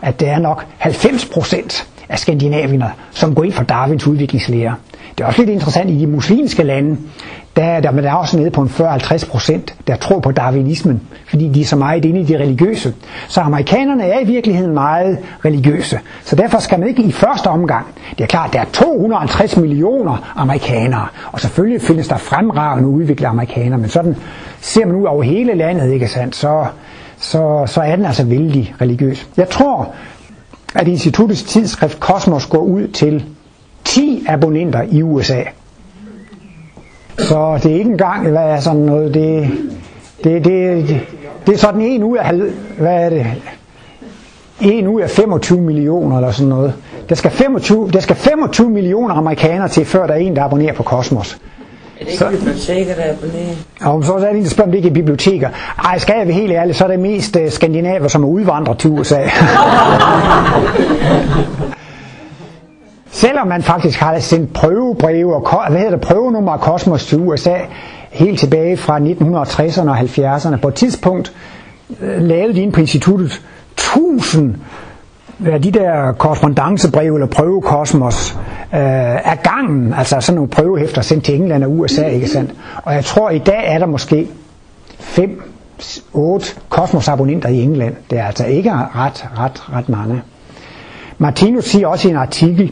at 0.01 0.19
det 0.19 0.27
er 0.27 0.39
nok 0.39 0.65
90 0.77 1.25
procent 1.25 1.87
af 2.09 2.19
skandinaviner, 2.19 2.89
som 3.11 3.35
går 3.35 3.43
ind 3.43 3.53
for 3.53 3.63
Darwins 3.63 4.07
udviklingslære. 4.07 4.75
Det 5.17 5.23
er 5.23 5.27
også 5.27 5.41
lidt 5.41 5.49
interessant 5.49 5.89
i 5.89 5.99
de 5.99 6.07
muslimske 6.07 6.63
lande, 6.63 6.97
der, 7.55 7.79
der, 7.79 7.91
men 7.91 8.03
der 8.03 8.09
er 8.09 8.15
også 8.15 8.37
nede 8.37 8.51
på 8.51 8.61
en 8.61 8.67
40-50 8.67 9.29
procent, 9.29 9.75
der 9.87 9.95
tror 9.95 10.19
på 10.19 10.31
darwinismen, 10.31 11.01
fordi 11.29 11.49
de 11.49 11.61
er 11.61 11.65
så 11.65 11.75
meget 11.75 12.05
inde 12.05 12.19
i 12.19 12.23
de 12.23 12.37
religiøse. 12.37 12.93
Så 13.27 13.41
amerikanerne 13.41 14.03
er 14.03 14.19
i 14.19 14.25
virkeligheden 14.25 14.73
meget 14.73 15.17
religiøse. 15.45 15.99
Så 16.23 16.35
derfor 16.35 16.59
skal 16.59 16.79
man 16.79 16.87
ikke 16.87 17.03
i 17.03 17.11
første 17.11 17.47
omgang, 17.47 17.85
det 18.17 18.23
er 18.23 18.27
klart, 18.27 18.53
der 18.53 18.59
er 18.59 18.65
250 18.73 19.57
millioner 19.57 20.33
amerikanere, 20.35 21.07
og 21.31 21.39
selvfølgelig 21.39 21.81
findes 21.81 22.07
der 22.07 22.17
fremragende 22.17 22.89
udviklede 22.89 23.29
amerikanere, 23.29 23.79
men 23.79 23.89
sådan 23.89 24.15
ser 24.61 24.85
man 24.85 24.95
ud 24.95 25.05
over 25.05 25.23
hele 25.23 25.53
landet, 25.53 25.93
ikke 25.93 26.07
sandt, 26.07 26.35
så, 26.35 26.65
så, 27.17 27.63
så 27.67 27.81
er 27.81 27.95
den 27.95 28.05
altså 28.05 28.23
vældig 28.23 28.75
religiøs. 28.81 29.27
Jeg 29.37 29.49
tror, 29.49 29.93
at 30.75 30.87
instituttets 30.87 31.43
tidsskrift 31.43 31.99
Kosmos 31.99 32.45
går 32.45 32.59
ud 32.59 32.87
til 32.87 33.25
10 33.83 34.25
abonnenter 34.29 34.81
i 34.91 35.01
USA. 35.01 35.41
Så 37.17 37.59
det 37.63 37.71
er 37.71 37.75
ikke 37.75 37.91
engang, 37.91 38.29
hvad 38.29 38.41
er 38.41 38.59
sådan 38.59 38.81
noget, 38.81 39.13
det, 39.13 39.49
det, 40.23 40.45
det, 40.45 40.87
det, 40.87 40.99
det 41.47 41.53
er 41.53 41.57
sådan 41.57 41.81
en 41.81 42.03
ud 42.03 42.17
af, 42.17 42.33
hvad 42.77 43.05
er 43.05 43.09
det, 43.09 43.25
en 44.61 44.87
ud 44.87 45.01
af 45.01 45.09
25 45.09 45.61
millioner 45.61 46.15
eller 46.17 46.31
sådan 46.31 46.49
noget. 46.49 46.73
Der 47.09 47.15
skal 47.15 47.31
25, 47.31 47.89
der 47.91 47.99
skal 47.99 48.15
25 48.15 48.69
millioner 48.69 49.15
amerikanere 49.15 49.67
til, 49.67 49.85
før 49.85 50.07
der 50.07 50.13
er 50.13 50.17
en, 50.17 50.35
der 50.35 50.43
abonnerer 50.43 50.73
på 50.73 50.83
Kosmos. 50.83 51.33
Er 51.33 51.37
det 51.99 52.07
ikke 52.07 52.17
så, 52.17 52.29
biblioteker, 52.29 52.95
der 52.95 53.03
abonnerer? 53.11 53.55
Og 53.81 54.03
så 54.03 54.13
er 54.13 54.19
det 54.19 54.37
en, 54.37 54.43
der 54.43 54.49
spørger, 54.49 54.67
om 54.67 54.71
det 54.71 54.77
ikke 54.77 54.89
er 54.89 54.93
biblioteker. 54.93 55.49
Ej, 55.85 55.97
skal 55.97 56.15
jeg 56.17 56.27
være 56.27 56.35
helt 56.35 56.51
ærlig, 56.51 56.75
så 56.75 56.83
er 56.83 56.87
det 56.87 56.99
mest 56.99 57.35
uh, 57.35 57.49
skandinaver, 57.49 58.07
som 58.07 58.23
er 58.23 58.27
udvandret 58.27 58.77
til 58.77 58.89
USA. 58.89 59.19
Selvom 63.15 63.47
man 63.47 63.61
faktisk 63.61 63.99
har 63.99 64.19
sendt 64.19 64.53
prøvebreve 64.53 65.35
og 65.35 65.69
hvad 65.69 65.79
hedder 65.79 65.97
det, 65.97 66.01
prøvenummer 66.01 66.51
af 66.51 66.59
Kosmos 66.59 67.05
til 67.05 67.17
USA 67.17 67.57
helt 68.11 68.39
tilbage 68.39 68.77
fra 68.77 68.99
1960'erne 68.99 69.89
og 69.89 69.99
70'erne. 69.99 70.55
På 70.55 70.67
et 70.67 70.73
tidspunkt 70.73 71.33
øh, 72.01 72.21
lavede 72.21 72.53
de 72.53 72.61
ind 72.61 72.73
på 72.73 72.79
instituttet 72.79 73.41
1000 73.73 74.55
af 75.45 75.61
de 75.61 75.71
der 75.71 76.11
korrespondancebreve 76.11 77.15
eller 77.15 77.27
prøvekosmos 77.27 78.33
øh, 78.73 79.31
af 79.31 79.39
gangen, 79.43 79.93
altså 79.93 80.21
sådan 80.21 80.35
nogle 80.35 80.49
prøvehæfter 80.49 81.01
sendt 81.01 81.25
til 81.25 81.35
England 81.35 81.63
og 81.63 81.71
USA, 81.71 82.07
ikke 82.07 82.27
sandt? 82.27 82.51
Og 82.83 82.93
jeg 82.93 83.05
tror, 83.05 83.29
i 83.29 83.39
dag 83.39 83.63
er 83.65 83.79
der 83.79 83.85
måske 83.85 84.27
5 84.99 85.41
8 86.13 86.47
kosmosabonnenter 86.69 87.49
i 87.49 87.61
England. 87.61 87.95
Det 88.09 88.19
er 88.19 88.25
altså 88.25 88.45
ikke 88.45 88.71
ret, 88.71 89.27
ret, 89.37 89.63
ret 89.73 89.89
mange. 89.89 90.21
Martinus 91.17 91.65
siger 91.65 91.87
også 91.87 92.07
i 92.07 92.11
en 92.11 92.17
artikel, 92.17 92.71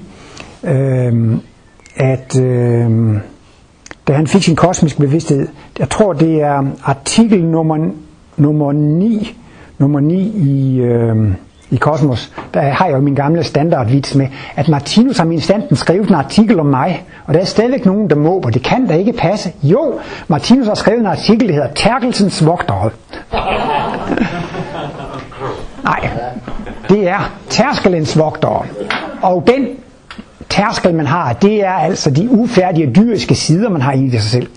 øh, 0.63 1.37
at 1.95 2.39
øh, 2.41 3.17
da 4.07 4.13
han 4.13 4.27
fik 4.27 4.43
sin 4.43 4.55
kosmiske 4.55 4.99
bevidsthed, 4.99 5.47
jeg 5.79 5.89
tror 5.89 6.13
det 6.13 6.41
er 6.41 6.63
artikel 6.83 7.43
nummer, 7.45 7.89
nummer 8.37 8.71
9, 8.71 9.37
nummer 9.77 9.99
9 9.99 10.21
i, 10.21 10.79
øh, 10.79 11.15
i 11.71 11.75
Kosmos, 11.75 12.31
der 12.53 12.61
har 12.61 12.85
jeg 12.85 12.95
jo 12.95 13.01
min 13.01 13.15
gamle 13.15 13.43
standardvits 13.43 14.15
med, 14.15 14.27
at 14.55 14.69
Martinus 14.69 15.17
har 15.17 15.25
min 15.25 15.41
standen 15.41 15.75
skrevet 15.75 16.09
en 16.09 16.15
artikel 16.15 16.59
om 16.59 16.65
mig, 16.65 17.03
og 17.25 17.33
der 17.33 17.39
er 17.39 17.45
stadigvæk 17.45 17.85
nogen, 17.85 18.09
der 18.09 18.15
måber. 18.15 18.49
det 18.49 18.63
kan 18.63 18.87
da 18.87 18.93
ikke 18.93 19.13
passe. 19.13 19.51
Jo, 19.63 19.99
Martinus 20.27 20.67
har 20.67 20.75
skrevet 20.75 20.99
en 20.99 21.05
artikel, 21.05 21.47
der 21.47 21.53
hedder 21.53 21.73
Terkelsens 21.75 22.45
vogtere. 22.45 22.89
Nej, 25.83 26.09
det 26.89 27.07
er 27.09 27.31
tærskelens 27.49 28.17
vogtere. 28.17 28.65
Og 29.21 29.43
den 29.47 29.67
tærskel, 30.53 30.95
man 30.95 31.05
har, 31.05 31.33
det 31.33 31.65
er 31.65 31.71
altså 31.73 32.09
de 32.09 32.29
ufærdige 32.31 32.91
dyriske 32.95 33.35
sider, 33.35 33.69
man 33.69 33.81
har 33.81 33.93
i 33.93 34.09
sig 34.09 34.21
selv. 34.21 34.47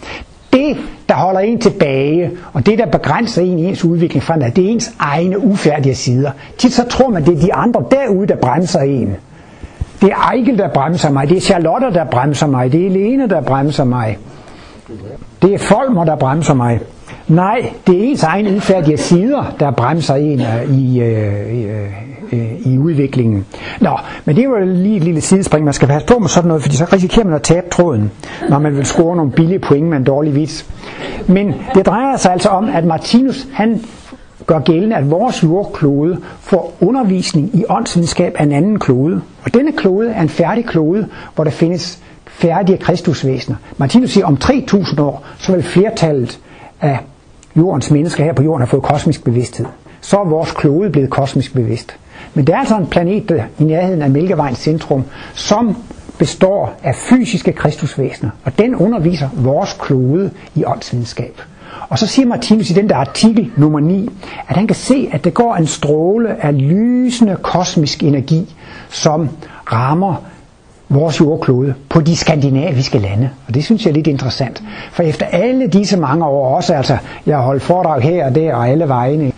Det, 0.52 0.76
der 1.09 1.14
holder 1.14 1.40
en 1.40 1.61
tilbage, 1.61 2.30
og 2.52 2.66
det, 2.66 2.78
der 2.78 2.87
begrænser 2.87 3.42
en 3.42 3.59
i 3.59 3.64
ens 3.64 3.85
udvikling 3.85 4.22
fremad, 4.22 4.50
det 4.50 4.64
er 4.64 4.68
ens 4.68 4.92
egne 4.98 5.38
ufærdige 5.38 5.94
sider. 5.94 6.30
Tit 6.59 6.72
så 6.72 6.88
tror 6.88 7.11
man, 7.11 7.24
det 7.24 7.37
er 7.37 7.40
de 7.40 7.54
andre 7.54 7.85
derude, 7.90 8.26
der 8.26 8.37
bremser 8.37 8.80
en. 8.80 9.16
Det 10.00 10.11
er 10.11 10.16
Ejkel, 10.16 10.59
der 10.59 10.68
bremser 10.68 11.11
mig. 11.11 11.28
Det 11.28 11.37
er 11.37 11.40
Charlotte, 11.40 11.87
der 11.94 12.04
bremser 12.04 12.46
mig. 12.46 12.72
Det 12.72 12.87
er 12.87 12.90
Lene, 12.90 13.28
der 13.28 13.40
bremser 13.40 13.85
mig. 13.85 14.18
Det 15.42 15.54
er 15.54 15.59
Folmer, 15.59 16.04
der 16.04 16.16
bremser 16.16 16.54
mig. 16.54 16.80
Nej, 17.28 17.72
det 17.87 17.98
er 17.98 18.02
ens 18.02 18.22
egne 18.22 18.56
ufærdige 18.56 18.96
sider, 18.96 19.54
der 19.61 19.70
bremser 19.70 20.14
en 20.14 20.40
i, 20.70 21.00
øh, 21.00 21.54
i, 21.54 21.62
i, 21.62 21.66
øh, 22.33 22.67
i 22.73 22.79
udviklingen. 22.79 23.47
Nå, 23.81 23.99
men 24.25 24.37
det 24.37 24.49
var 24.49 24.65
lige 24.65 24.97
et 24.97 25.05
lille 25.05 25.21
sidespring. 25.21 25.65
Man 25.65 25.75
skal 25.75 25.89
passe 25.89 26.07
på 26.07 26.19
med 26.19 26.29
sådan 26.29 26.49
noget, 26.49 26.62
fordi 26.62 26.77
så 26.77 26.85
risikerer 26.93 27.25
man 27.25 27.35
at 27.35 27.43
tabe 27.43 27.67
tråden, 27.71 28.11
når 28.49 28.59
man 28.59 28.77
vil 28.77 28.87
score 28.87 29.17
nogle 29.17 29.33
billige 29.33 29.59
point 29.59 29.87
med 29.87 29.97
en 29.97 30.05
dårlig 30.05 30.35
vis. 30.35 30.67
Men 31.27 31.55
det 31.75 31.87
drejer 31.87 32.17
sig 32.17 32.33
altså 32.33 32.49
om, 32.49 32.69
at 32.69 32.85
Martinus 32.85 33.47
han 33.53 33.81
gør 34.47 34.59
gældende, 34.59 34.97
at 34.97 35.11
vores 35.11 35.43
jordklode 35.43 36.19
får 36.41 36.77
undervisning 36.81 37.51
i 37.55 37.65
åndsvidenskab 37.69 38.35
af 38.39 38.43
en 38.43 38.53
anden 38.53 38.79
klode. 38.79 39.21
Og 39.45 39.55
denne 39.55 39.73
klode 39.73 40.11
er 40.11 40.23
en 40.23 40.29
færdig 40.29 40.65
klode, 40.65 41.09
hvor 41.35 41.45
der 41.45 41.51
findes 41.51 42.03
færdige 42.27 42.79
kristusvæsener. 42.79 43.57
Martinus 43.77 44.11
siger, 44.11 44.27
om 44.27 44.37
3000 44.37 45.01
år, 45.01 45.25
så 45.39 45.53
vil 45.53 45.62
flertallet 45.62 46.41
af 46.81 46.99
jordens 47.57 47.91
mennesker 47.91 48.25
her 48.25 48.33
på 48.33 48.43
jorden 48.43 48.61
have 48.61 48.69
fået 48.69 48.83
kosmisk 48.83 49.25
bevidsthed. 49.25 49.67
Så 50.01 50.17
er 50.17 50.25
vores 50.25 50.53
klode 50.53 50.91
blevet 50.91 51.11
kosmisk 51.11 51.55
bevidst. 51.55 51.97
Men 52.37 52.46
det 52.46 52.55
er 52.55 52.59
altså 52.59 52.77
en 52.77 52.87
planet 52.87 53.29
der, 53.29 53.42
i 53.59 53.64
nærheden 53.64 54.03
af 54.03 54.11
Mælkevejens 54.11 54.59
centrum, 54.59 55.05
som 55.35 55.77
består 56.18 56.75
af 56.83 56.94
fysiske 56.94 57.53
kristusvæsener, 57.53 58.31
og 58.44 58.59
den 58.59 58.75
underviser 58.75 59.29
vores 59.35 59.77
klode 59.81 60.31
i 60.55 60.64
åndsvidenskab. 60.64 61.40
Og 61.88 61.99
så 61.99 62.07
siger 62.07 62.27
Martinus 62.27 62.70
i 62.70 62.75
den 62.75 62.88
der 62.88 62.96
artikel 62.96 63.51
nummer 63.57 63.81
9, 63.81 64.09
at 64.49 64.57
han 64.57 64.66
kan 64.66 64.77
se, 64.77 65.09
at 65.12 65.25
det 65.25 65.35
går 65.35 65.55
en 65.55 65.66
stråle 65.66 66.44
af 66.44 66.59
lysende 66.59 67.37
kosmisk 67.42 68.03
energi, 68.03 68.55
som 68.88 69.29
rammer 69.72 70.14
vores 70.88 71.20
jordklode 71.20 71.75
på 71.88 72.01
de 72.01 72.16
skandinaviske 72.16 72.99
lande. 72.99 73.31
Og 73.49 73.55
det 73.55 73.64
synes 73.64 73.85
jeg 73.85 73.90
er 73.90 73.94
lidt 73.94 74.07
interessant. 74.07 74.62
For 74.92 75.03
efter 75.03 75.27
alle 75.27 75.66
disse 75.66 75.96
mange 75.96 76.27
år, 76.27 76.57
også 76.57 76.75
altså, 76.75 76.96
jeg 77.27 77.37
har 77.37 77.44
holdt 77.44 77.62
foredrag 77.62 78.03
her 78.03 78.27
og 78.27 78.35
der 78.35 78.55
og 78.55 78.68
alle 78.68 78.88
vegne, 78.88 79.33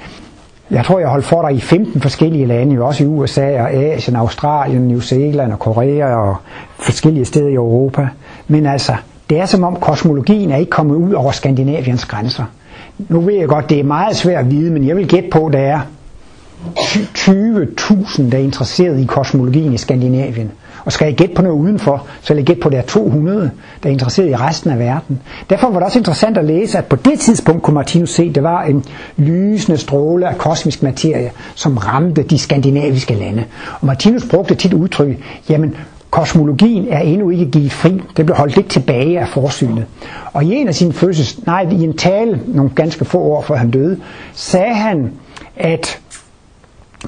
jeg 0.70 0.84
tror, 0.84 0.98
jeg 0.98 1.08
holdt 1.08 1.24
foredrag 1.24 1.54
i 1.54 1.60
15 1.60 2.00
forskellige 2.00 2.46
lande, 2.46 2.74
jo 2.74 2.86
også 2.86 3.04
i 3.04 3.06
USA 3.06 3.62
og 3.62 3.70
Asien, 3.70 4.16
Australien, 4.16 4.88
New 4.88 5.00
Zealand 5.00 5.52
og 5.52 5.58
Korea 5.58 6.14
og 6.14 6.36
forskellige 6.78 7.24
steder 7.24 7.48
i 7.48 7.54
Europa. 7.54 8.08
Men 8.48 8.66
altså, 8.66 8.92
det 9.30 9.40
er 9.40 9.46
som 9.46 9.64
om 9.64 9.76
kosmologien 9.76 10.50
er 10.50 10.56
ikke 10.56 10.70
kommet 10.70 10.94
ud 10.94 11.12
over 11.12 11.32
Skandinaviens 11.32 12.04
grænser. 12.04 12.44
Nu 12.98 13.20
ved 13.20 13.34
jeg 13.34 13.48
godt, 13.48 13.70
det 13.70 13.80
er 13.80 13.84
meget 13.84 14.16
svært 14.16 14.44
at 14.44 14.50
vide, 14.50 14.70
men 14.70 14.86
jeg 14.86 14.96
vil 14.96 15.08
gætte 15.08 15.28
på, 15.30 15.46
at 15.46 15.52
der 15.52 15.58
er 15.58 15.80
20.000, 16.78 18.30
der 18.30 18.38
er 18.38 18.42
interesseret 18.42 19.00
i 19.00 19.04
kosmologien 19.04 19.72
i 19.72 19.78
Skandinavien. 19.78 20.50
Og 20.84 20.92
skal 20.92 21.06
jeg 21.06 21.14
gætte 21.14 21.34
på 21.34 21.42
noget 21.42 21.56
udenfor, 21.56 22.06
så 22.22 22.34
vil 22.34 22.40
jeg 22.40 22.46
gætte 22.46 22.62
på, 22.62 22.68
at 22.68 22.72
der 22.72 22.78
er 22.78 22.82
200, 22.82 23.50
der 23.82 23.88
er 23.88 23.92
interesseret 23.92 24.28
i 24.30 24.36
resten 24.36 24.70
af 24.70 24.78
verden. 24.78 25.20
Derfor 25.50 25.70
var 25.70 25.74
det 25.78 25.86
også 25.86 25.98
interessant 25.98 26.38
at 26.38 26.44
læse, 26.44 26.78
at 26.78 26.84
på 26.84 26.96
det 26.96 27.20
tidspunkt 27.20 27.62
kunne 27.62 27.74
Martinus 27.74 28.10
se, 28.10 28.22
at 28.22 28.34
det 28.34 28.42
var 28.42 28.62
en 28.62 28.84
lysende 29.16 29.78
stråle 29.78 30.28
af 30.28 30.38
kosmisk 30.38 30.82
materie, 30.82 31.30
som 31.54 31.76
ramte 31.76 32.22
de 32.22 32.38
skandinaviske 32.38 33.14
lande. 33.14 33.44
Og 33.80 33.86
Martinus 33.86 34.26
brugte 34.30 34.54
tit 34.54 34.72
udtryk, 34.72 35.16
jamen 35.48 35.74
kosmologien 36.10 36.86
er 36.90 36.98
endnu 37.00 37.30
ikke 37.30 37.46
givet 37.46 37.72
fri. 37.72 38.00
Det 38.16 38.26
blev 38.26 38.36
holdt 38.36 38.56
lidt 38.56 38.68
tilbage 38.68 39.20
af 39.20 39.28
forsynet. 39.28 39.84
Og 40.32 40.44
i 40.44 40.54
en 40.54 40.68
af 40.68 40.74
sine 40.74 40.92
fødsels, 40.92 41.46
nej, 41.46 41.66
i 41.72 41.84
en 41.84 41.96
tale, 41.96 42.40
nogle 42.46 42.70
ganske 42.74 43.04
få 43.04 43.18
år 43.18 43.42
før 43.42 43.56
han 43.56 43.70
døde, 43.70 43.98
sagde 44.32 44.74
han, 44.74 45.12
at 45.56 46.00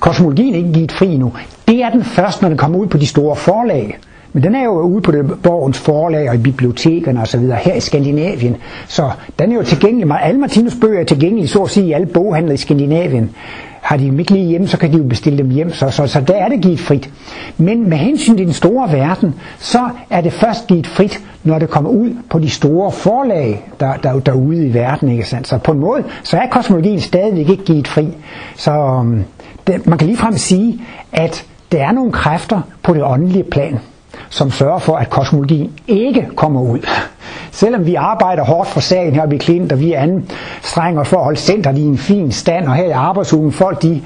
kosmologien 0.00 0.54
ikke 0.54 0.72
givet 0.72 0.92
fri 0.92 1.16
nu. 1.16 1.32
Det 1.68 1.82
er 1.82 1.90
den 1.90 2.04
først, 2.04 2.42
når 2.42 2.48
den 2.48 2.58
kommer 2.58 2.78
ud 2.78 2.86
på 2.86 2.98
de 2.98 3.06
store 3.06 3.36
forlag. 3.36 3.98
Men 4.32 4.42
den 4.42 4.54
er 4.54 4.64
jo 4.64 4.80
ude 4.80 5.02
på 5.02 5.10
det, 5.10 5.42
borgens 5.42 5.78
forlag 5.78 6.28
og 6.28 6.34
i 6.34 6.38
bibliotekerne 6.38 7.20
osv. 7.20 7.40
her 7.40 7.74
i 7.74 7.80
Skandinavien. 7.80 8.56
Så 8.88 9.10
den 9.38 9.52
er 9.52 9.56
jo 9.56 9.62
tilgængelig. 9.62 10.16
Alle 10.22 10.40
Martinus 10.40 10.74
bøger 10.80 11.00
er 11.00 11.04
tilgængelige, 11.04 11.48
så 11.48 11.62
at 11.62 11.70
sige, 11.70 11.86
i 11.86 11.92
alle 11.92 12.06
boghandler 12.06 12.54
i 12.54 12.56
Skandinavien. 12.56 13.30
Har 13.80 13.96
de 13.96 14.04
dem 14.04 14.18
ikke 14.18 14.32
lige 14.32 14.46
hjemme, 14.46 14.68
så 14.68 14.78
kan 14.78 14.92
de 14.92 14.96
jo 14.96 15.04
bestille 15.04 15.38
dem 15.38 15.50
hjem. 15.50 15.72
Så, 15.72 15.90
så, 15.90 16.06
så 16.06 16.20
der 16.20 16.34
er 16.34 16.48
det 16.48 16.60
givet 16.60 16.80
frit. 16.80 17.10
Men 17.58 17.88
med 17.88 17.98
hensyn 17.98 18.36
til 18.36 18.46
den 18.46 18.54
store 18.54 18.92
verden, 18.92 19.34
så 19.58 19.88
er 20.10 20.20
det 20.20 20.32
først 20.32 20.66
givet 20.66 20.86
frit, 20.86 21.20
når 21.44 21.58
det 21.58 21.70
kommer 21.70 21.90
ud 21.90 22.10
på 22.30 22.38
de 22.38 22.50
store 22.50 22.92
forlag, 22.92 23.68
der, 23.80 23.94
der, 24.02 24.20
derude 24.20 24.66
i 24.66 24.74
verden. 24.74 25.08
Ikke 25.08 25.28
sandt? 25.28 25.48
Så 25.48 25.58
på 25.58 25.72
en 25.72 25.78
måde, 25.78 26.04
så 26.24 26.36
er 26.36 26.46
kosmologien 26.50 27.00
stadigvæk 27.00 27.48
ikke 27.48 27.64
givet 27.64 27.88
fri. 27.88 28.08
Så 28.56 28.70
øhm, 28.70 29.24
det, 29.66 29.86
man 29.86 29.98
kan 29.98 30.06
ligefrem 30.06 30.36
sige, 30.38 30.80
at 31.12 31.46
der 31.72 31.82
er 31.82 31.92
nogle 31.92 32.12
kræfter 32.12 32.60
på 32.82 32.94
det 32.94 33.02
åndelige 33.04 33.44
plan, 33.44 33.80
som 34.28 34.50
sørger 34.50 34.78
for, 34.78 34.96
at 34.96 35.10
kosmologien 35.10 35.72
ikke 35.88 36.28
kommer 36.36 36.60
ud. 36.60 36.86
Selvom 37.50 37.86
vi 37.86 37.94
arbejder 37.94 38.44
hårdt 38.44 38.68
for 38.68 38.80
sagen 38.80 39.14
her 39.14 39.26
ved 39.26 39.38
Klint, 39.38 39.72
og 39.72 39.80
vi 39.80 39.92
anstrenger 39.92 41.00
os 41.00 41.08
for 41.08 41.16
at 41.16 41.24
holde 41.24 41.38
centret 41.38 41.78
i 41.78 41.82
en 41.82 41.98
fin 41.98 42.32
stand, 42.32 42.66
og 42.66 42.74
her 42.74 42.84
i 42.84 42.90
arbejdsugen, 42.90 43.52
folk 43.52 43.82
de, 43.82 44.02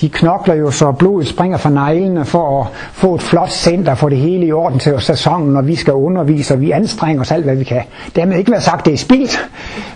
de 0.00 0.08
knokler 0.08 0.54
jo 0.54 0.70
så 0.70 0.92
blodet 0.92 1.28
springer 1.28 1.58
fra 1.58 1.70
neglene 1.70 2.24
for 2.24 2.60
at 2.60 2.66
få 2.92 3.14
et 3.14 3.22
flot 3.22 3.50
center, 3.50 3.94
for 3.94 4.08
det 4.08 4.18
hele 4.18 4.46
i 4.46 4.52
orden 4.52 4.78
til 4.78 4.94
sæsonen, 4.98 5.52
når 5.52 5.62
vi 5.62 5.74
skal 5.74 5.92
undervise, 5.92 6.54
og 6.54 6.60
vi 6.60 6.70
anstrenger 6.70 7.20
os 7.20 7.32
alt, 7.32 7.44
hvad 7.44 7.56
vi 7.56 7.64
kan. 7.64 7.82
Dermed 8.16 8.38
ikke 8.38 8.50
være 8.50 8.60
sagt, 8.60 8.86
det 8.86 8.92
er 8.92 8.98
spildt, 8.98 9.48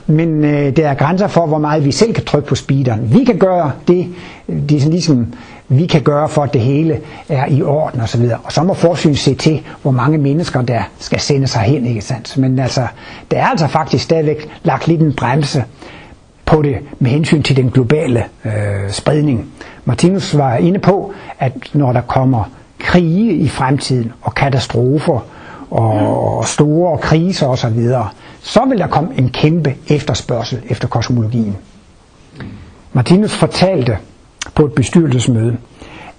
men 0.06 0.44
øh, 0.44 0.76
der 0.76 0.88
er 0.88 0.94
grænser 0.94 1.26
for, 1.26 1.46
hvor 1.46 1.58
meget 1.58 1.84
vi 1.84 1.92
selv 1.92 2.14
kan 2.14 2.24
trykke 2.24 2.48
på 2.48 2.54
speederen. 2.54 3.12
Vi 3.12 3.24
kan 3.24 3.38
gøre 3.38 3.72
det, 3.88 4.06
det 4.46 4.84
er 4.84 4.90
ligesom 4.90 5.26
vi 5.68 5.86
kan 5.86 6.02
gøre 6.02 6.28
for, 6.28 6.42
at 6.42 6.52
det 6.54 6.60
hele 6.60 7.00
er 7.28 7.46
i 7.46 7.62
orden 7.62 8.00
osv. 8.00 8.30
Og 8.44 8.52
så 8.52 8.62
må 8.62 8.74
forsyn 8.74 9.14
se 9.14 9.34
til, 9.34 9.62
hvor 9.82 9.90
mange 9.90 10.18
mennesker, 10.18 10.62
der 10.62 10.82
skal 10.98 11.20
sende 11.20 11.46
sig 11.46 11.60
hen, 11.60 11.86
ikke 11.86 12.00
sandt? 12.00 12.38
Men 12.38 12.58
altså, 12.58 12.86
der 13.30 13.38
er 13.38 13.46
altså 13.46 13.66
faktisk 13.66 14.04
stadigvæk 14.04 14.48
lagt 14.62 14.88
lidt 14.88 15.00
en 15.00 15.12
bremse 15.12 15.64
på 16.44 16.62
det 16.62 16.76
med 16.98 17.10
hensyn 17.10 17.42
til 17.42 17.56
den 17.56 17.70
globale 17.70 18.24
øh, 18.44 18.90
spredning. 18.90 19.46
Martinus 19.84 20.36
var 20.38 20.54
inde 20.56 20.78
på, 20.78 21.12
at 21.38 21.52
når 21.72 21.92
der 21.92 22.00
kommer 22.00 22.44
krige 22.78 23.32
i 23.32 23.48
fremtiden 23.48 24.12
og 24.22 24.34
katastrofer 24.34 25.20
og 25.70 26.46
store 26.46 26.98
kriser 26.98 27.46
osv., 27.46 27.88
så 28.42 28.64
vil 28.68 28.78
der 28.78 28.86
komme 28.86 29.10
en 29.18 29.28
kæmpe 29.28 29.74
efterspørgsel 29.88 30.62
efter 30.68 30.88
kosmologien. 30.88 31.56
Martinus 32.92 33.34
fortalte 33.36 33.98
på 34.54 34.64
et 34.64 34.72
bestyrelsesmøde, 34.72 35.56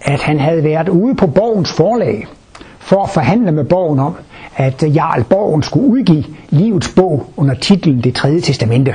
at 0.01 0.21
han 0.21 0.39
havde 0.39 0.63
været 0.63 0.89
ude 0.89 1.15
på 1.15 1.27
Borgens 1.27 1.71
forlag 1.71 2.27
for 2.79 3.03
at 3.03 3.09
forhandle 3.09 3.51
med 3.51 3.63
Borgen 3.63 3.99
om, 3.99 4.15
at 4.55 4.83
Jarl 4.95 5.23
Borgen 5.23 5.63
skulle 5.63 5.87
udgive 5.87 6.23
livets 6.49 6.93
bog 6.95 7.25
under 7.37 7.55
titlen 7.55 8.01
Det 8.03 8.15
tredje 8.15 8.41
testamente. 8.41 8.93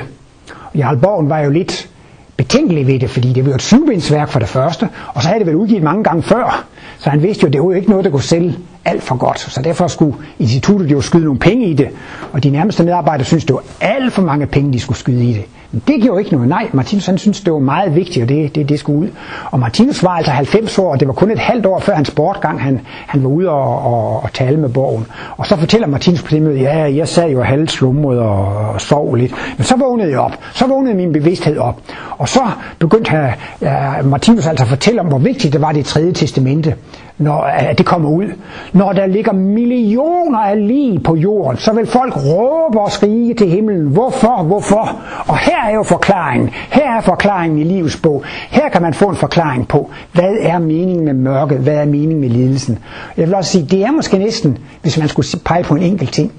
Og 0.71 0.77
Jarl 0.77 0.97
Borgen 0.97 1.29
var 1.29 1.39
jo 1.39 1.49
lidt 1.49 1.89
betænkelig 2.37 2.87
ved 2.87 2.99
det, 2.99 3.09
fordi 3.09 3.33
det 3.33 3.45
var 3.45 3.53
et 3.53 3.61
syvbindsværk 3.61 4.29
for 4.29 4.39
det 4.39 4.47
første, 4.47 4.89
og 5.07 5.21
så 5.21 5.27
havde 5.27 5.39
det 5.39 5.47
været 5.47 5.55
udgivet 5.55 5.83
mange 5.83 6.03
gange 6.03 6.23
før, 6.23 6.65
så 6.99 7.09
han 7.09 7.23
vidste 7.23 7.41
jo, 7.41 7.47
at 7.47 7.53
det 7.53 7.61
var 7.61 7.67
jo 7.67 7.71
ikke 7.71 7.89
noget, 7.89 8.05
der 8.05 8.11
kunne 8.11 8.21
sælge 8.23 8.57
alt 8.85 9.03
for 9.03 9.15
godt. 9.15 9.39
Så 9.39 9.61
derfor 9.61 9.87
skulle 9.87 10.15
instituttet 10.39 10.91
jo 10.91 11.01
skyde 11.01 11.23
nogle 11.23 11.39
penge 11.39 11.67
i 11.67 11.73
det, 11.73 11.87
og 12.31 12.43
de 12.43 12.49
nærmeste 12.49 12.83
medarbejdere 12.83 13.25
syntes, 13.25 13.45
det 13.45 13.53
var 13.53 13.63
alt 13.81 14.13
for 14.13 14.21
mange 14.21 14.45
penge, 14.45 14.73
de 14.73 14.79
skulle 14.79 14.97
skyde 14.97 15.25
i 15.25 15.33
det. 15.33 15.45
Det 15.87 16.01
gjorde 16.01 16.21
ikke 16.21 16.33
noget. 16.33 16.49
Nej, 16.49 16.69
Martinus 16.73 17.05
han 17.05 17.17
syntes, 17.17 17.41
det 17.41 17.53
var 17.53 17.59
meget 17.59 17.95
vigtigt, 17.95 18.23
og 18.23 18.29
det, 18.29 18.55
det, 18.55 18.69
det 18.69 18.79
skulle 18.79 18.99
ud. 18.99 19.07
Og 19.51 19.59
Martinus 19.59 20.03
var 20.03 20.09
altså 20.09 20.31
90 20.31 20.79
år, 20.79 20.91
og 20.91 20.99
det 20.99 21.07
var 21.07 21.13
kun 21.13 21.31
et 21.31 21.39
halvt 21.39 21.65
år 21.65 21.79
før 21.79 21.93
hans 21.93 22.11
bortgang, 22.11 22.61
han, 22.61 22.81
han 22.85 23.23
var 23.23 23.29
ude 23.29 23.49
og, 23.49 23.93
og, 23.93 24.23
og 24.23 24.33
tale 24.33 24.57
med 24.57 24.69
borgen. 24.69 25.05
Og 25.37 25.47
så 25.47 25.55
fortæller 25.55 25.87
Martinus 25.87 26.23
på 26.23 26.31
det 26.31 26.41
møde, 26.41 26.59
ja, 26.59 26.95
jeg 26.95 27.07
sad 27.07 27.29
jo 27.29 27.41
halvslumret 27.41 28.19
og, 28.19 28.45
og 28.73 28.81
sov 28.81 29.15
lidt. 29.15 29.33
Men 29.57 29.65
så 29.65 29.75
vågnede 29.77 30.09
jeg 30.09 30.19
op. 30.19 30.37
Så 30.53 30.67
vågnede 30.67 30.95
min 30.95 31.13
bevidsthed 31.13 31.57
op. 31.57 31.81
Og 32.17 32.29
så 32.29 32.41
begyndte 32.79 33.11
han, 33.11 33.29
ja, 33.61 34.01
Martinus 34.01 34.47
altså 34.47 34.63
at 34.63 34.69
fortælle 34.69 35.01
om, 35.01 35.07
hvor 35.07 35.17
vigtigt 35.17 35.53
det 35.53 35.61
var 35.61 35.71
det 35.71 35.85
tredje 35.85 36.11
testamente 36.11 36.75
når 37.17 37.41
at 37.41 37.77
det 37.77 37.85
kommer 37.85 38.09
ud. 38.09 38.25
Når 38.73 38.93
der 38.93 39.05
ligger 39.05 39.33
millioner 39.33 40.39
af 40.39 40.67
lige 40.67 40.99
på 40.99 41.15
jorden, 41.15 41.57
så 41.57 41.73
vil 41.73 41.87
folk 41.87 42.13
råbe 42.17 42.79
og 42.79 42.91
skrige 42.91 43.33
til 43.33 43.49
himlen. 43.49 43.87
Hvorfor? 43.87 44.43
Hvorfor? 44.43 44.95
Og 45.27 45.37
her 45.37 45.64
er 45.65 45.73
jo 45.73 45.83
forklaringen. 45.83 46.49
Her 46.49 46.97
er 46.97 47.01
forklaringen 47.01 47.59
i 47.59 47.63
livets 47.63 47.97
bog. 47.97 48.23
Her 48.49 48.69
kan 48.69 48.81
man 48.81 48.93
få 48.93 49.09
en 49.09 49.15
forklaring 49.15 49.67
på, 49.67 49.91
hvad 50.11 50.35
er 50.39 50.59
meningen 50.59 51.05
med 51.05 51.13
mørket? 51.13 51.57
Hvad 51.57 51.75
er 51.75 51.85
meningen 51.85 52.19
med 52.19 52.29
lidelsen? 52.29 52.79
Jeg 53.17 53.25
vil 53.27 53.35
også 53.35 53.51
sige, 53.51 53.65
det 53.65 53.83
er 53.85 53.91
måske 53.91 54.17
næsten, 54.17 54.57
hvis 54.81 54.97
man 54.97 55.07
skulle 55.07 55.27
pege 55.45 55.63
på 55.63 55.75
en 55.75 55.83
enkelt 55.83 56.13
ting, 56.13 56.31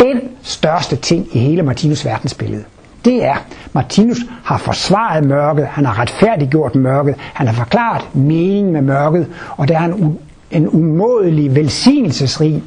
den 0.00 0.20
største 0.42 0.96
ting 0.96 1.26
i 1.32 1.38
hele 1.38 1.62
Martinus 1.62 2.04
verdensbillede 2.04 2.64
det 3.04 3.24
er, 3.24 3.34
Martinus 3.72 4.18
har 4.44 4.58
forsvaret 4.58 5.24
mørket, 5.24 5.66
han 5.66 5.84
har 5.86 6.00
retfærdiggjort 6.00 6.74
mørket, 6.74 7.14
han 7.18 7.46
har 7.46 7.54
forklaret 7.54 8.14
meningen 8.14 8.72
med 8.72 8.82
mørket, 8.82 9.26
og 9.56 9.68
der 9.68 9.78
er 9.78 9.84
en, 9.84 10.18
en 10.50 10.68
umådelig 10.68 11.54
velsignelsesrig 11.54 12.62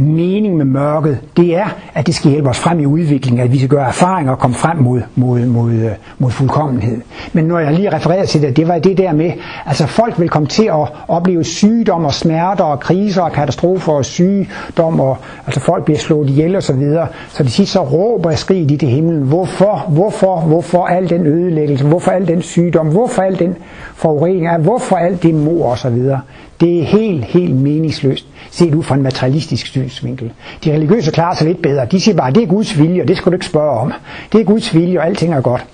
mening 0.00 0.56
med 0.56 0.64
mørket, 0.64 1.18
det 1.36 1.56
er, 1.56 1.66
at 1.94 2.06
det 2.06 2.14
skal 2.14 2.30
hjælpe 2.30 2.48
os 2.48 2.58
frem 2.58 2.80
i 2.80 2.86
udviklingen, 2.86 3.42
at 3.42 3.52
vi 3.52 3.58
skal 3.58 3.68
gøre 3.68 3.86
erfaringer 3.86 4.32
og 4.32 4.38
komme 4.38 4.56
frem 4.56 4.76
mod, 4.76 5.00
mod, 5.14 5.46
mod, 5.46 5.72
øh, 5.72 5.90
mod 6.18 6.30
fuldkommenhed. 6.30 7.00
Men 7.32 7.44
når 7.44 7.58
jeg 7.58 7.72
lige 7.72 7.94
refererer 7.94 8.24
til 8.24 8.42
det, 8.42 8.56
det 8.56 8.68
var 8.68 8.78
det 8.78 8.98
der 8.98 9.12
med, 9.12 9.32
altså 9.66 9.86
folk 9.86 10.20
vil 10.20 10.28
komme 10.28 10.48
til 10.48 10.64
at 10.64 10.88
opleve 11.08 11.44
sygdom 11.44 12.04
og 12.04 12.14
smerter 12.14 12.64
og 12.64 12.80
kriser 12.80 13.22
og 13.22 13.32
katastrofer 13.32 13.92
og 13.92 14.04
sygdom, 14.04 15.00
og 15.00 15.16
altså 15.46 15.60
folk 15.60 15.84
bliver 15.84 15.98
slået 15.98 16.30
ihjel 16.30 16.56
og 16.56 16.62
så 16.62 16.72
videre. 16.72 17.06
Så 17.28 17.42
de 17.42 17.50
sidst 17.50 17.72
så 17.72 17.80
råber 17.80 18.30
og 18.30 18.38
skriger 18.38 18.66
de 18.66 18.76
til 18.76 18.88
himlen, 18.88 19.22
hvorfor, 19.22 19.84
hvorfor, 19.88 20.40
hvorfor 20.40 20.86
al 20.86 21.10
den 21.10 21.26
ødelæggelse, 21.26 21.86
hvorfor 21.86 22.10
al 22.10 22.28
den 22.28 22.42
sygdom, 22.42 22.88
hvorfor 22.88 23.22
al 23.22 23.38
den 23.38 23.56
forurening, 23.94 24.56
hvorfor 24.56 24.96
alt 24.96 25.22
det 25.22 25.34
mor 25.34 25.70
og 25.70 25.78
så 25.78 25.90
videre. 25.90 26.20
Det 26.60 26.80
er 26.80 26.84
helt, 26.84 27.24
helt 27.24 27.56
meningsløst, 27.56 28.26
set 28.50 28.74
ud 28.74 28.82
fra 28.82 28.94
en 28.94 29.02
materialistisk 29.02 29.66
synsvinkel. 29.66 30.32
De 30.64 30.72
religiøse 30.72 31.10
klarer 31.10 31.34
sig 31.34 31.46
lidt 31.46 31.62
bedre. 31.62 31.86
De 31.86 32.00
siger 32.00 32.16
bare, 32.16 32.30
det 32.30 32.42
er 32.42 32.46
Guds 32.46 32.78
vilje, 32.78 33.02
og 33.02 33.08
det 33.08 33.16
skal 33.16 33.32
du 33.32 33.36
ikke 33.36 33.46
spørge 33.46 33.80
om. 33.80 33.92
Det 34.32 34.40
er 34.40 34.44
Guds 34.44 34.74
vilje, 34.74 34.98
og 34.98 35.06
alting 35.06 35.34
er 35.34 35.40
godt. 35.40 35.66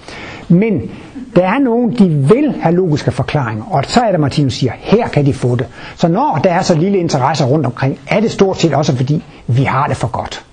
Men 0.49 0.91
der 1.37 1.47
er 1.47 1.59
nogen, 1.59 1.99
de 1.99 2.09
vil 2.09 2.55
have 2.61 2.75
logiske 2.75 3.11
forklaringer, 3.11 3.65
og 3.71 3.85
så 3.87 4.01
er 4.01 4.11
det, 4.11 4.21
Martinus 4.21 4.55
siger, 4.55 4.73
her 4.79 5.09
kan 5.09 5.27
de 5.27 5.33
få 5.33 5.57
det. 5.57 5.67
Så 5.97 6.09
når 6.09 6.41
der 6.45 6.51
er 6.51 6.63
så 6.63 6.75
lille 6.75 6.99
interesse 6.99 7.45
rundt 7.45 7.67
omkring, 7.67 7.99
er 8.07 8.21
det 8.21 8.31
stort 8.31 8.61
set 8.61 8.75
også 8.75 8.97
fordi, 8.97 9.25
vi 9.47 9.63
har 9.63 9.87
det 9.87 9.97
for 9.97 10.09
godt. 10.09 10.45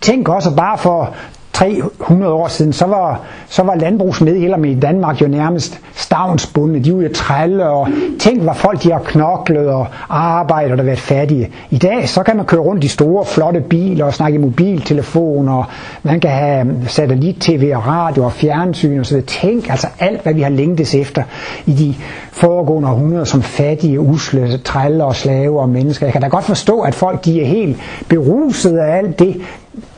Tænk 0.00 0.28
også 0.28 0.56
bare 0.56 0.78
for 0.78 1.14
300 1.56 2.32
år 2.32 2.48
siden, 2.48 2.72
så 2.72 2.86
var, 2.86 3.20
så 3.48 3.62
var 3.62 3.74
landbrugsmedhjælperne 3.74 4.70
i 4.70 4.74
Danmark 4.74 5.22
jo 5.22 5.28
nærmest 5.28 5.80
stavnsbundne. 5.94 6.78
De 6.78 6.96
var 6.96 7.02
jo 7.02 7.08
trælle, 7.14 7.68
og 7.68 7.88
tænk, 8.18 8.42
hvor 8.42 8.52
folk 8.52 8.82
de 8.82 8.92
har 8.92 8.98
knoklet 8.98 9.68
og 9.68 9.86
arbejdet 10.08 10.80
og 10.80 10.86
været 10.86 10.98
fattige. 10.98 11.50
I 11.70 11.78
dag, 11.78 12.08
så 12.08 12.22
kan 12.22 12.36
man 12.36 12.44
køre 12.44 12.60
rundt 12.60 12.84
i 12.84 12.88
store, 12.88 13.24
flotte 13.24 13.60
biler 13.60 14.04
og 14.04 14.14
snakke 14.14 14.38
i 14.38 14.40
mobiltelefon, 14.40 15.48
og 15.48 15.64
man 16.02 16.20
kan 16.20 16.30
have 16.30 16.76
satellit-tv 16.86 17.72
og 17.76 17.86
radio 17.86 18.24
og 18.24 18.32
fjernsyn 18.32 18.98
og 19.00 19.06
så 19.06 19.14
videre. 19.14 19.26
Tænk 19.26 19.70
altså 19.70 19.86
alt, 19.98 20.22
hvad 20.22 20.34
vi 20.34 20.42
har 20.42 20.50
længtes 20.50 20.94
efter 20.94 21.22
i 21.66 21.72
de 21.72 21.94
foregående 22.32 22.88
århundreder 22.88 23.24
som 23.24 23.42
fattige, 23.42 24.00
usle, 24.00 24.58
trælle 24.64 25.04
og 25.04 25.16
slave 25.16 25.60
og 25.60 25.68
mennesker. 25.68 26.06
Jeg 26.06 26.12
kan 26.12 26.22
da 26.22 26.28
godt 26.28 26.44
forstå, 26.44 26.80
at 26.80 26.94
folk 26.94 27.24
de 27.24 27.42
er 27.42 27.46
helt 27.46 27.76
beruset 28.08 28.78
af 28.78 28.96
alt 28.98 29.18
det, 29.18 29.36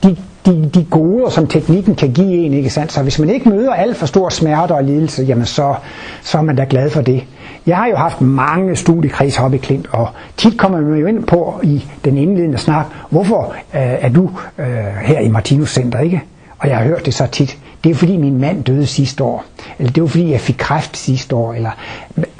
de 0.02 0.16
de, 0.46 0.70
de 0.74 0.84
goder, 0.84 1.28
som 1.28 1.46
teknikken 1.46 1.94
kan 1.94 2.12
give 2.12 2.32
en, 2.32 2.52
ikke 2.52 2.70
sandt? 2.70 2.92
Så 2.92 3.02
hvis 3.02 3.18
man 3.18 3.30
ikke 3.30 3.48
møder 3.48 3.72
alt 3.72 3.96
for 3.96 4.06
stor 4.06 4.28
smerte 4.28 4.72
og 4.72 4.84
lidelse, 4.84 5.22
jamen 5.22 5.46
så, 5.46 5.74
så 6.22 6.38
er 6.38 6.42
man 6.42 6.56
da 6.56 6.66
glad 6.70 6.90
for 6.90 7.00
det. 7.00 7.24
Jeg 7.66 7.76
har 7.76 7.86
jo 7.86 7.96
haft 7.96 8.20
mange 8.20 8.76
studiekreds 8.76 9.36
heroppe 9.36 9.56
i 9.56 9.60
Klint, 9.60 9.86
og 9.92 10.08
tit 10.36 10.58
kommer 10.58 10.80
man 10.80 11.00
jo 11.00 11.06
ind 11.06 11.24
på 11.24 11.60
i 11.62 11.84
den 12.04 12.18
indledende 12.18 12.58
snak, 12.58 12.86
hvorfor 13.10 13.54
øh, 13.74 13.80
er 13.80 14.08
du 14.08 14.30
øh, 14.58 14.66
her 15.02 15.20
i 15.20 15.28
Martinus 15.28 15.70
Center, 15.74 15.98
ikke? 15.98 16.22
Og 16.58 16.68
jeg 16.68 16.76
har 16.76 16.84
hørt 16.84 17.06
det 17.06 17.14
så 17.14 17.26
tit. 17.26 17.58
Det 17.84 17.90
er 17.90 17.94
fordi 17.94 18.16
min 18.16 18.40
mand 18.40 18.64
døde 18.64 18.86
sidste 18.86 19.24
år, 19.24 19.44
eller 19.78 19.92
det 19.92 20.02
er 20.02 20.06
fordi 20.06 20.30
jeg 20.30 20.40
fik 20.40 20.56
kræft 20.58 20.96
sidste 20.96 21.36
år, 21.36 21.54
eller 21.54 21.70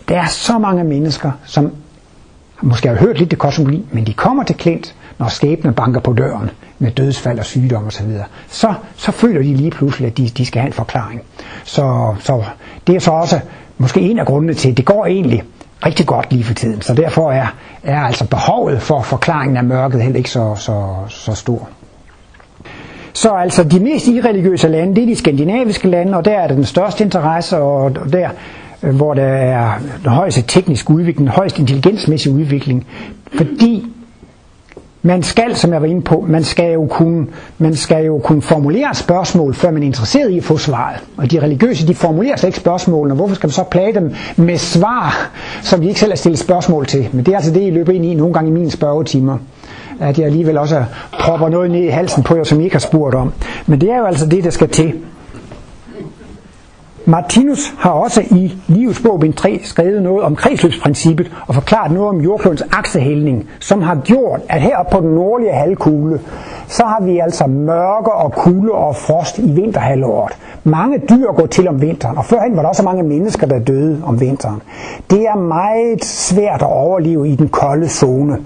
der 0.08 0.20
er 0.20 0.26
så 0.26 0.58
mange 0.58 0.84
mennesker, 0.84 1.30
som 1.44 1.72
måske 2.62 2.88
har 2.88 2.96
hørt 2.96 3.18
lidt 3.18 3.30
det 3.30 3.38
kosmologi, 3.38 3.84
men 3.92 4.06
de 4.06 4.12
kommer 4.12 4.44
til 4.44 4.56
Klint, 4.56 4.94
når 5.18 5.28
skæbnen 5.28 5.74
banker 5.74 6.00
på 6.00 6.12
døren 6.12 6.50
med 6.78 6.90
dødsfald 6.90 7.38
og 7.38 7.44
sygdom 7.44 7.86
osv., 7.86 8.10
så, 8.12 8.24
så, 8.48 8.74
så 8.96 9.12
føler 9.12 9.42
de 9.42 9.54
lige 9.54 9.70
pludselig, 9.70 10.06
at 10.06 10.16
de, 10.18 10.28
de 10.28 10.46
skal 10.46 10.60
have 10.60 10.66
en 10.66 10.72
forklaring. 10.72 11.22
Så, 11.64 12.14
så 12.20 12.44
det 12.86 12.94
er 12.96 13.00
så 13.00 13.10
også 13.10 13.40
måske 13.78 14.00
en 14.00 14.18
af 14.18 14.26
grundene 14.26 14.54
til, 14.54 14.70
at 14.70 14.76
det 14.76 14.84
går 14.84 15.06
egentlig 15.06 15.42
rigtig 15.86 16.06
godt 16.06 16.32
lige 16.32 16.44
for 16.44 16.54
tiden. 16.54 16.82
Så 16.82 16.94
derfor 16.94 17.32
er, 17.32 17.46
er 17.82 18.00
altså 18.00 18.26
behovet 18.28 18.82
for 18.82 19.02
forklaringen 19.02 19.56
af 19.56 19.64
mørket 19.64 20.02
heller 20.02 20.16
ikke 20.18 20.30
så, 20.30 20.54
så, 20.54 20.94
så 21.08 21.34
stor. 21.34 21.68
Så 23.12 23.30
altså 23.30 23.64
de 23.64 23.80
mest 23.80 24.06
irreligiøse 24.06 24.68
lande, 24.68 24.94
det 24.94 25.02
er 25.02 25.06
de 25.06 25.16
skandinaviske 25.16 25.88
lande, 25.88 26.16
og 26.18 26.24
der 26.24 26.30
er 26.30 26.46
det 26.46 26.56
den 26.56 26.64
største 26.64 27.04
interesse, 27.04 27.56
og 27.58 27.96
der 28.12 28.28
hvor 28.80 29.14
der 29.14 29.22
er 29.26 29.72
den 30.02 30.10
højeste 30.10 30.42
teknisk 30.42 30.90
udvikling, 30.90 31.18
den 31.18 31.28
højeste 31.28 31.60
intelligensmæssige 31.60 32.32
udvikling, 32.34 32.86
fordi 33.36 33.86
man 35.02 35.22
skal, 35.22 35.56
som 35.56 35.72
jeg 35.72 35.82
var 35.82 35.88
inde 35.88 36.02
på, 36.02 36.24
man 36.28 36.44
skal 36.44 36.72
jo 36.72 36.86
kunne, 36.86 37.26
man 37.58 37.74
skal 37.74 38.04
jo 38.04 38.18
kunne 38.18 38.42
formulere 38.42 38.94
spørgsmål, 38.94 39.54
før 39.54 39.70
man 39.70 39.82
er 39.82 39.86
interesseret 39.86 40.30
i 40.30 40.38
at 40.38 40.44
få 40.44 40.56
svaret. 40.56 41.00
Og 41.16 41.30
de 41.30 41.40
religiøse, 41.42 41.86
de 41.86 41.94
formulerer 41.94 42.36
slet 42.36 42.48
ikke 42.48 42.58
spørgsmålene. 42.58 43.14
Hvorfor 43.14 43.34
skal 43.34 43.46
man 43.46 43.52
så 43.52 43.62
plage 43.62 43.94
dem 43.94 44.14
med 44.36 44.56
svar, 44.58 45.30
som 45.62 45.80
de 45.80 45.88
ikke 45.88 46.00
selv 46.00 46.12
har 46.12 46.16
stillet 46.16 46.38
spørgsmål 46.38 46.86
til? 46.86 47.08
Men 47.12 47.24
det 47.26 47.32
er 47.32 47.36
altså 47.36 47.52
det, 47.52 47.62
I 47.62 47.70
løber 47.70 47.92
ind 47.92 48.04
i 48.04 48.14
nogle 48.14 48.34
gange 48.34 48.50
i 48.50 48.52
mine 48.52 48.70
spørgetimer 48.70 49.38
at 50.00 50.18
jeg 50.18 50.26
alligevel 50.26 50.58
også 50.58 50.84
propper 51.20 51.48
noget 51.48 51.70
ned 51.70 51.80
i 51.80 51.88
halsen 51.88 52.22
på 52.22 52.36
jer, 52.36 52.44
som 52.44 52.60
I 52.60 52.64
ikke 52.64 52.74
har 52.74 52.80
spurgt 52.80 53.14
om. 53.14 53.32
Men 53.66 53.80
det 53.80 53.90
er 53.90 53.98
jo 53.98 54.04
altså 54.04 54.26
det, 54.26 54.44
der 54.44 54.50
skal 54.50 54.68
til. 54.68 54.92
Martinus 57.08 57.74
har 57.78 57.90
også 57.90 58.20
i 58.30 58.52
Livets 58.66 59.02
bog, 59.02 59.20
bind 59.20 59.34
3, 59.34 59.60
skrevet 59.64 60.02
noget 60.02 60.22
om 60.22 60.36
kredsløbsprincippet 60.36 61.32
og 61.46 61.54
forklaret 61.54 61.92
noget 61.92 62.08
om 62.08 62.20
jordklodens 62.20 62.62
aksehældning, 62.72 63.48
som 63.60 63.82
har 63.82 64.00
gjort, 64.04 64.40
at 64.48 64.60
heroppe 64.60 64.96
på 64.96 65.00
den 65.00 65.14
nordlige 65.14 65.52
halvkugle, 65.52 66.20
så 66.66 66.84
har 66.84 67.02
vi 67.02 67.18
altså 67.18 67.46
mørke 67.46 68.12
og 68.12 68.32
kulde 68.32 68.72
og 68.72 68.96
frost 68.96 69.38
i 69.38 69.50
vinterhalvåret. 69.50 70.32
Mange 70.64 70.98
dyr 70.98 71.32
går 71.32 71.46
til 71.46 71.68
om 71.68 71.80
vinteren, 71.80 72.18
og 72.18 72.24
førhen 72.24 72.56
var 72.56 72.62
der 72.62 72.68
også 72.68 72.82
mange 72.82 73.02
mennesker, 73.02 73.46
der 73.46 73.58
døde 73.58 74.02
om 74.04 74.20
vinteren. 74.20 74.62
Det 75.10 75.22
er 75.22 75.36
meget 75.36 76.04
svært 76.04 76.62
at 76.62 76.68
overleve 76.68 77.28
i 77.28 77.36
den 77.36 77.48
kolde 77.48 77.88
zone. 77.88 78.38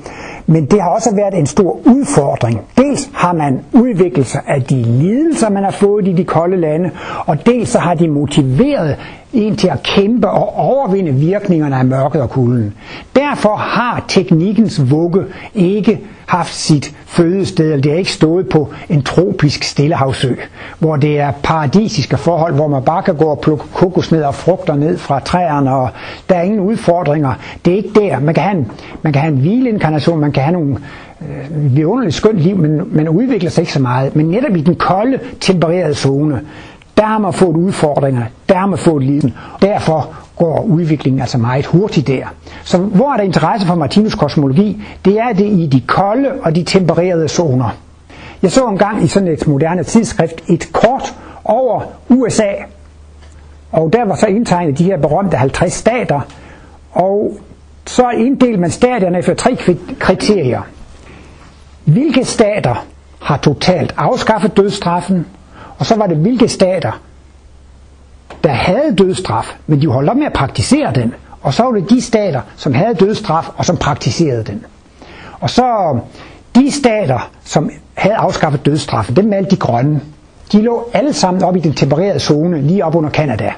Men 0.46 0.64
det 0.66 0.82
har 0.82 0.88
også 0.88 1.14
været 1.14 1.34
en 1.34 1.46
stor 1.46 1.80
udfordring. 1.84 2.60
Dels 2.76 3.10
har 3.14 3.32
man 3.32 3.60
udviklet 3.72 4.26
sig 4.26 4.40
af 4.46 4.62
de 4.62 4.82
lidelser, 4.82 5.50
man 5.50 5.64
har 5.64 5.70
fået 5.70 6.08
i 6.08 6.12
de 6.12 6.24
kolde 6.24 6.56
lande, 6.56 6.90
og 7.26 7.46
dels 7.46 7.68
så 7.68 7.78
har 7.78 7.94
de 7.94 8.08
motiveret 8.08 8.96
en 9.32 9.56
til 9.56 9.68
at 9.68 9.82
kæmpe 9.82 10.28
og 10.28 10.56
overvinde 10.56 11.12
virkningerne 11.12 11.76
af 11.76 11.84
mørket 11.84 12.22
og 12.22 12.30
kulden. 12.30 12.74
Derfor 13.16 13.56
har 13.56 14.04
teknikkens 14.08 14.90
vugge 14.90 15.24
ikke 15.54 16.00
haft 16.32 16.54
sit 16.54 16.94
fødested, 17.06 17.64
eller 17.64 17.82
det 17.82 17.92
har 17.92 17.98
ikke 17.98 18.12
stået 18.12 18.48
på 18.48 18.72
en 18.88 19.02
tropisk 19.02 19.62
stillehavsø, 19.62 20.34
hvor 20.78 20.96
det 20.96 21.20
er 21.20 21.32
paradisiske 21.42 22.16
forhold, 22.16 22.54
hvor 22.54 22.68
man 22.68 22.82
bare 22.82 23.02
kan 23.02 23.16
gå 23.16 23.24
og 23.24 23.40
plukke 23.40 23.64
kokosnødder 23.74 24.26
og 24.26 24.34
frugter 24.34 24.74
ned 24.74 24.98
fra 24.98 25.20
træerne, 25.20 25.74
og 25.74 25.88
der 26.28 26.34
er 26.34 26.42
ingen 26.42 26.60
udfordringer. 26.60 27.34
Det 27.64 27.72
er 27.72 27.76
ikke 27.76 28.00
der. 28.00 28.20
Man 28.20 28.34
kan 28.34 28.42
have 28.42 28.58
en, 28.58 28.70
man 29.02 29.12
kan 29.12 29.22
have 29.22 29.34
en 29.34 29.40
hvileinkarnation, 29.40 30.20
man 30.20 30.32
kan 30.32 30.42
have 30.42 30.52
nogle 30.52 30.76
øh, 31.20 31.76
vidunderligt 31.76 32.16
skønt 32.16 32.38
liv, 32.38 32.56
men 32.56 32.80
man 32.92 33.08
udvikler 33.08 33.50
sig 33.50 33.62
ikke 33.62 33.72
så 33.72 33.82
meget. 33.82 34.16
Men 34.16 34.26
netop 34.26 34.56
i 34.56 34.60
den 34.60 34.74
kolde, 34.74 35.18
tempererede 35.40 35.94
zone, 35.94 36.40
der 36.96 37.04
har 37.04 37.18
man 37.18 37.32
fået 37.32 37.56
udfordringer, 37.56 38.22
der 38.48 38.54
har 38.54 38.66
man 38.66 38.78
fået 38.78 39.02
liden. 39.02 39.34
Derfor 39.62 40.14
går 40.44 40.60
udviklingen 40.62 41.20
altså 41.20 41.38
meget 41.38 41.66
hurtigt 41.66 42.06
der. 42.06 42.26
Så 42.64 42.78
hvor 42.78 43.12
er 43.12 43.16
der 43.16 43.24
interesse 43.24 43.66
for 43.66 43.74
Martinus 43.74 44.14
kosmologi? 44.14 44.82
Det 45.04 45.18
er 45.18 45.32
det 45.32 45.46
i 45.46 45.66
de 45.66 45.80
kolde 45.80 46.32
og 46.42 46.56
de 46.56 46.64
tempererede 46.64 47.28
zoner. 47.28 47.76
Jeg 48.42 48.52
så 48.52 48.68
engang 48.68 49.04
i 49.04 49.06
sådan 49.06 49.28
et 49.28 49.46
moderne 49.46 49.84
tidsskrift 49.84 50.42
et 50.48 50.68
kort 50.72 51.14
over 51.44 51.82
USA, 52.08 52.50
og 53.72 53.92
der 53.92 54.04
var 54.04 54.14
så 54.14 54.26
indtegnet 54.26 54.78
de 54.78 54.84
her 54.84 54.96
berømte 54.96 55.36
50 55.36 55.72
stater, 55.72 56.20
og 56.92 57.36
så 57.86 58.10
inddelte 58.10 58.60
man 58.60 58.70
staterne 58.70 59.18
efter 59.18 59.34
tre 59.34 59.56
kriterier. 59.98 60.62
Hvilke 61.84 62.24
stater 62.24 62.86
har 63.20 63.36
totalt 63.36 63.94
afskaffet 63.96 64.56
dødsstraffen, 64.56 65.26
og 65.78 65.86
så 65.86 65.96
var 65.96 66.06
det 66.06 66.16
hvilke 66.16 66.48
stater, 66.48 67.00
der 68.52 68.58
havde 68.58 68.94
dødsstraf, 68.98 69.56
men 69.66 69.80
de 69.80 69.86
holdt 69.86 70.10
op 70.10 70.16
med 70.16 70.26
at 70.26 70.32
praktisere 70.32 70.92
den. 70.94 71.14
Og 71.42 71.54
så 71.54 71.62
var 71.62 71.72
det 71.72 71.90
de 71.90 72.02
stater, 72.02 72.40
som 72.56 72.74
havde 72.74 72.94
dødsstraf 72.94 73.48
og 73.56 73.64
som 73.64 73.76
praktiserede 73.76 74.44
den. 74.44 74.64
Og 75.40 75.50
så 75.50 75.98
de 76.54 76.70
stater, 76.70 77.30
som 77.44 77.70
havde 77.94 78.14
afskaffet 78.14 78.66
dødsstraffen, 78.66 79.16
dem 79.16 79.30
valgte 79.30 79.50
de 79.50 79.60
grønne, 79.60 80.00
de 80.52 80.62
lå 80.62 80.90
alle 80.92 81.12
sammen 81.12 81.42
op 81.44 81.56
i 81.56 81.60
den 81.60 81.72
tempererede 81.72 82.20
zone, 82.20 82.62
lige 82.62 82.84
op 82.84 82.94
under 82.94 83.10
Kanada. 83.10 83.52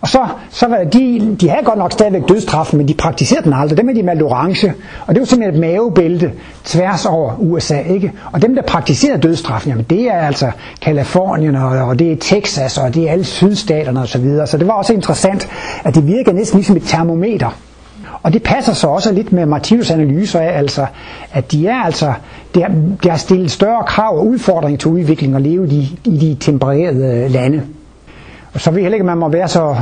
Og 0.00 0.08
så, 0.08 0.26
så 0.50 0.66
var 0.66 0.84
de, 0.84 1.36
de 1.40 1.48
havde 1.48 1.64
godt 1.64 1.78
nok 1.78 1.92
stadigvæk 1.92 2.28
dødstraffen, 2.28 2.78
men 2.78 2.88
de 2.88 2.94
praktiserede 2.94 3.44
den 3.44 3.52
aldrig. 3.52 3.78
Dem 3.78 3.88
er 3.88 3.92
de 3.92 4.02
malet 4.02 4.22
orange. 4.22 4.74
Og 5.06 5.14
det 5.14 5.20
var 5.20 5.26
simpelthen 5.26 5.64
et 5.64 5.70
mavebælte 5.70 6.32
tværs 6.64 7.06
over 7.06 7.32
USA. 7.38 7.78
ikke. 7.80 8.12
Og 8.32 8.42
dem, 8.42 8.54
der 8.54 8.62
praktiserede 8.62 9.22
dødstraffen, 9.22 9.70
jamen 9.70 9.86
det 9.90 10.02
er 10.02 10.18
altså 10.18 10.50
Kalifornien, 10.80 11.56
og, 11.56 11.68
og 11.68 11.98
det 11.98 12.12
er 12.12 12.16
Texas, 12.20 12.78
og 12.78 12.94
det 12.94 13.08
er 13.08 13.12
alle 13.12 13.24
sydstaterne 13.24 14.00
osv. 14.00 14.06
Så, 14.12 14.18
videre. 14.18 14.46
så 14.46 14.58
det 14.58 14.66
var 14.66 14.72
også 14.72 14.92
interessant, 14.92 15.48
at 15.84 15.94
det 15.94 16.06
virker 16.06 16.32
næsten 16.32 16.58
ligesom 16.58 16.76
et 16.76 16.82
termometer. 16.82 17.56
Og 18.22 18.32
det 18.32 18.42
passer 18.42 18.72
så 18.72 18.86
også 18.86 19.12
lidt 19.12 19.32
med 19.32 19.46
Martinus 19.46 19.90
analyser 19.90 20.40
af, 20.40 20.58
altså, 20.58 20.86
at 21.32 21.52
de 21.52 21.66
er 21.66 21.76
altså, 21.76 22.12
det 22.54 22.62
har, 22.62 22.72
det 23.02 23.10
har 23.10 23.18
stillet 23.18 23.50
større 23.50 23.84
krav 23.86 24.18
og 24.18 24.26
udfordringer 24.26 24.78
til 24.78 24.90
udvikling 24.90 25.34
og 25.34 25.40
leve 25.40 25.68
i 25.68 25.98
i 26.04 26.16
de 26.16 26.36
tempererede 26.40 27.04
øh, 27.04 27.30
lande. 27.30 27.62
Og 28.54 28.60
så 28.60 28.70
ved 28.70 28.78
jeg 28.78 28.84
heller 28.84 28.94
ikke, 28.94 29.06
man 29.06 29.18
må 29.18 29.28
være 29.28 29.48
så 29.48 29.76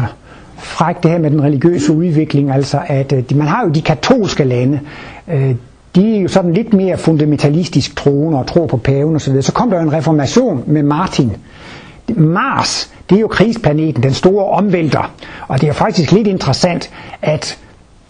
fræk 0.56 1.02
det 1.02 1.10
her 1.10 1.18
med 1.18 1.30
den 1.30 1.42
religiøse 1.42 1.92
udvikling, 1.92 2.50
altså 2.50 2.80
at 2.86 3.12
øh, 3.12 3.24
man 3.36 3.46
har 3.46 3.64
jo 3.64 3.70
de 3.70 3.82
katolske 3.82 4.44
lande, 4.44 4.80
øh, 5.28 5.54
de 5.94 6.16
er 6.16 6.20
jo 6.20 6.28
sådan 6.28 6.52
lidt 6.52 6.72
mere 6.72 6.96
fundamentalistisk 6.98 7.96
troende 7.96 8.38
og 8.38 8.46
tror 8.46 8.66
på 8.66 8.76
paven 8.76 9.16
osv. 9.16 9.34
Så, 9.34 9.42
så 9.42 9.52
kom 9.52 9.70
der 9.70 9.80
en 9.80 9.92
reformation 9.92 10.64
med 10.66 10.82
Martin. 10.82 11.36
Mars, 12.16 12.90
det 13.10 13.16
er 13.16 13.20
jo 13.20 13.28
krigsplaneten, 13.28 14.02
den 14.02 14.14
store 14.14 14.44
omvælter. 14.46 15.12
Og 15.48 15.60
det 15.60 15.68
er 15.68 15.72
faktisk 15.72 16.12
lidt 16.12 16.26
interessant, 16.26 16.90
at 17.22 17.58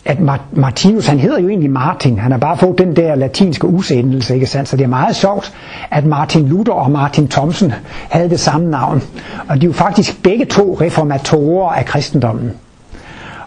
at 0.05 0.19
Martinus, 0.53 1.07
han 1.07 1.19
hedder 1.19 1.39
jo 1.41 1.49
egentlig 1.49 1.71
Martin, 1.71 2.19
han 2.19 2.31
har 2.33 2.39
bare 2.39 2.57
fået 2.59 2.79
den 2.79 2.97
der 2.97 3.15
latinske 3.15 3.67
udsendelse, 3.67 4.35
ikke 4.35 4.47
sandt? 4.47 4.69
Så 4.69 4.77
det 4.77 4.85
er 4.85 4.89
meget 4.89 5.17
sjovt, 5.17 5.53
at 5.91 6.05
Martin 6.07 6.49
Luther 6.49 6.75
og 6.75 6.91
Martin 6.91 7.29
Thomsen 7.29 7.73
havde 8.11 8.31
det 8.31 8.41
samme 8.41 8.71
navn. 8.71 9.03
Og 9.49 9.57
de 9.57 9.61
er 9.67 9.69
jo 9.69 9.73
faktisk 9.73 10.23
begge 10.23 10.45
to 10.45 10.79
reformatorer 10.81 11.71
af 11.73 11.85
kristendommen. 11.85 12.51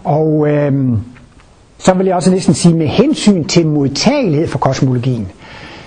Og 0.04 0.48
øh, 0.48 0.72
så 1.78 1.94
vil 1.94 2.06
jeg 2.06 2.14
også 2.16 2.30
næsten 2.30 2.54
sige, 2.54 2.74
med 2.74 2.86
hensyn 2.86 3.44
til 3.44 3.66
modtagelighed 3.66 4.48
for 4.48 4.58
kosmologien, 4.58 5.28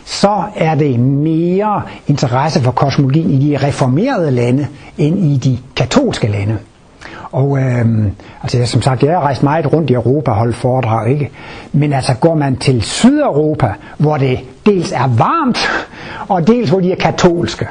så 0.06 0.44
er 0.56 0.76
det 0.76 1.00
mere 1.00 1.82
interesse 2.08 2.62
for 2.62 2.72
kosmologien 2.72 3.32
i 3.32 3.50
de 3.52 3.58
reformerede 3.68 4.32
lande, 4.32 4.68
end 4.98 5.20
i 5.20 5.38
de 5.38 5.58
katolske 5.76 6.28
lande. 6.28 6.58
Og 7.36 7.58
øh, 7.58 7.86
altså, 8.44 8.66
som 8.66 8.82
sagt, 8.82 9.04
jeg 9.04 9.14
har 9.14 9.22
rejst 9.22 9.44
meget 9.44 9.74
rundt 9.74 9.90
i 9.90 9.94
Europa 9.94 10.32
og 10.32 10.38
holdt 10.38 10.56
foredrag, 10.56 11.12
ikke? 11.12 11.32
Men 11.74 11.94
altså, 11.94 12.14
går 12.14 12.36
man 12.36 12.56
til 12.56 12.82
Sydeuropa, 12.82 13.74
hvor 13.98 14.18
det 14.18 14.40
dels 14.66 14.92
er 14.92 15.08
varmt, 15.18 15.70
og 16.28 16.48
dels 16.48 16.70
hvor 16.70 16.80
de 16.80 16.92
er 16.92 16.96
katolske, 16.96 17.68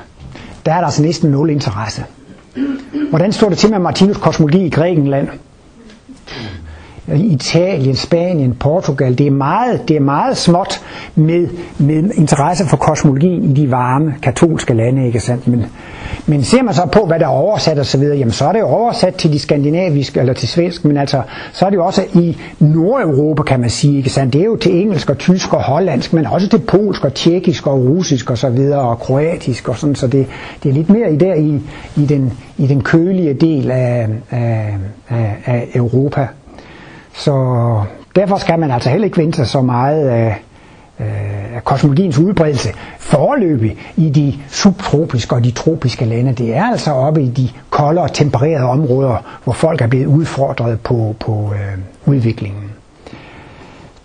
der 0.67 0.73
er 0.73 0.77
der 0.77 0.85
altså 0.85 1.03
næsten 1.03 1.31
nul 1.31 1.51
interesse. 1.51 2.05
Hvordan 3.11 3.33
står 3.33 3.49
det 3.49 3.59
til 3.59 3.71
med 3.71 3.79
Martinus 3.79 4.17
kosmologi 4.17 4.67
i 4.67 4.71
Grækenland? 4.71 5.29
Italien, 7.13 7.97
Spanien, 7.97 8.55
Portugal, 8.55 9.19
det 9.19 9.27
er 9.27 9.31
meget, 9.31 9.89
det 9.89 9.97
er 9.97 10.01
meget 10.01 10.37
småt 10.37 10.81
med, 11.15 11.49
med 11.79 12.11
interesse 12.15 12.67
for 12.67 12.77
kosmologien 12.77 13.45
i 13.45 13.53
de 13.53 13.71
varme 13.71 14.15
katolske 14.23 14.75
lande, 14.75 15.07
ikke 15.07 15.21
sandt? 15.21 15.49
Men, 15.49 15.67
men 16.27 16.45
ser 16.45 16.63
man 16.63 16.75
så 16.75 16.89
på, 16.93 17.07
hvad 17.07 17.19
der 17.19 17.25
er 17.25 17.31
oversat 17.31 17.79
og 17.79 17.87
så 17.87 17.99
videre, 17.99 18.17
jamen 18.17 18.33
så 18.33 18.45
er 18.45 18.53
det 18.53 18.61
jo 18.61 18.67
oversat 18.67 19.15
til 19.15 19.33
de 19.33 19.39
skandinaviske, 19.39 20.21
eller 20.21 20.33
til 20.33 20.49
svensk, 20.49 20.85
men 20.85 20.97
altså, 20.97 21.23
så 21.53 21.67
er 21.67 21.71
det 21.71 21.77
jo 21.77 21.85
også 21.85 22.03
i 22.15 22.37
Nordeuropa, 22.59 23.43
kan 23.43 23.61
man 23.61 23.71
sige, 23.71 23.97
ikke 23.97 24.11
sandt? 24.11 24.33
Det 24.33 24.41
er 24.41 24.45
jo 24.45 24.57
til 24.57 24.81
engelsk 24.81 25.11
og 25.11 25.19
tysk 25.19 25.53
og 25.53 25.63
hollandsk, 25.63 26.13
men 26.13 26.27
også 26.27 26.49
til 26.49 26.59
polsk 26.59 27.05
og 27.05 27.15
tjekkisk 27.15 27.67
og 27.67 27.79
russisk 27.79 28.31
og 28.31 28.39
så 28.39 28.49
videre, 28.49 28.81
og 28.81 28.99
kroatisk 28.99 29.69
og 29.69 29.77
sådan, 29.77 29.95
så 29.95 30.07
det, 30.07 30.27
det 30.63 30.69
er 30.69 30.73
lidt 30.73 30.91
mere 30.91 31.13
i 31.13 31.17
der 31.17 31.35
i, 31.35 31.61
i, 31.97 32.07
den, 32.07 32.33
i 32.59 32.67
den 32.67 32.83
kølige 32.83 33.35
del 33.35 33.71
af, 33.71 34.09
af, 34.31 34.75
af, 35.09 35.37
af 35.47 35.69
Europa. 35.75 36.27
Så 37.15 37.33
derfor 38.17 38.37
skal 38.37 38.59
man 38.59 38.71
altså 38.71 38.91
heller 38.91 39.05
ikke 39.05 39.19
vente 39.19 39.37
sig 39.37 39.47
så 39.47 39.61
meget 39.61 40.09
af, 40.09 40.37
øh, 41.01 41.57
af 41.57 41.65
kosmologiens 41.65 42.19
udbredelse 42.19 42.69
forløbig 42.99 43.77
i 43.97 44.11
de 44.11 44.35
subtropiske 44.49 45.35
og 45.35 45.45
de 45.45 45.51
tropiske 45.51 46.05
lande. 46.05 46.33
Det 46.33 46.57
er 46.57 46.65
altså 46.65 46.91
oppe 46.93 47.23
i 47.23 47.29
de 47.29 47.49
kolde 47.71 48.01
og 48.01 48.13
tempererede 48.13 48.65
områder, 48.69 49.17
hvor 49.45 49.53
folk 49.53 49.81
er 49.81 49.87
blevet 49.87 50.07
udfordret 50.07 50.81
på, 50.81 51.17
på 51.21 51.53
øh, 51.55 51.79
udviklingen. 52.07 52.71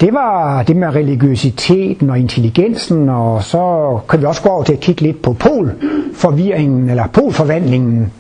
Det 0.01 0.13
var 0.13 0.63
det 0.63 0.75
med 0.75 0.87
religiøsiteten 0.95 2.09
og 2.09 2.19
intelligensen, 2.19 3.09
og 3.09 3.43
så 3.43 3.99
kan 4.09 4.19
vi 4.21 4.25
også 4.25 4.41
gå 4.41 4.49
over 4.49 4.63
til 4.63 4.73
at 4.73 4.79
kigge 4.79 5.01
lidt 5.01 5.21
på 5.21 5.33
polforvirringen, 5.33 6.89
eller 6.89 7.07
polforvandlingen. 7.07 8.11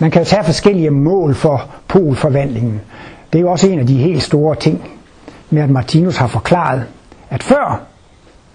Man 0.00 0.10
kan 0.10 0.22
jo 0.22 0.26
tage 0.26 0.44
forskellige 0.44 0.90
mål 0.90 1.34
for 1.34 1.64
polforvandlingen. 1.88 2.80
Det 3.32 3.38
er 3.38 3.42
jo 3.42 3.50
også 3.50 3.68
en 3.68 3.78
af 3.78 3.86
de 3.86 3.96
helt 3.96 4.22
store 4.22 4.56
ting 4.56 4.90
med, 5.50 5.62
at 5.62 5.70
Martinus 5.70 6.16
har 6.16 6.26
forklaret, 6.26 6.84
at 7.30 7.42
før 7.42 7.80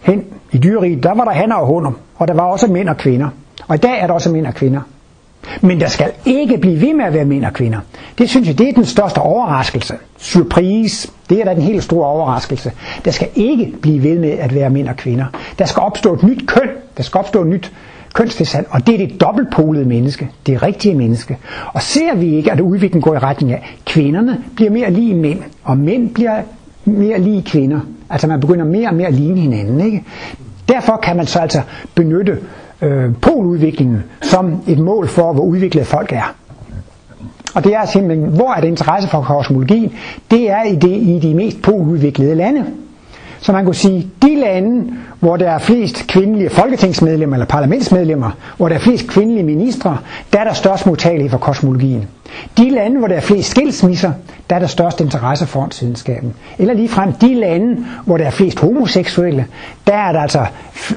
hen 0.02 0.26
i 0.52 0.58
dyreriget, 0.58 1.04
der 1.04 1.14
var 1.14 1.24
der 1.24 1.32
hanner 1.32 1.56
og 1.56 1.68
hunder, 1.68 1.92
og 2.16 2.28
der 2.28 2.34
var 2.34 2.44
også 2.44 2.68
mænd 2.68 2.90
og 2.90 2.98
kvinder. 2.98 3.30
Og 3.68 3.76
i 3.76 3.78
dag 3.78 4.00
er 4.00 4.08
der 4.08 4.14
også 4.14 4.30
mænd 4.32 4.48
og 4.48 4.54
kvinder. 4.54 4.82
Men 5.62 5.80
der 5.80 5.88
skal 5.88 6.12
ikke 6.26 6.58
blive 6.58 6.82
ved 6.82 6.94
med 6.94 7.06
at 7.06 7.14
være 7.14 7.26
mænd 7.26 7.46
og 7.46 7.54
kvinder. 7.54 7.80
Det 8.18 8.30
synes 8.30 8.48
jeg, 8.48 8.58
det 8.58 8.70
er 8.70 8.74
den 8.74 8.86
største 8.86 9.20
overraskelse. 9.20 9.96
Surprise, 10.18 11.08
det 11.30 11.42
er 11.42 11.46
da 11.46 11.54
den 11.54 11.62
helt 11.62 11.84
store 11.84 12.08
overraskelse. 12.08 12.72
Der 13.06 13.12
skal 13.12 13.28
ikke 13.36 13.74
blive 13.82 14.04
ved 14.04 14.20
med 14.20 14.30
at 14.32 14.56
være 14.56 14.70
mænd 14.70 14.88
og 14.88 14.96
kvinder. 14.96 15.26
Der 15.60 15.66
skal 15.66 15.82
opstå 15.82 16.14
et 16.14 16.24
nyt 16.24 16.48
køn. 16.48 16.70
Der 16.98 17.04
skal 17.04 17.20
opstå 17.20 17.42
et 17.42 17.48
nyt 17.48 17.72
kønstilstand, 18.14 18.66
og 18.70 18.88
det 18.88 19.02
er 19.02 19.08
det 19.08 19.22
dobbeltpolede 19.22 19.86
menneske, 19.86 20.30
det 20.48 20.64
rigtige 20.64 20.96
menneske. 20.96 21.38
Og 21.74 21.82
ser 21.82 22.16
vi 22.16 22.36
ikke, 22.36 22.52
at 22.52 22.60
udviklingen 22.60 23.02
går 23.02 23.16
i 23.16 23.18
retning 23.18 23.52
af, 23.52 23.78
kvinderne 23.86 24.38
bliver 24.56 24.72
mere 24.72 24.92
lige 24.92 25.16
mænd, 25.16 25.40
og 25.64 25.78
mænd 25.78 26.10
bliver 26.10 26.42
mere 26.86 27.20
lige 27.20 27.42
kvinder. 27.42 27.80
Altså 28.10 28.28
man 28.28 28.40
begynder 28.40 28.66
mere 28.66 28.88
og 28.90 28.96
mere 28.96 29.08
at 29.08 29.14
ligne 29.14 29.40
hinanden. 29.42 29.82
Ikke? 29.82 30.04
Derfor 30.70 30.98
kan 31.04 31.18
man 31.18 31.26
så 31.28 31.40
altså 31.40 31.62
benytte 31.96 32.38
øh, 32.82 33.12
poludviklingen 33.22 34.04
som 34.22 34.62
et 34.68 34.80
mål 34.80 35.08
for, 35.08 35.34
hvor 35.34 35.44
udviklet 35.44 35.88
folk 35.88 36.12
er. 36.12 36.36
Og 37.56 37.64
det 37.64 37.76
er 37.76 37.86
simpelthen, 37.86 38.30
hvor 38.30 38.54
er 38.54 38.62
det 38.62 38.68
interesse 38.68 39.10
for 39.10 39.22
kosmologien? 39.22 39.92
Det 40.32 40.50
er 40.52 40.64
i, 40.64 40.76
det, 40.76 40.90
i 40.90 41.20
de 41.22 41.34
mest 41.36 41.62
poludviklede 41.62 42.36
lande. 42.36 42.66
Så 43.42 43.52
man 43.52 43.66
kunne 43.66 43.76
sige, 43.76 44.08
de 44.22 44.36
lande, 44.40 44.94
hvor 45.20 45.38
der 45.38 45.50
er 45.52 45.60
flest 45.60 46.08
kvindelige 46.08 46.50
folketingsmedlemmer 46.50 47.36
eller 47.36 47.46
parlamentsmedlemmer, 47.46 48.32
hvor 48.58 48.68
der 48.70 48.76
er 48.76 48.80
flest 48.80 49.08
kvindelige 49.08 49.44
ministre, 49.44 49.98
der 50.34 50.40
er 50.40 50.44
der 50.44 50.54
størst 50.54 50.86
modtagelighed 50.86 51.30
for 51.30 51.38
kosmologien. 51.38 52.08
De 52.58 52.70
lande, 52.70 52.98
hvor 53.00 53.08
der 53.08 53.16
er 53.16 53.20
flest 53.22 53.50
skilsmisser, 53.50 54.12
der 54.50 54.56
er 54.56 54.60
der 54.60 54.68
størst 54.68 55.02
interesse 55.02 55.46
for 55.46 55.62
åndsvidenskaben. 55.62 56.34
Eller 56.60 56.74
ligefrem 56.74 57.12
de 57.14 57.34
lande, 57.34 57.86
hvor 58.06 58.18
der 58.18 58.26
er 58.26 58.30
flest 58.32 58.60
homoseksuelle, 58.60 59.46
der 59.88 59.94
er 59.94 60.12
der 60.12 60.20
altså 60.20 60.46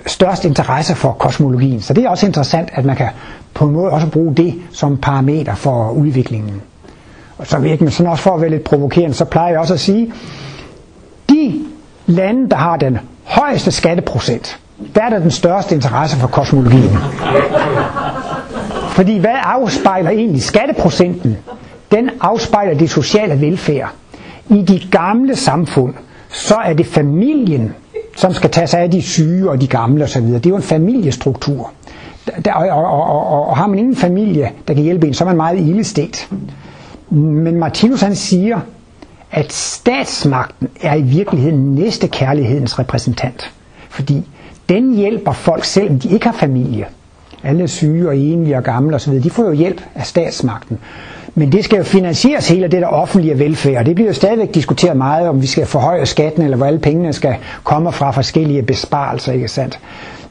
størst 0.07 0.45
interesse 0.45 0.95
for 0.95 1.13
kosmologien. 1.13 1.81
Så 1.81 1.95
det 1.95 2.05
er 2.05 2.09
også 2.09 2.27
interessant, 2.27 2.69
at 2.73 2.85
man 2.85 2.97
kan 2.97 3.09
på 3.55 3.65
en 3.65 3.73
måde 3.73 3.91
også 3.91 4.07
bruge 4.07 4.35
det 4.35 4.55
som 4.73 4.97
parameter 4.97 5.55
for 5.55 5.91
udviklingen. 5.91 6.61
Og 7.39 7.47
så 7.47 7.59
virkelig, 7.59 7.85
jeg 7.87 7.93
sådan 7.93 8.11
også 8.13 8.23
for 8.23 8.35
at 8.35 8.41
være 8.41 8.51
lidt 8.51 8.65
provokerende, 8.65 9.15
så 9.15 9.25
plejer 9.25 9.49
jeg 9.51 9.59
også 9.61 9.75
at 9.75 9.81
sige, 9.81 10.13
de 11.31 11.53
lande, 12.11 12.51
der 12.51 12.57
har 12.57 12.77
den 12.77 12.99
højeste 13.25 13.71
skatteprocent, 13.71 14.59
der 14.95 15.03
er 15.03 15.09
der 15.11 15.19
den 15.19 15.31
største 15.31 15.75
interesse 15.75 16.17
for 16.17 16.29
kosmologien. 16.29 16.97
Fordi 18.89 19.19
hvad 19.19 19.37
afspejler 19.43 20.11
egentlig 20.11 20.43
skatteprocenten? 20.43 21.37
Den 21.91 22.11
afspejler 22.21 22.79
det 22.79 22.91
sociale 22.91 23.41
velfærd. 23.41 23.93
I 24.51 24.63
de 24.63 24.81
gamle 24.91 25.37
samfund, 25.37 25.95
så 26.29 26.55
er 26.55 26.73
det 26.73 26.87
familien, 26.87 27.75
som 28.17 28.33
skal 28.35 28.51
tage 28.51 28.67
sig 28.67 28.81
af 28.81 28.91
de 28.91 29.03
syge 29.03 29.51
og 29.51 29.61
de 29.61 29.67
gamle 29.67 30.05
osv. 30.05 30.23
Det 30.23 30.47
er 30.47 30.51
jo 30.51 30.57
en 30.57 30.63
familiestruktur. 30.63 31.71
Der, 32.45 32.53
og, 32.53 32.69
og, 32.69 33.27
og, 33.27 33.47
og 33.49 33.57
har 33.57 33.67
man 33.67 33.79
ingen 33.79 33.97
familie, 33.97 34.51
der 34.69 34.75
kan 34.75 34.83
hjælpe 34.83 35.07
en, 35.07 35.15
så 35.15 35.25
er 35.25 35.29
man 35.29 35.37
meget 35.37 35.59
ildestet. 35.59 36.29
Men 37.11 37.57
Martinus 37.57 38.01
han 38.01 38.15
siger, 38.17 38.61
at 39.33 39.53
statsmagten 39.53 40.69
er 40.83 40.95
i 40.95 41.03
virkeligheden 41.03 41.75
næste 41.75 42.09
kærlighedens 42.09 42.79
repræsentant. 42.79 43.53
Fordi 43.89 44.27
den 44.69 44.95
hjælper 44.97 45.33
folk, 45.33 45.65
selvom 45.65 45.99
de 45.99 46.09
ikke 46.09 46.27
har 46.27 46.33
familie. 46.33 46.87
Alle 47.43 47.69
syge 47.69 48.09
og 48.09 48.17
enlige 48.17 48.57
og 48.57 48.63
gamle 48.63 48.97
osv., 48.97 49.23
de 49.23 49.31
får 49.31 49.45
jo 49.45 49.53
hjælp 49.53 49.81
af 49.95 50.07
statsmagten. 50.07 50.79
Men 51.35 51.53
det 51.53 51.65
skal 51.65 51.77
jo 51.77 51.85
finansieres 51.85 52.49
hele 52.49 52.63
det 52.69 52.83
der 52.83 52.87
offentlige 52.87 53.39
velfærd. 53.39 53.85
Det 53.85 53.95
bliver 53.95 54.09
jo 54.09 54.15
stadigvæk 54.15 54.55
diskuteret 54.55 54.97
meget, 54.97 55.29
om 55.29 55.43
vi 55.43 55.47
skal 55.47 55.67
forhøje 55.67 56.07
skatten, 56.07 56.43
eller 56.43 56.57
hvor 56.57 56.67
alle 56.67 56.79
pengene 56.79 57.13
skal 57.13 57.35
komme 57.65 57.93
fra 57.93 58.11
forskellige 58.11 58.63
besparelser, 58.63 59.33
ikke 59.33 59.49
sandt? 59.49 59.79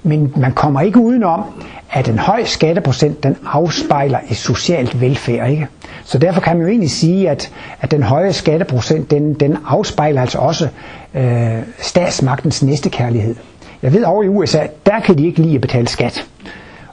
Men 0.03 0.33
man 0.35 0.51
kommer 0.53 0.81
ikke 0.81 0.99
udenom, 0.99 1.43
at 1.91 2.07
en 2.09 2.19
høj 2.19 2.43
skatteprocent, 2.43 3.23
den 3.23 3.37
afspejler 3.45 4.19
et 4.29 4.37
socialt 4.37 5.01
velfærd, 5.01 5.49
ikke? 5.49 5.67
Så 6.03 6.17
derfor 6.17 6.41
kan 6.41 6.55
man 6.55 6.61
jo 6.65 6.69
egentlig 6.69 6.91
sige, 6.91 7.29
at, 7.29 7.51
at 7.81 7.91
den 7.91 8.03
høje 8.03 8.33
skatteprocent, 8.33 9.11
den, 9.11 9.33
den 9.33 9.57
afspejler 9.67 10.21
altså 10.21 10.37
også 10.37 10.67
øh, 11.15 11.57
statsmagtens 11.79 12.63
næstekærlighed. 12.63 13.35
Jeg 13.83 13.93
ved 13.93 14.03
over 14.03 14.23
i 14.23 14.27
USA, 14.27 14.59
der 14.85 14.99
kan 14.99 15.17
de 15.17 15.25
ikke 15.25 15.41
lide 15.41 15.55
at 15.55 15.61
betale 15.61 15.87
skat. 15.87 16.25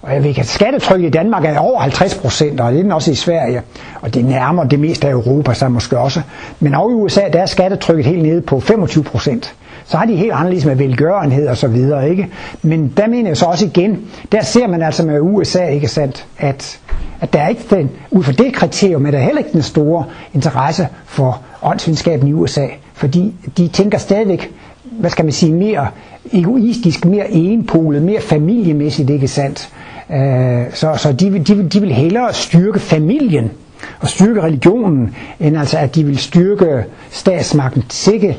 Og 0.03 0.14
jeg 0.14 0.24
ved 0.24 0.38
at 0.38 0.47
skattetrykket 0.47 1.07
i 1.07 1.11
Danmark 1.11 1.44
er 1.44 1.59
over 1.59 1.80
50 1.80 2.14
procent, 2.14 2.61
og 2.61 2.72
det 2.72 2.78
er 2.78 2.82
den 2.82 2.92
også 2.92 3.11
i 3.11 3.14
Sverige. 3.14 3.62
Og 4.01 4.14
det 4.14 4.24
nærmer 4.24 4.64
det 4.64 4.80
meste 4.80 5.07
af 5.09 5.12
Europa 5.12 5.55
så 5.55 5.68
måske 5.68 5.99
også. 5.99 6.20
Men 6.61 6.74
over 6.74 6.90
i 6.90 6.94
USA, 6.94 7.20
der 7.32 7.40
er 7.42 7.47
skattetrykket 7.47 8.05
helt 8.07 8.22
nede 8.22 8.40
på 8.40 8.61
25 8.61 9.05
procent. 9.05 9.55
Så 9.84 9.97
har 9.97 10.07
de 10.07 10.16
helt 10.16 10.32
anderledes 10.32 10.64
med 10.64 10.76
velgørenhed 10.76 11.49
og 11.49 11.57
så 11.57 11.68
videre, 11.68 12.11
ikke? 12.11 12.28
Men 12.62 12.92
der 12.97 13.07
mener 13.09 13.30
jeg 13.30 13.36
så 13.36 13.44
også 13.47 13.66
igen, 13.66 14.01
der 14.32 14.42
ser 14.42 14.66
man 14.66 14.82
altså 14.82 15.07
med 15.07 15.20
USA, 15.20 15.66
ikke 15.66 15.88
sandt, 15.88 16.26
at, 16.38 16.80
at 17.20 17.32
der 17.32 17.40
er 17.40 17.49
ikke 17.49 17.64
den, 17.70 17.90
ud 18.11 18.22
fra 18.24 18.32
det 18.32 18.55
kriterium, 18.55 19.07
er 19.07 19.11
der 19.11 19.18
heller 19.18 19.38
ikke 19.38 19.53
den 19.53 19.62
store 19.62 20.05
interesse 20.34 20.88
for 21.05 21.40
åndsvidenskaben 21.62 22.28
i 22.28 22.32
USA, 22.32 22.66
fordi 22.94 23.34
de 23.57 23.68
tænker 23.68 23.99
stadigvæk, 23.99 24.53
hvad 24.99 25.11
skal 25.11 25.24
man 25.24 25.32
sige, 25.32 25.53
mere 25.53 25.86
egoistisk, 26.32 27.05
mere 27.05 27.30
enpolet, 27.30 28.03
mere 28.03 28.20
familiemæssigt, 28.20 29.11
ikke 29.11 29.28
sandt? 29.28 29.68
Øh, 30.11 30.64
så 30.74 30.92
så 30.97 31.12
de, 31.12 31.38
de, 31.38 31.68
de 31.68 31.80
vil 31.80 31.92
hellere 31.92 32.34
styrke 32.34 32.78
familien 32.78 33.51
og 34.01 34.09
styrke 34.09 34.42
religionen, 34.42 35.14
end 35.40 35.59
altså 35.59 35.78
at 35.78 35.94
de 35.94 36.05
vil 36.05 36.18
styrke 36.18 36.84
statsmagten. 37.11 37.84
Sikke 37.88 38.36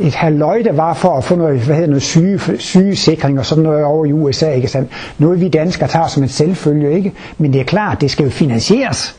et 0.00 0.14
halvøj, 0.14 0.62
der 0.62 0.72
var 0.72 0.94
for 0.94 1.16
at 1.16 1.24
få 1.24 1.34
noget, 1.36 1.60
hvad 1.60 1.74
hedder 1.74 1.88
noget 1.88 2.02
syge, 2.02 2.40
sygesikring 2.58 3.38
og 3.38 3.46
sådan 3.46 3.64
noget 3.64 3.84
over 3.84 4.06
i 4.06 4.12
USA, 4.12 4.50
ikke 4.52 4.68
sandt? 4.68 4.90
Noget 5.18 5.40
vi 5.40 5.48
danskere 5.48 5.88
tager 5.88 6.06
som 6.06 6.22
en 6.22 6.28
selvfølge, 6.28 6.92
ikke? 6.96 7.12
Men 7.38 7.52
det 7.52 7.60
er 7.60 7.64
klart, 7.64 8.00
det 8.00 8.10
skal 8.10 8.24
jo 8.24 8.30
finansieres. 8.30 9.16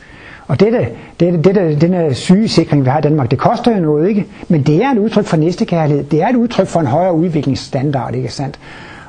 Og 0.50 0.60
dette, 0.60 0.88
dette, 1.20 1.38
dette, 1.42 1.76
denne 1.80 2.14
sygesikring, 2.14 2.84
vi 2.84 2.90
har 2.90 2.98
i 2.98 3.02
Danmark, 3.02 3.30
det 3.30 3.38
koster 3.38 3.76
jo 3.76 3.80
noget, 3.82 4.08
ikke? 4.08 4.26
Men 4.48 4.62
det 4.62 4.82
er 4.84 4.90
et 4.90 4.98
udtryk 4.98 5.24
for 5.26 5.36
næstekærlighed. 5.36 6.04
Det 6.04 6.22
er 6.22 6.28
et 6.28 6.36
udtryk 6.36 6.66
for 6.66 6.80
en 6.80 6.86
højere 6.86 7.12
udviklingsstandard, 7.14 8.14
ikke 8.14 8.28
sandt? 8.32 8.58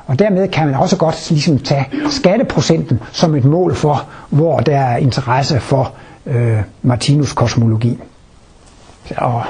Og 0.06 0.18
dermed 0.18 0.48
kan 0.48 0.66
man 0.66 0.74
også 0.74 0.96
godt 0.96 1.30
ligesom 1.30 1.58
tage 1.58 1.86
skatteprocenten 2.10 3.00
som 3.12 3.34
et 3.34 3.44
mål 3.44 3.74
for, 3.74 4.04
hvor 4.30 4.60
der 4.60 4.78
er 4.78 4.96
interesse 4.96 5.60
for 5.60 5.92
øh, 6.26 6.58
Martinus 6.82 7.32
kosmologi. 7.32 7.98
Og 9.16 9.42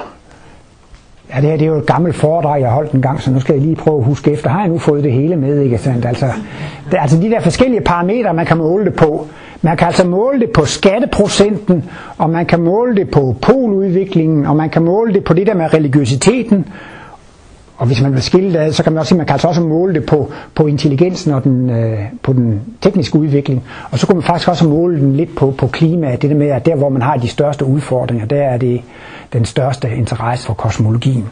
Ja, 1.35 1.41
det 1.41 1.51
her 1.51 1.57
det 1.57 1.63
er 1.63 1.71
jo 1.71 1.79
et 1.79 1.87
gammelt 1.87 2.17
foredrag, 2.17 2.61
jeg 2.61 2.69
har 2.69 2.75
holdt 2.75 2.93
en 2.93 3.03
gang, 3.03 3.21
så 3.21 3.31
nu 3.31 3.41
skal 3.41 3.53
jeg 3.53 3.63
lige 3.63 3.77
prøve 3.77 3.99
at 3.99 4.05
huske 4.05 4.31
efter. 4.33 4.51
Har 4.51 4.61
jeg 4.61 4.69
nu 4.69 4.79
fået 4.79 5.05
det 5.05 5.13
hele 5.13 5.37
med, 5.37 5.61
ikke 5.61 5.79
sandt? 5.79 6.07
Altså, 6.07 6.27
det, 6.91 6.99
altså 7.01 7.21
de 7.21 7.31
der 7.31 7.41
forskellige 7.41 7.81
parametre, 7.81 8.35
man 8.35 8.47
kan 8.47 8.57
måle 8.57 8.85
det 8.85 8.95
på. 8.95 9.27
Man 9.63 9.77
kan 9.77 9.87
altså 9.87 10.07
måle 10.07 10.41
det 10.41 10.51
på 10.51 10.65
skatteprocenten, 10.65 11.85
og 12.19 12.31
man 12.31 12.47
kan 12.47 12.61
måle 12.61 12.97
det 12.97 13.11
på 13.11 13.37
poludviklingen, 13.43 14.47
og 14.47 14.57
man 14.57 14.71
kan 14.71 14.83
måle 14.83 15.15
det 15.15 15.25
på 15.25 15.35
det 15.35 15.47
der 15.47 15.55
med 15.55 15.75
religiøsiteten, 15.75 16.67
og 17.83 17.89
hvis 17.89 18.03
man 18.03 18.13
vil 18.13 18.23
skille 18.23 18.65
det, 18.65 18.75
så 18.75 18.83
kan 18.83 18.93
man 18.93 19.01
også 19.01 19.09
sige, 19.09 19.19
man 19.19 19.27
kan 19.27 19.33
altså 19.33 19.49
også 19.49 19.61
måle 19.61 19.95
det 19.95 20.07
på, 20.07 20.31
på 20.55 20.67
intelligensen 20.67 21.33
og 21.33 21.45
den, 21.45 21.71
øh, 21.71 21.99
på 22.23 22.33
den 22.33 22.61
tekniske 22.81 23.19
udvikling. 23.19 23.65
Og 23.91 23.99
så 23.99 24.07
kunne 24.07 24.17
man 24.17 24.23
faktisk 24.23 24.49
også 24.49 24.69
måle 24.69 25.01
den 25.01 25.17
lidt 25.17 25.37
på, 25.37 25.55
på 25.59 25.67
klimaet. 25.67 26.23
Det 26.23 26.31
der 26.31 26.37
med, 26.37 26.49
at 26.49 26.67
der 26.67 26.75
hvor 26.75 26.89
man 26.89 27.03
har 27.03 27.17
de 27.17 27.29
største 27.29 27.65
udfordringer, 27.65 28.27
der 28.27 28.43
er 28.43 28.57
det 28.57 28.81
den 29.33 29.45
største 29.45 29.91
interesse 29.97 30.47
for 30.47 30.55
kosmologien. 30.55 31.25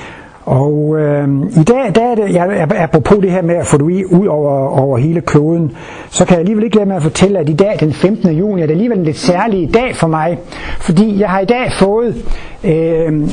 Og 0.45 0.97
øh, 0.99 1.29
i 1.61 1.63
dag, 1.63 1.95
der 1.95 2.11
er 2.11 2.15
det, 2.15 2.35
jeg, 2.35 2.69
apropos 2.77 3.19
det 3.19 3.31
her 3.31 3.43
med 3.43 3.55
at 3.55 3.67
få 3.67 3.79
det 3.79 4.05
ud 4.05 4.27
over, 4.27 4.79
over 4.81 4.99
hele 4.99 5.21
kloden, 5.21 5.73
så 6.11 6.25
kan 6.25 6.33
jeg 6.33 6.41
alligevel 6.41 6.65
ikke 6.65 6.77
lade 6.77 6.89
med 6.89 6.97
at 6.97 7.03
fortælle, 7.03 7.39
at 7.39 7.49
i 7.49 7.55
dag, 7.55 7.77
den 7.81 7.93
15. 7.93 8.31
juni, 8.31 8.63
er 8.63 8.67
det 8.67 8.73
alligevel 8.73 8.99
en 8.99 9.05
lidt 9.05 9.19
særlig 9.19 9.75
dag 9.75 9.97
for 9.97 10.07
mig, 10.07 10.39
fordi 10.81 11.21
jeg 11.21 11.31
har 11.31 11.41
i 11.41 11.45
dag 11.47 11.73
fået 11.73 12.25
øh, 12.65 13.29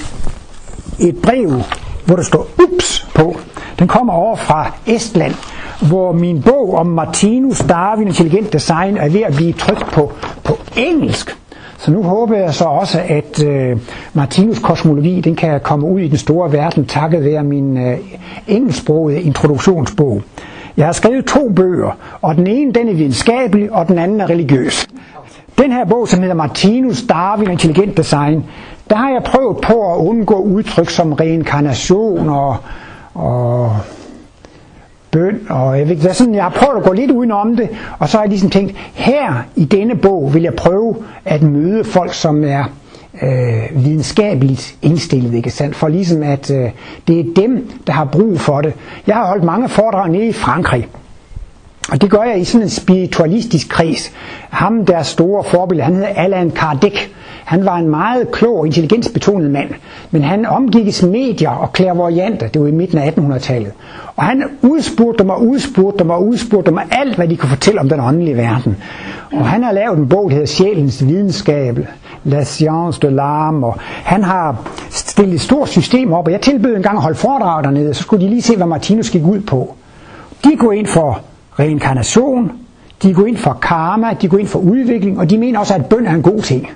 et 0.99 1.15
brev 1.23 1.51
hvor 2.07 2.15
der 2.15 2.23
står 2.23 2.47
ups 2.63 2.96
på. 3.17 3.35
Den 3.79 3.87
kommer 3.87 4.13
over 4.13 4.35
fra 4.35 4.71
Estland, 4.85 5.33
hvor 5.87 6.11
min 6.11 6.41
bog 6.41 6.75
om 6.75 6.85
Martinus 6.85 7.59
Darwin 7.59 8.07
Intelligent 8.07 8.53
Design 8.53 8.97
er 8.97 9.09
ved 9.09 9.21
at 9.21 9.35
blive 9.35 9.53
trykt 9.53 9.85
på, 9.91 10.11
på 10.43 10.57
engelsk. 10.75 11.37
Så 11.77 11.91
nu 11.91 12.03
håber 12.03 12.37
jeg 12.37 12.53
så 12.53 12.63
også, 12.63 13.01
at 13.07 13.43
øh, 13.43 13.77
Martinus 14.13 14.59
kosmologi 14.59 15.21
den 15.21 15.35
kan 15.35 15.59
komme 15.59 15.87
ud 15.87 15.99
i 15.99 16.07
den 16.07 16.17
store 16.17 16.51
verden 16.51 16.85
takket 16.85 17.23
være 17.23 17.43
min 17.43 17.77
øh, 17.77 17.97
engelsksprogede 18.47 19.21
introduktionsbog. 19.21 20.21
Jeg 20.77 20.85
har 20.85 20.93
skrevet 20.93 21.25
to 21.25 21.49
bøger, 21.55 21.91
og 22.21 22.35
den 22.35 22.47
ene 22.47 22.73
den 22.73 22.89
er 22.89 22.93
videnskabelig, 22.93 23.71
og 23.71 23.87
den 23.87 23.99
anden 23.99 24.21
er 24.21 24.29
religiøs. 24.29 24.87
Den 25.57 25.71
her 25.71 25.85
bog, 25.85 26.07
som 26.07 26.19
hedder 26.19 26.35
Martinus 26.35 27.01
Darwin 27.01 27.51
Intelligent 27.51 27.97
Design, 27.97 28.45
der 28.89 28.95
har 28.95 29.09
jeg 29.09 29.23
prøvet 29.23 29.57
på 29.57 29.93
at 29.93 29.97
undgå 29.97 30.35
udtryk 30.35 30.89
som 30.89 31.13
reinkarnation 31.13 32.29
og, 32.29 32.55
og 33.17 33.77
bøn, 35.11 35.39
og 35.49 35.79
jeg, 35.79 35.89
ved, 35.89 36.13
sådan, 36.13 36.35
jeg 36.35 36.43
har 36.43 36.49
prøvet 36.49 36.77
at 36.77 36.83
gå 36.83 36.93
lidt 36.93 37.11
udenom 37.11 37.55
det, 37.55 37.69
og 37.99 38.09
så 38.09 38.17
har 38.17 38.23
jeg 38.23 38.29
ligesom 38.29 38.49
tænkt, 38.49 38.75
her 38.93 39.33
i 39.55 39.65
denne 39.65 39.95
bog 39.95 40.33
vil 40.33 40.43
jeg 40.43 40.53
prøve 40.53 40.95
at 41.25 41.41
møde 41.41 41.83
folk, 41.83 42.13
som 42.13 42.43
er 42.43 42.63
øh, 43.21 43.83
videnskabeligt 43.83 44.75
indstillet, 44.81 45.33
ikke 45.33 45.49
sandt? 45.49 45.75
For 45.75 45.87
ligesom 45.87 46.23
at 46.23 46.51
øh, 46.51 46.69
det 47.07 47.19
er 47.19 47.23
dem, 47.35 47.71
der 47.87 47.93
har 47.93 48.05
brug 48.05 48.39
for 48.39 48.61
det. 48.61 48.73
Jeg 49.07 49.15
har 49.15 49.27
holdt 49.27 49.43
mange 49.43 49.69
foredrag 49.69 50.09
nede 50.09 50.27
i 50.27 50.33
Frankrig, 50.33 50.87
og 51.91 52.01
det 52.01 52.09
gør 52.09 52.23
jeg 52.23 52.39
i 52.39 52.43
sådan 52.43 52.63
en 52.63 52.69
spiritualistisk 52.69 53.69
kreds. 53.69 54.11
Ham, 54.49 54.85
der 54.85 55.03
store 55.03 55.43
forbillede, 55.43 55.85
han 55.85 55.95
hedder 55.95 56.07
Allan 56.15 56.51
Kardec. 56.51 56.99
Han 57.47 57.65
var 57.65 57.75
en 57.75 57.89
meget 57.89 58.31
klog 58.31 58.59
og 58.59 58.65
intelligensbetonet 58.65 59.51
mand, 59.51 59.69
men 60.11 60.21
han 60.23 60.45
omgikkes 60.45 61.03
medier 61.03 61.49
og 61.49 61.73
klærvorianter, 61.73 62.47
det 62.47 62.61
var 62.61 62.67
i 62.67 62.71
midten 62.71 62.97
af 62.97 63.11
1800-tallet. 63.11 63.71
Og 64.15 64.23
han 64.23 64.43
udspurgte 64.61 65.23
mig, 65.23 65.41
udspurgte 65.41 66.03
mig, 66.03 66.19
udspurgte 66.19 66.71
dem 66.71 66.79
alt, 66.91 67.15
hvad 67.15 67.27
de 67.27 67.37
kunne 67.37 67.49
fortælle 67.49 67.79
om 67.79 67.89
den 67.89 67.99
åndelige 67.99 68.37
verden. 68.37 68.77
Og 69.33 69.47
han 69.47 69.63
har 69.63 69.71
lavet 69.71 69.97
en 69.97 70.09
bog, 70.09 70.29
der 70.29 70.33
hedder 70.35 70.47
Sjælens 70.47 71.07
videnskab, 71.07 71.79
La 72.23 72.43
Science 72.43 73.01
de 73.01 73.07
l'Âme, 73.07 73.65
og 73.65 73.75
han 74.03 74.23
har 74.23 74.55
stillet 74.89 75.33
et 75.33 75.41
stort 75.41 75.69
system 75.69 76.13
op, 76.13 76.25
og 76.25 76.31
jeg 76.31 76.41
tilbød 76.41 76.75
en 76.75 76.83
gang 76.83 76.95
at 76.95 77.03
holde 77.03 77.17
foredrag 77.17 77.63
dernede, 77.63 77.93
så 77.93 78.03
skulle 78.03 78.25
de 78.25 78.29
lige 78.29 78.41
se, 78.41 78.55
hvad 78.55 78.67
Martinus 78.67 79.09
gik 79.09 79.25
ud 79.25 79.39
på. 79.39 79.75
De 80.43 80.55
går 80.57 80.71
ind 80.71 80.87
for 80.87 81.19
reinkarnation, 81.59 82.51
de 83.03 83.13
går 83.13 83.25
ind 83.25 83.37
for 83.37 83.57
karma, 83.61 84.07
de 84.21 84.27
går 84.27 84.37
ind 84.37 84.47
for 84.47 84.59
udvikling, 84.59 85.19
og 85.19 85.29
de 85.29 85.37
mener 85.37 85.59
også, 85.59 85.73
at 85.73 85.85
bøn 85.85 86.05
er 86.05 86.13
en 86.13 86.21
god 86.21 86.41
ting. 86.41 86.67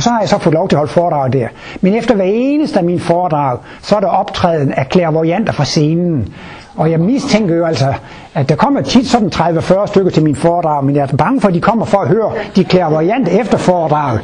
Og 0.00 0.04
så 0.04 0.10
har 0.10 0.20
jeg 0.20 0.28
så 0.28 0.38
fået 0.38 0.54
lov 0.54 0.68
til 0.68 0.76
at 0.76 0.78
holde 0.78 0.92
foredrag 0.92 1.32
der. 1.32 1.48
Men 1.80 1.94
efter 1.94 2.14
hver 2.14 2.24
eneste 2.24 2.78
af 2.78 2.84
mine 2.84 3.00
foredrag, 3.00 3.58
så 3.82 3.96
er 3.96 4.00
der 4.00 4.06
optræden 4.08 4.72
af 4.72 4.88
klærvorianter 4.88 5.52
fra 5.52 5.64
scenen. 5.64 6.34
Og 6.76 6.90
jeg 6.90 7.00
mistænker 7.00 7.56
jo 7.56 7.64
altså, 7.64 7.94
at 8.34 8.48
der 8.48 8.54
kommer 8.54 8.80
tit 8.80 9.06
sådan 9.06 9.28
30-40 9.34 9.86
stykker 9.86 10.10
til 10.10 10.22
min 10.22 10.36
foredrag, 10.36 10.84
men 10.84 10.96
jeg 10.96 11.08
er 11.12 11.16
bange 11.16 11.40
for, 11.40 11.48
at 11.48 11.54
de 11.54 11.60
kommer 11.60 11.84
for 11.84 11.98
at 11.98 12.08
høre 12.08 12.32
de 12.56 12.64
klærvorianter 12.64 13.40
efter 13.40 13.58
foredrag, 13.58 14.18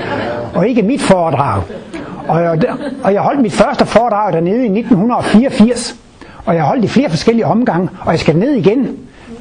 og 0.55 0.69
ikke 0.69 0.83
mit 0.83 1.03
foredrag. 1.03 1.63
Og 2.29 2.41
jeg, 2.43 2.59
og 3.05 3.13
jeg 3.13 3.23
holdt 3.23 3.41
mit 3.41 3.53
første 3.53 3.87
foredrag 3.87 4.33
dernede 4.33 4.67
i 4.67 4.79
1984, 4.79 5.97
og 6.45 6.55
jeg 6.55 6.63
holdt 6.63 6.85
i 6.85 6.89
flere 6.89 7.11
forskellige 7.11 7.47
omgange, 7.47 7.89
og 8.01 8.13
jeg 8.13 8.21
skal 8.21 8.37
ned 8.37 8.53
igen 8.53 8.97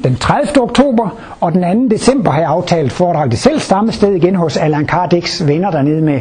den 0.05 0.15
30. 0.15 0.61
oktober, 0.61 1.09
og 1.41 1.53
den 1.53 1.89
2. 1.89 1.95
december 1.95 2.31
har 2.31 2.39
jeg 2.39 2.49
aftalt 2.49 2.91
foredrag 2.91 3.31
det 3.31 3.39
selv 3.39 3.59
samme 3.59 3.91
sted 3.91 4.13
igen 4.13 4.35
hos 4.35 4.57
Allan 4.57 4.89
Kardec's 4.91 5.45
venner 5.45 5.71
dernede 5.71 6.01
med 6.01 6.19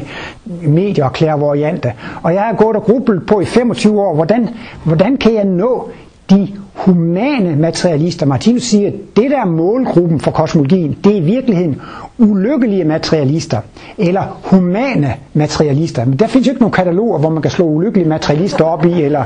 medier 0.62 1.05
og 1.05 1.12
klærvariante. 1.12 1.93
Og 2.22 2.35
jeg 2.35 2.43
har 2.43 2.53
gået 2.53 2.76
og 2.76 2.82
grublet 2.82 3.26
på 3.26 3.41
i 3.41 3.45
25 3.45 4.01
år, 4.01 4.14
hvordan, 4.14 4.49
hvordan 4.85 5.16
kan 5.16 5.35
jeg 5.35 5.45
nå 5.45 5.91
de 6.30 6.49
humane 6.74 7.56
materialister. 7.56 8.26
Martinus 8.26 8.62
siger, 8.62 8.88
at 8.88 8.94
det 9.16 9.30
der 9.30 9.40
er 9.40 9.44
målgruppen 9.44 10.20
for 10.20 10.30
kosmologien, 10.30 10.96
det 11.04 11.12
er 11.12 11.16
i 11.16 11.20
virkeligheden 11.20 11.80
ulykkelige 12.18 12.84
materialister, 12.84 13.58
eller 13.98 14.40
humane 14.44 15.14
materialister. 15.34 16.04
Men 16.04 16.18
der 16.18 16.26
findes 16.26 16.46
jo 16.46 16.52
ikke 16.52 16.62
nogen 16.62 16.72
kataloger, 16.72 17.18
hvor 17.18 17.30
man 17.30 17.42
kan 17.42 17.50
slå 17.50 17.64
ulykkelige 17.64 18.08
materialister 18.08 18.64
op 18.64 18.84
i, 18.84 19.02
eller... 19.02 19.24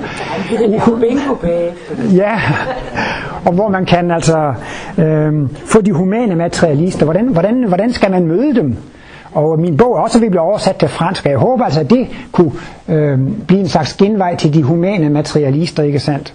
ja, 2.17 2.41
og 3.45 3.53
hvor 3.53 3.69
man 3.69 3.85
kan 3.87 4.11
altså 4.11 4.55
øh, 4.99 5.33
få 5.65 5.81
de 5.81 5.93
humane 5.93 6.37
materialister. 6.37 7.05
Hvordan, 7.05 7.27
hvordan, 7.27 7.65
hvordan 7.69 7.93
skal 7.93 8.11
man 8.11 8.27
møde 8.27 8.55
dem? 8.55 8.77
Og 9.33 9.59
min 9.59 9.77
bog 9.77 9.97
er 9.97 10.01
også 10.01 10.21
ved 10.21 10.31
blive 10.31 10.41
oversat 10.41 10.77
til 10.77 10.89
fransk, 10.89 11.25
og 11.25 11.31
jeg 11.31 11.39
håber 11.39 11.65
altså, 11.65 11.81
at 11.81 11.91
det 11.91 12.07
kunne 12.33 12.53
øh, 12.89 13.19
blive 13.47 13.61
en 13.61 13.69
slags 13.69 13.95
genvej 13.95 14.37
til 14.37 14.55
de 14.55 14.63
humane 14.63 15.11
materialister, 15.11 15.83
ikke 15.83 15.99
sandt? 15.99 16.35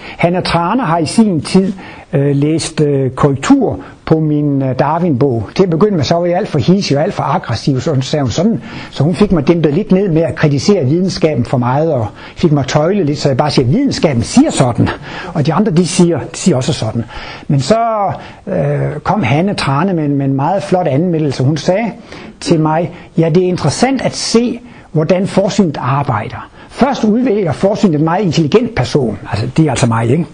Hanna 0.00 0.40
Trane 0.40 0.82
har 0.82 0.98
i 0.98 1.06
sin 1.06 1.40
tid 1.40 1.72
øh, 2.12 2.36
læst 2.36 2.80
øh, 2.80 3.10
korrektur 3.10 3.78
på 4.06 4.20
min 4.20 4.62
øh, 4.62 4.74
Darwin-bog. 4.78 5.48
Til 5.54 5.62
at 5.62 5.70
begynde 5.70 5.96
med, 5.96 6.04
så 6.04 6.14
var 6.14 6.26
jeg 6.26 6.36
alt 6.36 6.48
for 6.48 6.58
hisig 6.58 6.96
og 6.96 7.02
alt 7.02 7.14
for 7.14 7.22
aggressiv, 7.22 7.80
så 7.80 7.90
hun 7.90 8.02
sagde 8.02 8.22
hun 8.22 8.30
sådan, 8.30 8.62
så 8.90 9.04
hun 9.04 9.14
fik 9.14 9.32
mig 9.32 9.48
dæmpet 9.48 9.74
lidt 9.74 9.92
ned 9.92 10.08
med 10.08 10.22
at 10.22 10.34
kritisere 10.34 10.84
videnskaben 10.84 11.44
for 11.44 11.58
meget, 11.58 11.92
og 11.92 12.06
fik 12.36 12.52
mig 12.52 12.66
tøjle 12.66 13.04
lidt, 13.04 13.18
så 13.18 13.28
jeg 13.28 13.36
bare 13.36 13.50
siger, 13.50 13.66
at 13.66 13.72
videnskaben 13.72 14.22
siger 14.22 14.50
sådan, 14.50 14.88
og 15.34 15.46
de 15.46 15.52
andre, 15.52 15.72
de 15.72 15.86
siger, 15.86 16.18
de 16.18 16.36
siger 16.38 16.56
også 16.56 16.72
sådan. 16.72 17.04
Men 17.48 17.60
så 17.60 18.12
øh, 18.46 19.00
kom 19.02 19.22
Hanne 19.22 19.54
Trane 19.54 19.92
med, 19.92 20.08
med 20.08 20.26
en 20.26 20.34
meget 20.34 20.62
flot 20.62 20.86
anmeldelse. 20.86 21.42
Hun 21.44 21.56
sagde 21.56 21.92
til 22.40 22.60
mig, 22.60 22.94
ja, 23.18 23.28
det 23.28 23.42
er 23.42 23.48
interessant 23.48 24.02
at 24.02 24.14
se, 24.16 24.60
hvordan 24.96 25.26
forsynet 25.26 25.76
arbejder. 25.80 26.48
Først 26.68 27.04
udvælger 27.04 27.52
forsynet 27.52 27.94
en 27.98 28.04
meget 28.04 28.24
intelligent 28.24 28.74
person, 28.74 29.18
altså 29.30 29.46
det 29.56 29.66
er 29.66 29.70
altså 29.70 29.86
mig, 29.86 30.10
ikke? 30.10 30.26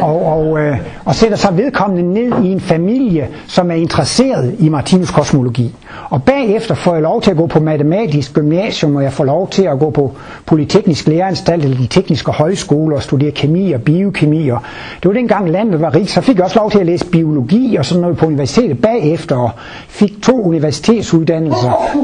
Og, 0.00 0.26
og, 0.26 0.58
øh, 0.60 0.76
og 1.04 1.14
sætter 1.14 1.36
sig 1.36 1.56
vedkommende 1.56 2.12
ned 2.14 2.44
i 2.44 2.52
en 2.52 2.60
familie, 2.60 3.28
som 3.46 3.70
er 3.70 3.74
interesseret 3.74 4.54
i 4.58 4.68
Martinus 4.68 5.10
kosmologi. 5.10 5.74
Og 6.10 6.22
bagefter 6.22 6.74
får 6.74 6.92
jeg 6.94 7.02
lov 7.02 7.22
til 7.22 7.30
at 7.30 7.36
gå 7.36 7.46
på 7.46 7.60
matematisk 7.60 8.32
gymnasium, 8.34 8.96
og 8.96 9.02
jeg 9.02 9.12
får 9.12 9.24
lov 9.24 9.48
til 9.50 9.62
at 9.62 9.78
gå 9.78 9.90
på 9.90 10.12
Polyteknisk 10.46 11.06
Læreranstalt 11.08 11.64
eller 11.64 11.76
de 11.76 11.86
tekniske 11.86 12.32
højskoler 12.32 12.96
og 12.96 13.02
studere 13.02 13.30
kemi 13.30 13.72
og 13.72 13.82
biokemi. 13.82 14.48
Og 14.48 14.60
det 15.02 15.08
var 15.08 15.12
dengang 15.14 15.50
landet 15.50 15.80
var 15.80 15.94
rigt, 15.94 16.10
så 16.10 16.20
fik 16.20 16.36
jeg 16.36 16.44
også 16.44 16.58
lov 16.58 16.70
til 16.70 16.78
at 16.78 16.86
læse 16.86 17.06
biologi 17.06 17.76
og 17.76 17.84
sådan 17.84 18.00
noget 18.02 18.16
på 18.16 18.26
universitetet 18.26 18.82
bagefter, 18.82 19.36
og 19.36 19.50
fik 19.88 20.22
to 20.22 20.42
universitetsuddannelser. 20.42 21.96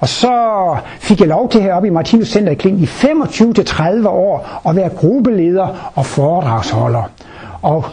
Og 0.00 0.08
så 0.08 0.76
fik 0.98 1.20
jeg 1.20 1.28
lov 1.28 1.48
til 1.50 1.62
heroppe 1.62 1.88
i 1.88 1.90
Martinus 1.90 2.28
Center 2.28 2.52
i 2.52 2.54
Kling 2.54 2.80
i 2.80 2.84
25-30 2.84 4.08
år 4.08 4.60
at 4.68 4.76
være 4.76 4.88
gruppeleder 4.88 5.92
og 5.94 6.06
foredragsholder. 6.06 7.02
Og 7.62 7.84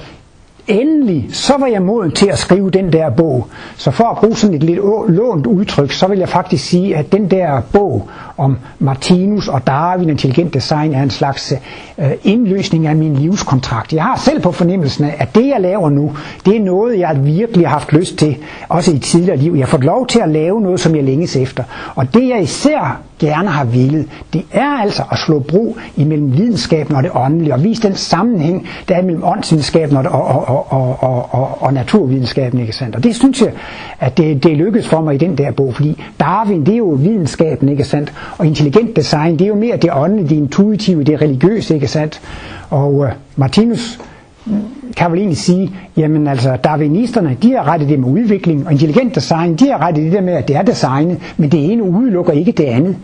endelig, 0.68 1.30
så 1.32 1.54
var 1.60 1.68
jeg 1.68 1.82
moden 1.82 2.12
til 2.12 2.28
at 2.28 2.38
skrive 2.38 2.70
den 2.70 2.94
der 2.94 3.10
bog. 3.10 3.48
Så 3.78 3.92
for 3.92 4.04
at 4.04 4.18
bruge 4.18 4.36
sådan 4.36 4.56
et 4.56 4.64
lidt 4.64 4.80
lånt 5.10 5.48
udtryk, 5.48 5.92
så 5.92 6.08
vil 6.08 6.20
jeg 6.20 6.30
faktisk 6.30 6.66
sige, 6.66 6.96
at 6.96 7.12
den 7.12 7.32
der 7.32 7.62
bog 7.74 8.10
om 8.38 8.58
Martinus 8.80 9.48
og 9.48 9.68
Darwin 9.68 10.10
intelligent 10.10 10.54
design 10.54 10.94
er 10.94 11.04
en 11.04 11.10
slags 11.10 11.54
øh, 11.98 12.12
indløsning 12.24 12.88
af 12.88 12.96
min 12.96 13.16
livskontrakt. 13.16 13.94
Jeg 13.94 14.04
har 14.04 14.16
selv 14.16 14.42
på 14.42 14.52
fornemmelsen 14.52 15.06
af, 15.06 15.16
at 15.20 15.36
det 15.36 15.48
jeg 15.48 15.62
laver 15.62 15.90
nu, 15.90 16.12
det 16.46 16.56
er 16.56 16.64
noget 16.64 17.00
jeg 17.00 17.26
virkelig 17.26 17.68
har 17.68 17.74
haft 17.74 17.94
lyst 17.94 18.18
til, 18.18 18.38
også 18.70 18.92
i 18.92 19.00
tidligere 19.00 19.38
liv. 19.38 19.54
Jeg 19.54 19.66
har 19.66 19.70
fået 19.70 19.84
lov 19.84 20.08
til 20.08 20.20
at 20.20 20.30
lave 20.30 20.62
noget, 20.62 20.80
som 20.80 20.96
jeg 20.96 21.04
længes 21.04 21.36
efter. 21.36 21.64
Og 21.96 22.14
det 22.14 22.30
jeg 22.30 22.42
især 22.42 23.02
gerne 23.20 23.50
har 23.50 23.66
villet, 23.66 24.08
det 24.34 24.46
er 24.52 24.70
altså 24.70 25.04
at 25.12 25.18
slå 25.18 25.40
bro 25.40 25.78
imellem 25.96 26.38
videnskaben 26.38 26.96
og 26.96 27.04
det 27.04 27.12
åndelige, 27.14 27.54
og 27.54 27.64
vise 27.64 27.82
den 27.82 27.96
sammenhæng, 27.96 28.68
der 28.88 28.96
er 28.96 29.02
mellem 29.02 29.24
åndsvidenskaben 29.24 29.98
og, 29.98 30.04
og, 30.04 30.48
og, 30.48 30.72
og, 30.72 31.04
og, 31.04 31.34
og, 31.34 31.62
og 31.62 31.74
naturvidenskaben. 31.74 32.60
Ikke 32.60 32.74
sandt? 32.74 32.96
Og 32.96 33.04
det 33.04 33.16
synes 33.16 33.42
jeg, 33.42 33.52
at 34.00 34.18
det, 34.18 34.44
det 34.44 34.58
lykkedes 34.58 34.88
for 34.88 35.02
mig 35.02 35.16
i 35.16 35.18
den 35.18 35.38
der 35.38 35.52
bog, 35.52 35.76
fordi 35.76 36.04
Darwin, 36.20 36.66
det 36.66 36.74
er 36.74 36.78
jo 36.78 36.86
videnskaben, 37.00 37.70
ikke 37.70 37.84
sandt? 37.84 38.14
Og 38.38 38.46
intelligent 38.46 38.96
design, 38.96 39.34
det 39.34 39.42
er 39.42 39.48
jo 39.48 39.56
mere 39.56 39.78
det 39.78 39.90
åndelige, 39.94 40.30
det 40.30 40.36
intuitive, 40.36 41.04
det 41.04 41.22
religiøse, 41.22 41.76
ikke 41.76 41.88
sandt? 41.88 42.22
Og 42.70 42.94
uh, 42.94 43.08
Martinus 43.36 44.00
kan 44.98 45.12
vel 45.12 45.20
egentlig 45.20 45.38
sige, 45.38 45.72
jamen 45.98 46.28
altså, 46.28 46.56
darwinisterne, 46.64 47.38
de 47.42 47.52
har 47.54 47.68
rettet 47.68 47.90
det 47.90 48.00
med 48.00 48.10
udvikling, 48.10 48.66
og 48.66 48.72
intelligent 48.72 49.16
design, 49.16 49.56
de 49.56 49.70
har 49.70 49.82
rettet 49.88 50.04
det 50.04 50.12
der 50.12 50.22
med, 50.22 50.34
at 50.34 50.48
det 50.48 50.56
er 50.56 50.62
designet, 50.62 51.18
men 51.38 51.52
det 51.52 51.72
ene 51.72 51.84
udelukker 51.84 52.34
ikke 52.34 52.52
det 52.52 52.64
andet. 52.64 52.96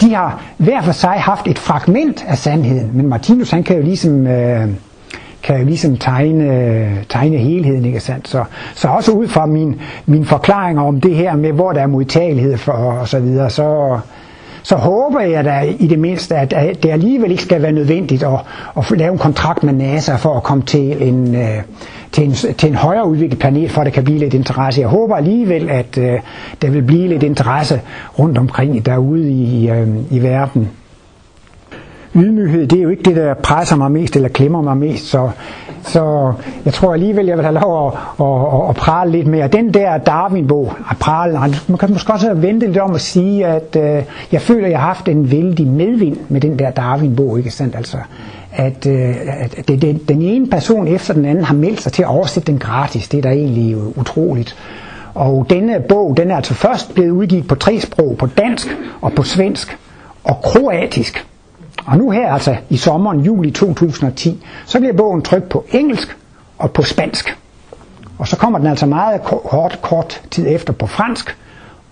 De 0.00 0.14
har 0.14 0.42
hver 0.56 0.82
for 0.82 0.92
sig 0.92 1.10
haft 1.10 1.46
et 1.46 1.58
fragment 1.58 2.24
af 2.28 2.38
sandheden, 2.38 2.90
men 2.94 3.06
Martinus, 3.08 3.50
han 3.50 3.62
kan 3.62 3.76
jo 3.76 3.82
ligesom... 3.82 4.26
Øh, 4.26 4.68
kan 5.42 5.58
jo 5.58 5.64
ligesom 5.64 5.96
tegne, 5.96 7.04
tegne 7.08 7.36
helheden, 7.36 7.84
ikke 7.84 8.00
sandt? 8.00 8.28
Så, 8.28 8.44
så 8.74 8.88
også 8.88 9.12
ud 9.12 9.28
fra 9.28 9.46
min, 9.46 9.80
min 10.06 10.24
forklaringer 10.24 10.82
om 10.82 11.00
det 11.00 11.14
her 11.14 11.36
med, 11.36 11.52
hvor 11.52 11.72
der 11.72 11.80
er 11.80 11.86
modtagelighed 11.86 12.56
for 12.56 12.72
og 12.72 13.08
så 13.08 13.20
videre, 13.20 13.50
så, 13.50 13.98
så 14.68 14.76
håber 14.76 15.20
jeg 15.20 15.44
da 15.44 15.60
i 15.78 15.86
det 15.86 15.98
mindste, 15.98 16.36
at, 16.36 16.82
det 16.82 16.90
alligevel 16.90 17.30
ikke 17.30 17.42
skal 17.42 17.62
være 17.62 17.72
nødvendigt 17.72 18.22
at, 18.22 18.40
at 18.76 18.98
lave 18.98 19.12
en 19.12 19.18
kontrakt 19.18 19.62
med 19.62 19.72
NASA 19.72 20.16
for 20.16 20.36
at 20.36 20.42
komme 20.42 20.64
til 20.64 21.08
en, 21.08 21.34
øh, 21.34 21.62
til 22.12 22.24
en, 22.24 22.32
til 22.32 22.68
en 22.68 22.74
højere 22.74 23.08
udviklet 23.08 23.38
planet, 23.38 23.70
for 23.70 23.80
at 23.80 23.84
der 23.84 23.90
kan 23.90 24.04
blive 24.04 24.18
lidt 24.18 24.34
interesse. 24.34 24.80
Jeg 24.80 24.88
håber 24.88 25.16
alligevel, 25.16 25.70
at 25.70 25.98
øh, 25.98 26.18
der 26.62 26.70
vil 26.70 26.82
blive 26.82 27.08
lidt 27.08 27.22
interesse 27.22 27.80
rundt 28.18 28.38
omkring 28.38 28.86
derude 28.86 29.30
i, 29.30 29.70
øh, 29.70 29.88
i 30.10 30.22
verden 30.22 30.68
ydmyghed, 32.18 32.66
det 32.66 32.78
er 32.78 32.82
jo 32.82 32.88
ikke 32.88 33.02
det, 33.02 33.16
der 33.16 33.34
presser 33.34 33.76
mig 33.76 33.90
mest 33.90 34.16
eller 34.16 34.28
klemmer 34.28 34.62
mig 34.62 34.76
mest, 34.76 35.04
så, 35.04 35.30
så 35.82 36.32
jeg 36.64 36.72
tror 36.72 36.92
alligevel, 36.92 37.26
jeg 37.26 37.36
vil 37.36 37.44
have 37.44 37.58
lov 37.60 37.86
at, 37.86 37.92
at, 38.20 38.60
at, 38.60 38.68
at 38.68 38.76
prale 38.76 39.10
lidt 39.10 39.26
mere. 39.26 39.48
Den 39.48 39.74
der 39.74 39.98
Darwin-bog, 39.98 40.74
at 40.90 40.96
prale, 40.96 41.40
man 41.68 41.78
kan 41.78 41.92
måske 41.92 42.12
også 42.12 42.34
vente 42.34 42.66
lidt 42.66 42.78
om 42.78 42.94
at 42.94 43.00
sige, 43.00 43.46
at 43.46 43.76
øh, 43.76 44.02
jeg 44.32 44.42
føler, 44.42 44.64
at 44.64 44.70
jeg 44.70 44.80
har 44.80 44.86
haft 44.86 45.08
en 45.08 45.30
vældig 45.30 45.66
medvind 45.66 46.16
med 46.28 46.40
den 46.40 46.58
der 46.58 46.70
Darwin-bog, 46.70 47.38
ikke 47.38 47.50
sandt? 47.50 47.76
Altså, 47.76 47.96
at, 48.52 48.86
øh, 48.86 49.14
at 49.26 49.68
det, 49.68 49.82
det, 49.82 50.08
den 50.08 50.22
ene 50.22 50.46
person 50.46 50.88
efter 50.88 51.14
den 51.14 51.24
anden 51.24 51.44
har 51.44 51.54
meldt 51.54 51.80
sig 51.80 51.92
til 51.92 52.02
at 52.02 52.08
oversætte 52.08 52.52
den 52.52 52.58
gratis. 52.58 53.08
Det 53.08 53.18
er 53.18 53.22
da 53.22 53.28
egentlig 53.30 53.76
utroligt. 53.98 54.56
Og 55.14 55.46
denne 55.50 55.80
bog, 55.88 56.16
den 56.16 56.30
er 56.30 56.36
altså 56.36 56.54
først 56.54 56.94
blevet 56.94 57.10
udgivet 57.10 57.48
på 57.48 57.54
tre 57.54 57.80
sprog, 57.80 58.16
på 58.18 58.26
dansk 58.26 58.66
og 59.00 59.12
på 59.12 59.22
svensk 59.22 59.78
og 60.24 60.36
kroatisk. 60.42 61.26
Og 61.88 61.98
nu 61.98 62.10
her 62.10 62.32
altså 62.32 62.56
i 62.68 62.76
sommeren, 62.76 63.20
juli 63.20 63.50
2010, 63.50 64.44
så 64.66 64.78
bliver 64.78 64.92
bogen 64.92 65.22
trykt 65.22 65.48
på 65.48 65.64
engelsk 65.72 66.16
og 66.58 66.70
på 66.70 66.82
spansk. 66.82 67.38
Og 68.18 68.28
så 68.28 68.36
kommer 68.36 68.58
den 68.58 68.68
altså 68.68 68.86
meget 68.86 69.22
kort, 69.22 69.78
kort 69.82 70.22
tid 70.30 70.46
efter 70.48 70.72
på 70.72 70.86
fransk, 70.86 71.36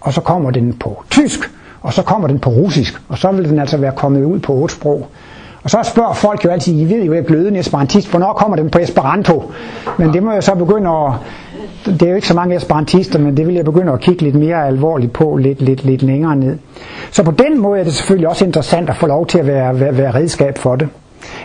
og 0.01 0.13
så 0.13 0.21
kommer 0.21 0.51
den 0.51 0.73
på 0.73 1.03
tysk, 1.11 1.51
og 1.83 1.93
så 1.93 2.03
kommer 2.03 2.29
den 2.29 2.39
på 2.39 2.51
russisk, 2.51 3.03
og 3.09 3.19
så 3.19 3.33
vil 3.33 3.49
den 3.49 3.59
altså 3.59 3.77
være 3.77 3.93
kommet 3.93 4.25
ud 4.25 4.39
på 4.39 4.53
otte 4.53 4.75
sprog. 4.75 5.09
Og 5.63 5.71
så 5.71 5.83
spørger 5.83 6.13
folk 6.13 6.45
jo 6.45 6.51
altid, 6.51 6.81
I 6.81 6.85
ved 6.85 7.05
jo, 7.05 7.13
jeg 7.13 7.21
er 7.21 7.27
glødende 7.27 7.61
esperantist, 7.61 8.11
hvornår 8.11 8.33
kommer 8.33 8.57
den 8.57 8.71
på 8.71 8.79
Esperanto? 8.79 9.53
Men 9.99 10.13
det 10.13 10.23
må 10.23 10.33
jeg 10.33 10.45
så 10.45 10.55
begynde 10.55 10.91
at, 10.91 11.13
det 11.87 12.03
er 12.03 12.09
jo 12.09 12.15
ikke 12.15 12.29
så 12.29 12.35
mange 12.35 12.57
esperantister, 12.57 13.19
men 13.19 13.37
det 13.37 13.47
vil 13.47 13.55
jeg 13.55 13.65
begynde 13.65 13.93
at 13.93 14.01
kigge 14.01 14.23
lidt 14.23 14.35
mere 14.35 14.67
alvorligt 14.67 15.13
på 15.13 15.37
lidt, 15.37 15.63
lidt, 15.63 15.85
lidt 15.85 16.03
længere 16.03 16.37
ned. 16.37 16.59
Så 17.11 17.23
på 17.23 17.31
den 17.31 17.61
måde 17.61 17.81
er 17.81 17.85
det 17.85 17.93
selvfølgelig 17.93 18.29
også 18.29 18.45
interessant 18.45 18.91
at 18.91 18.97
få 18.97 19.07
lov 19.07 19.27
til 19.27 19.39
at 19.39 19.47
være, 19.47 19.81
være, 19.81 19.99
være 19.99 20.15
redskab 20.15 20.59
for 20.59 20.77
det. 20.77 20.89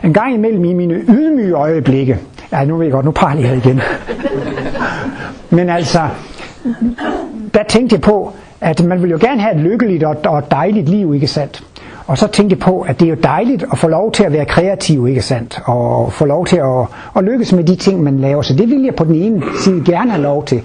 En 0.04 0.14
gang 0.14 0.34
imellem 0.34 0.66
i 0.66 0.74
mine 0.74 0.94
ydmyge 0.94 1.54
øjeblikke, 1.54 2.20
ja 2.52 2.66
nu 2.66 2.78
ved 2.78 2.86
jeg 2.86 2.92
godt, 2.94 3.06
nu 3.06 3.12
parler 3.12 3.42
jeg 3.42 3.58
igen. 3.58 3.82
Men 5.50 5.70
altså, 5.70 6.00
der 7.54 7.64
tænkte 7.70 7.94
jeg 7.94 8.02
på, 8.02 8.34
at 8.62 8.84
man 8.84 9.02
vil 9.02 9.10
jo 9.12 9.18
gerne 9.22 9.42
have 9.42 9.56
et 9.56 9.62
lykkeligt 9.62 10.04
og, 10.04 10.16
og 10.26 10.52
dejligt 10.52 10.90
liv, 10.90 11.14
ikke 11.14 11.28
sandt? 11.28 11.64
Og 12.08 12.18
så 12.18 12.28
tænkte 12.28 12.54
jeg 12.54 12.60
på, 12.60 12.82
at 12.82 13.00
det 13.00 13.06
er 13.06 13.10
jo 13.10 13.18
dejligt 13.24 13.66
at 13.72 13.78
få 13.78 13.88
lov 13.88 14.12
til 14.12 14.24
at 14.24 14.34
være 14.34 14.46
kreativ, 14.46 15.08
ikke 15.08 15.22
sandt? 15.22 15.60
Og 15.66 16.14
få 16.14 16.26
lov 16.26 16.46
til 16.46 16.58
at, 16.58 16.86
at 17.18 17.24
lykkes 17.24 17.54
med 17.54 17.64
de 17.64 17.76
ting, 17.76 18.04
man 18.04 18.20
laver. 18.20 18.42
Så 18.42 18.54
det 18.54 18.70
vil 18.70 18.84
jeg 18.84 18.96
på 18.96 19.04
den 19.04 19.16
ene 19.16 19.44
side 19.64 19.84
gerne 19.86 20.12
have 20.12 20.24
lov 20.24 20.46
til. 20.46 20.62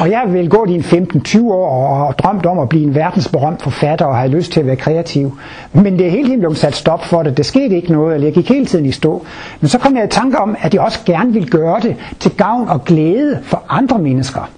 Og 0.00 0.10
jeg 0.10 0.22
vil 0.28 0.48
gå 0.48 0.66
i 0.68 0.78
15-20 0.78 1.42
år 1.52 2.06
og 2.06 2.18
drømt 2.18 2.46
om 2.46 2.58
at 2.58 2.68
blive 2.68 2.84
en 2.84 2.94
verdensberømt 2.94 3.62
forfatter 3.62 4.06
og 4.06 4.16
have 4.16 4.30
lyst 4.30 4.52
til 4.52 4.60
at 4.60 4.66
være 4.66 4.76
kreativ. 4.76 5.38
Men 5.72 5.98
det 5.98 6.06
er 6.06 6.10
helt 6.10 6.28
helt 6.28 6.40
blevet 6.40 6.58
sat 6.58 6.74
stop 6.74 7.04
for 7.04 7.22
det. 7.22 7.36
Det 7.36 7.46
skete 7.46 7.76
ikke 7.76 7.92
noget, 7.92 8.14
eller 8.14 8.26
jeg 8.26 8.34
gik 8.34 8.48
hele 8.48 8.66
tiden 8.66 8.86
i 8.86 8.92
stå. 8.92 9.24
Men 9.60 9.68
så 9.68 9.78
kom 9.78 9.96
jeg 9.96 10.04
i 10.04 10.08
tanke 10.08 10.38
om, 10.38 10.56
at 10.60 10.74
jeg 10.74 10.82
også 10.82 10.98
gerne 11.06 11.32
vil 11.32 11.50
gøre 11.50 11.80
det 11.80 11.96
til 12.20 12.30
gavn 12.36 12.68
og 12.68 12.84
glæde 12.84 13.38
for 13.42 13.62
andre 13.68 13.98
mennesker. 13.98 14.50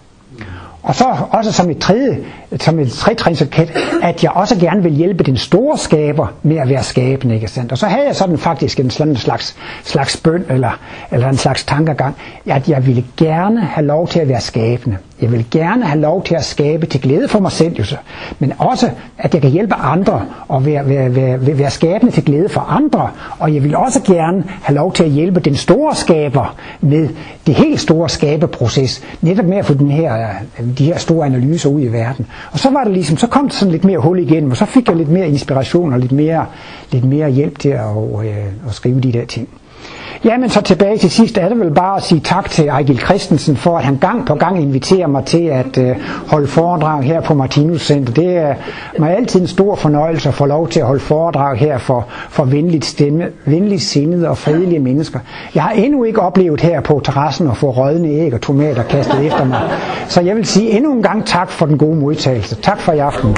Og 0.85 0.95
så 0.95 1.05
også 1.31 1.53
som 1.53 1.71
et 1.71 1.79
tredje, 1.79 2.19
som 2.61 2.79
et 2.79 2.93
tredje 2.93 3.69
at 4.03 4.23
jeg 4.25 4.31
også 4.31 4.57
gerne 4.59 4.83
vil 4.83 4.93
hjælpe 4.93 5.25
den 5.25 5.37
store 5.37 5.79
skaber 5.79 6.27
med 6.43 6.57
at 6.57 6.69
være 6.69 6.83
skabende, 6.83 7.35
ikke 7.35 7.49
sandt? 7.49 7.73
Og 7.73 7.79
så 7.79 7.87
havde 7.87 8.07
jeg 8.07 8.17
sådan 8.17 8.39
faktisk 8.39 8.81
en 8.81 8.91
sådan 8.91 9.17
slags, 9.17 9.57
slags 9.85 10.17
bøn, 10.17 10.45
eller, 10.49 10.79
eller 11.11 11.29
en 11.29 11.37
slags 11.37 11.65
tankegang, 11.65 12.17
at 12.47 12.69
jeg 12.69 12.87
ville 12.87 13.05
gerne 13.17 13.61
have 13.61 13.87
lov 13.87 14.09
til 14.09 14.21
at 14.21 14.29
være 14.29 14.41
skabende. 14.41 14.97
Jeg 15.21 15.33
vil 15.33 15.47
gerne 15.51 15.85
have 15.85 16.01
lov 16.01 16.25
til 16.25 16.35
at 16.35 16.45
skabe 16.45 16.87
til 16.87 17.01
glæde 17.01 17.29
for 17.29 17.41
mig 17.41 17.53
selv, 17.53 17.77
jo 17.79 17.85
så. 17.85 17.97
men 18.39 18.53
også 18.59 18.91
at 19.19 19.35
jeg 19.35 19.43
kan 19.43 19.51
hjælpe 19.51 19.75
andre 19.75 20.27
og 20.49 20.67
være, 20.67 20.89
være, 20.89 21.17
være, 21.17 21.59
være 21.59 21.71
skabende 21.71 22.13
til 22.13 22.25
glæde 22.25 22.49
for 22.49 22.61
andre. 22.61 23.11
Og 23.39 23.55
jeg 23.55 23.65
vil 23.65 23.77
også 23.77 24.03
gerne 24.03 24.45
have 24.63 24.77
lov 24.77 24.93
til 24.93 25.05
at 25.05 25.11
hjælpe 25.11 25.41
den 25.41 25.55
store 25.55 25.95
skaber 25.95 26.57
med 26.81 27.09
det 27.47 27.55
helt 27.55 27.81
store 27.81 28.09
skabeproces, 28.09 29.03
netop 29.23 29.45
med 29.45 29.57
at 29.57 29.67
få 29.67 29.75
den 29.75 29.91
her, 29.91 30.29
øh, 30.61 30.79
de 30.79 30.85
her 30.85 30.99
store 30.99 31.27
analyser 31.27 31.71
ud 31.71 31.81
i 31.81 31.89
verden. 31.89 32.27
Og 32.53 32.59
så 32.59 32.71
var 32.71 32.85
det 32.85 32.93
ligesom, 32.93 33.17
så 33.17 33.27
kom 33.27 33.49
der 33.49 33.55
sådan 33.55 33.73
lidt 33.73 33.85
mere 33.85 33.99
hul 33.99 34.19
igennem, 34.19 34.51
og 34.51 34.57
så 34.57 34.65
fik 34.65 34.89
jeg 34.89 34.97
lidt 34.97 35.09
mere 35.11 35.29
inspiration 35.29 35.93
og 35.93 35.99
lidt 35.99 36.13
mere, 36.13 36.47
lidt 36.93 37.05
mere 37.05 37.31
hjælp 37.31 37.59
til 37.59 37.69
at, 37.69 37.81
at, 37.81 38.27
at 38.69 38.75
skrive 38.75 39.01
de 39.01 39.13
der 39.13 39.25
ting. 39.25 39.49
Jamen 40.25 40.51
så 40.51 40.61
tilbage 40.61 40.99
til 40.99 41.11
sidst 41.11 41.39
er 41.39 41.49
det 41.49 41.61
vel 41.61 41.71
bare 41.71 41.97
at 41.97 42.03
sige 42.03 42.21
tak 42.21 42.51
til 42.51 42.69
Ejgil 42.69 42.99
Christensen 42.99 43.57
for 43.57 43.79
at 43.79 43.85
han 43.85 43.97
gang 43.97 44.27
på 44.27 44.35
gang 44.35 44.63
inviterer 44.63 45.07
mig 45.07 45.25
til 45.25 45.45
at 45.45 45.79
øh, 45.79 45.97
holde 46.29 46.47
foredrag 46.47 47.03
her 47.03 47.21
på 47.21 47.35
Martinus 47.35 47.87
Center. 47.87 48.13
Det 48.13 48.37
er 48.37 48.55
mig 48.99 49.17
altid 49.17 49.41
en 49.41 49.47
stor 49.47 49.75
fornøjelse 49.75 50.29
at 50.29 50.35
få 50.35 50.47
lov 50.47 50.69
til 50.69 50.81
at 50.81 50.87
holde 50.87 51.01
foredrag 51.01 51.57
her 51.57 51.79
for, 51.79 52.07
for 52.29 52.45
venligt, 52.45 52.85
stemme, 52.85 53.27
venligt 53.47 53.83
sindede 53.83 54.29
og 54.29 54.39
fredelige 54.39 54.79
mennesker. 54.79 55.19
Jeg 55.55 55.63
har 55.63 55.71
endnu 55.71 56.05
ikke 56.05 56.21
oplevet 56.21 56.61
her 56.61 56.81
på 56.81 57.01
terrassen 57.05 57.51
at 57.51 57.57
få 57.57 57.71
rødne 57.71 58.09
æg 58.09 58.35
og 58.35 58.41
tomater 58.41 58.83
kastet 58.83 59.27
efter 59.27 59.45
mig. 59.45 59.61
Så 60.09 60.21
jeg 60.21 60.37
vil 60.37 60.45
sige 60.45 60.71
endnu 60.71 60.93
en 60.93 61.03
gang 61.03 61.27
tak 61.27 61.51
for 61.51 61.67
den 61.67 61.79
gode 61.79 61.97
modtagelse. 61.97 62.55
Tak 62.55 62.81
for 62.81 62.93
i 62.93 62.99
aften. 62.99 63.37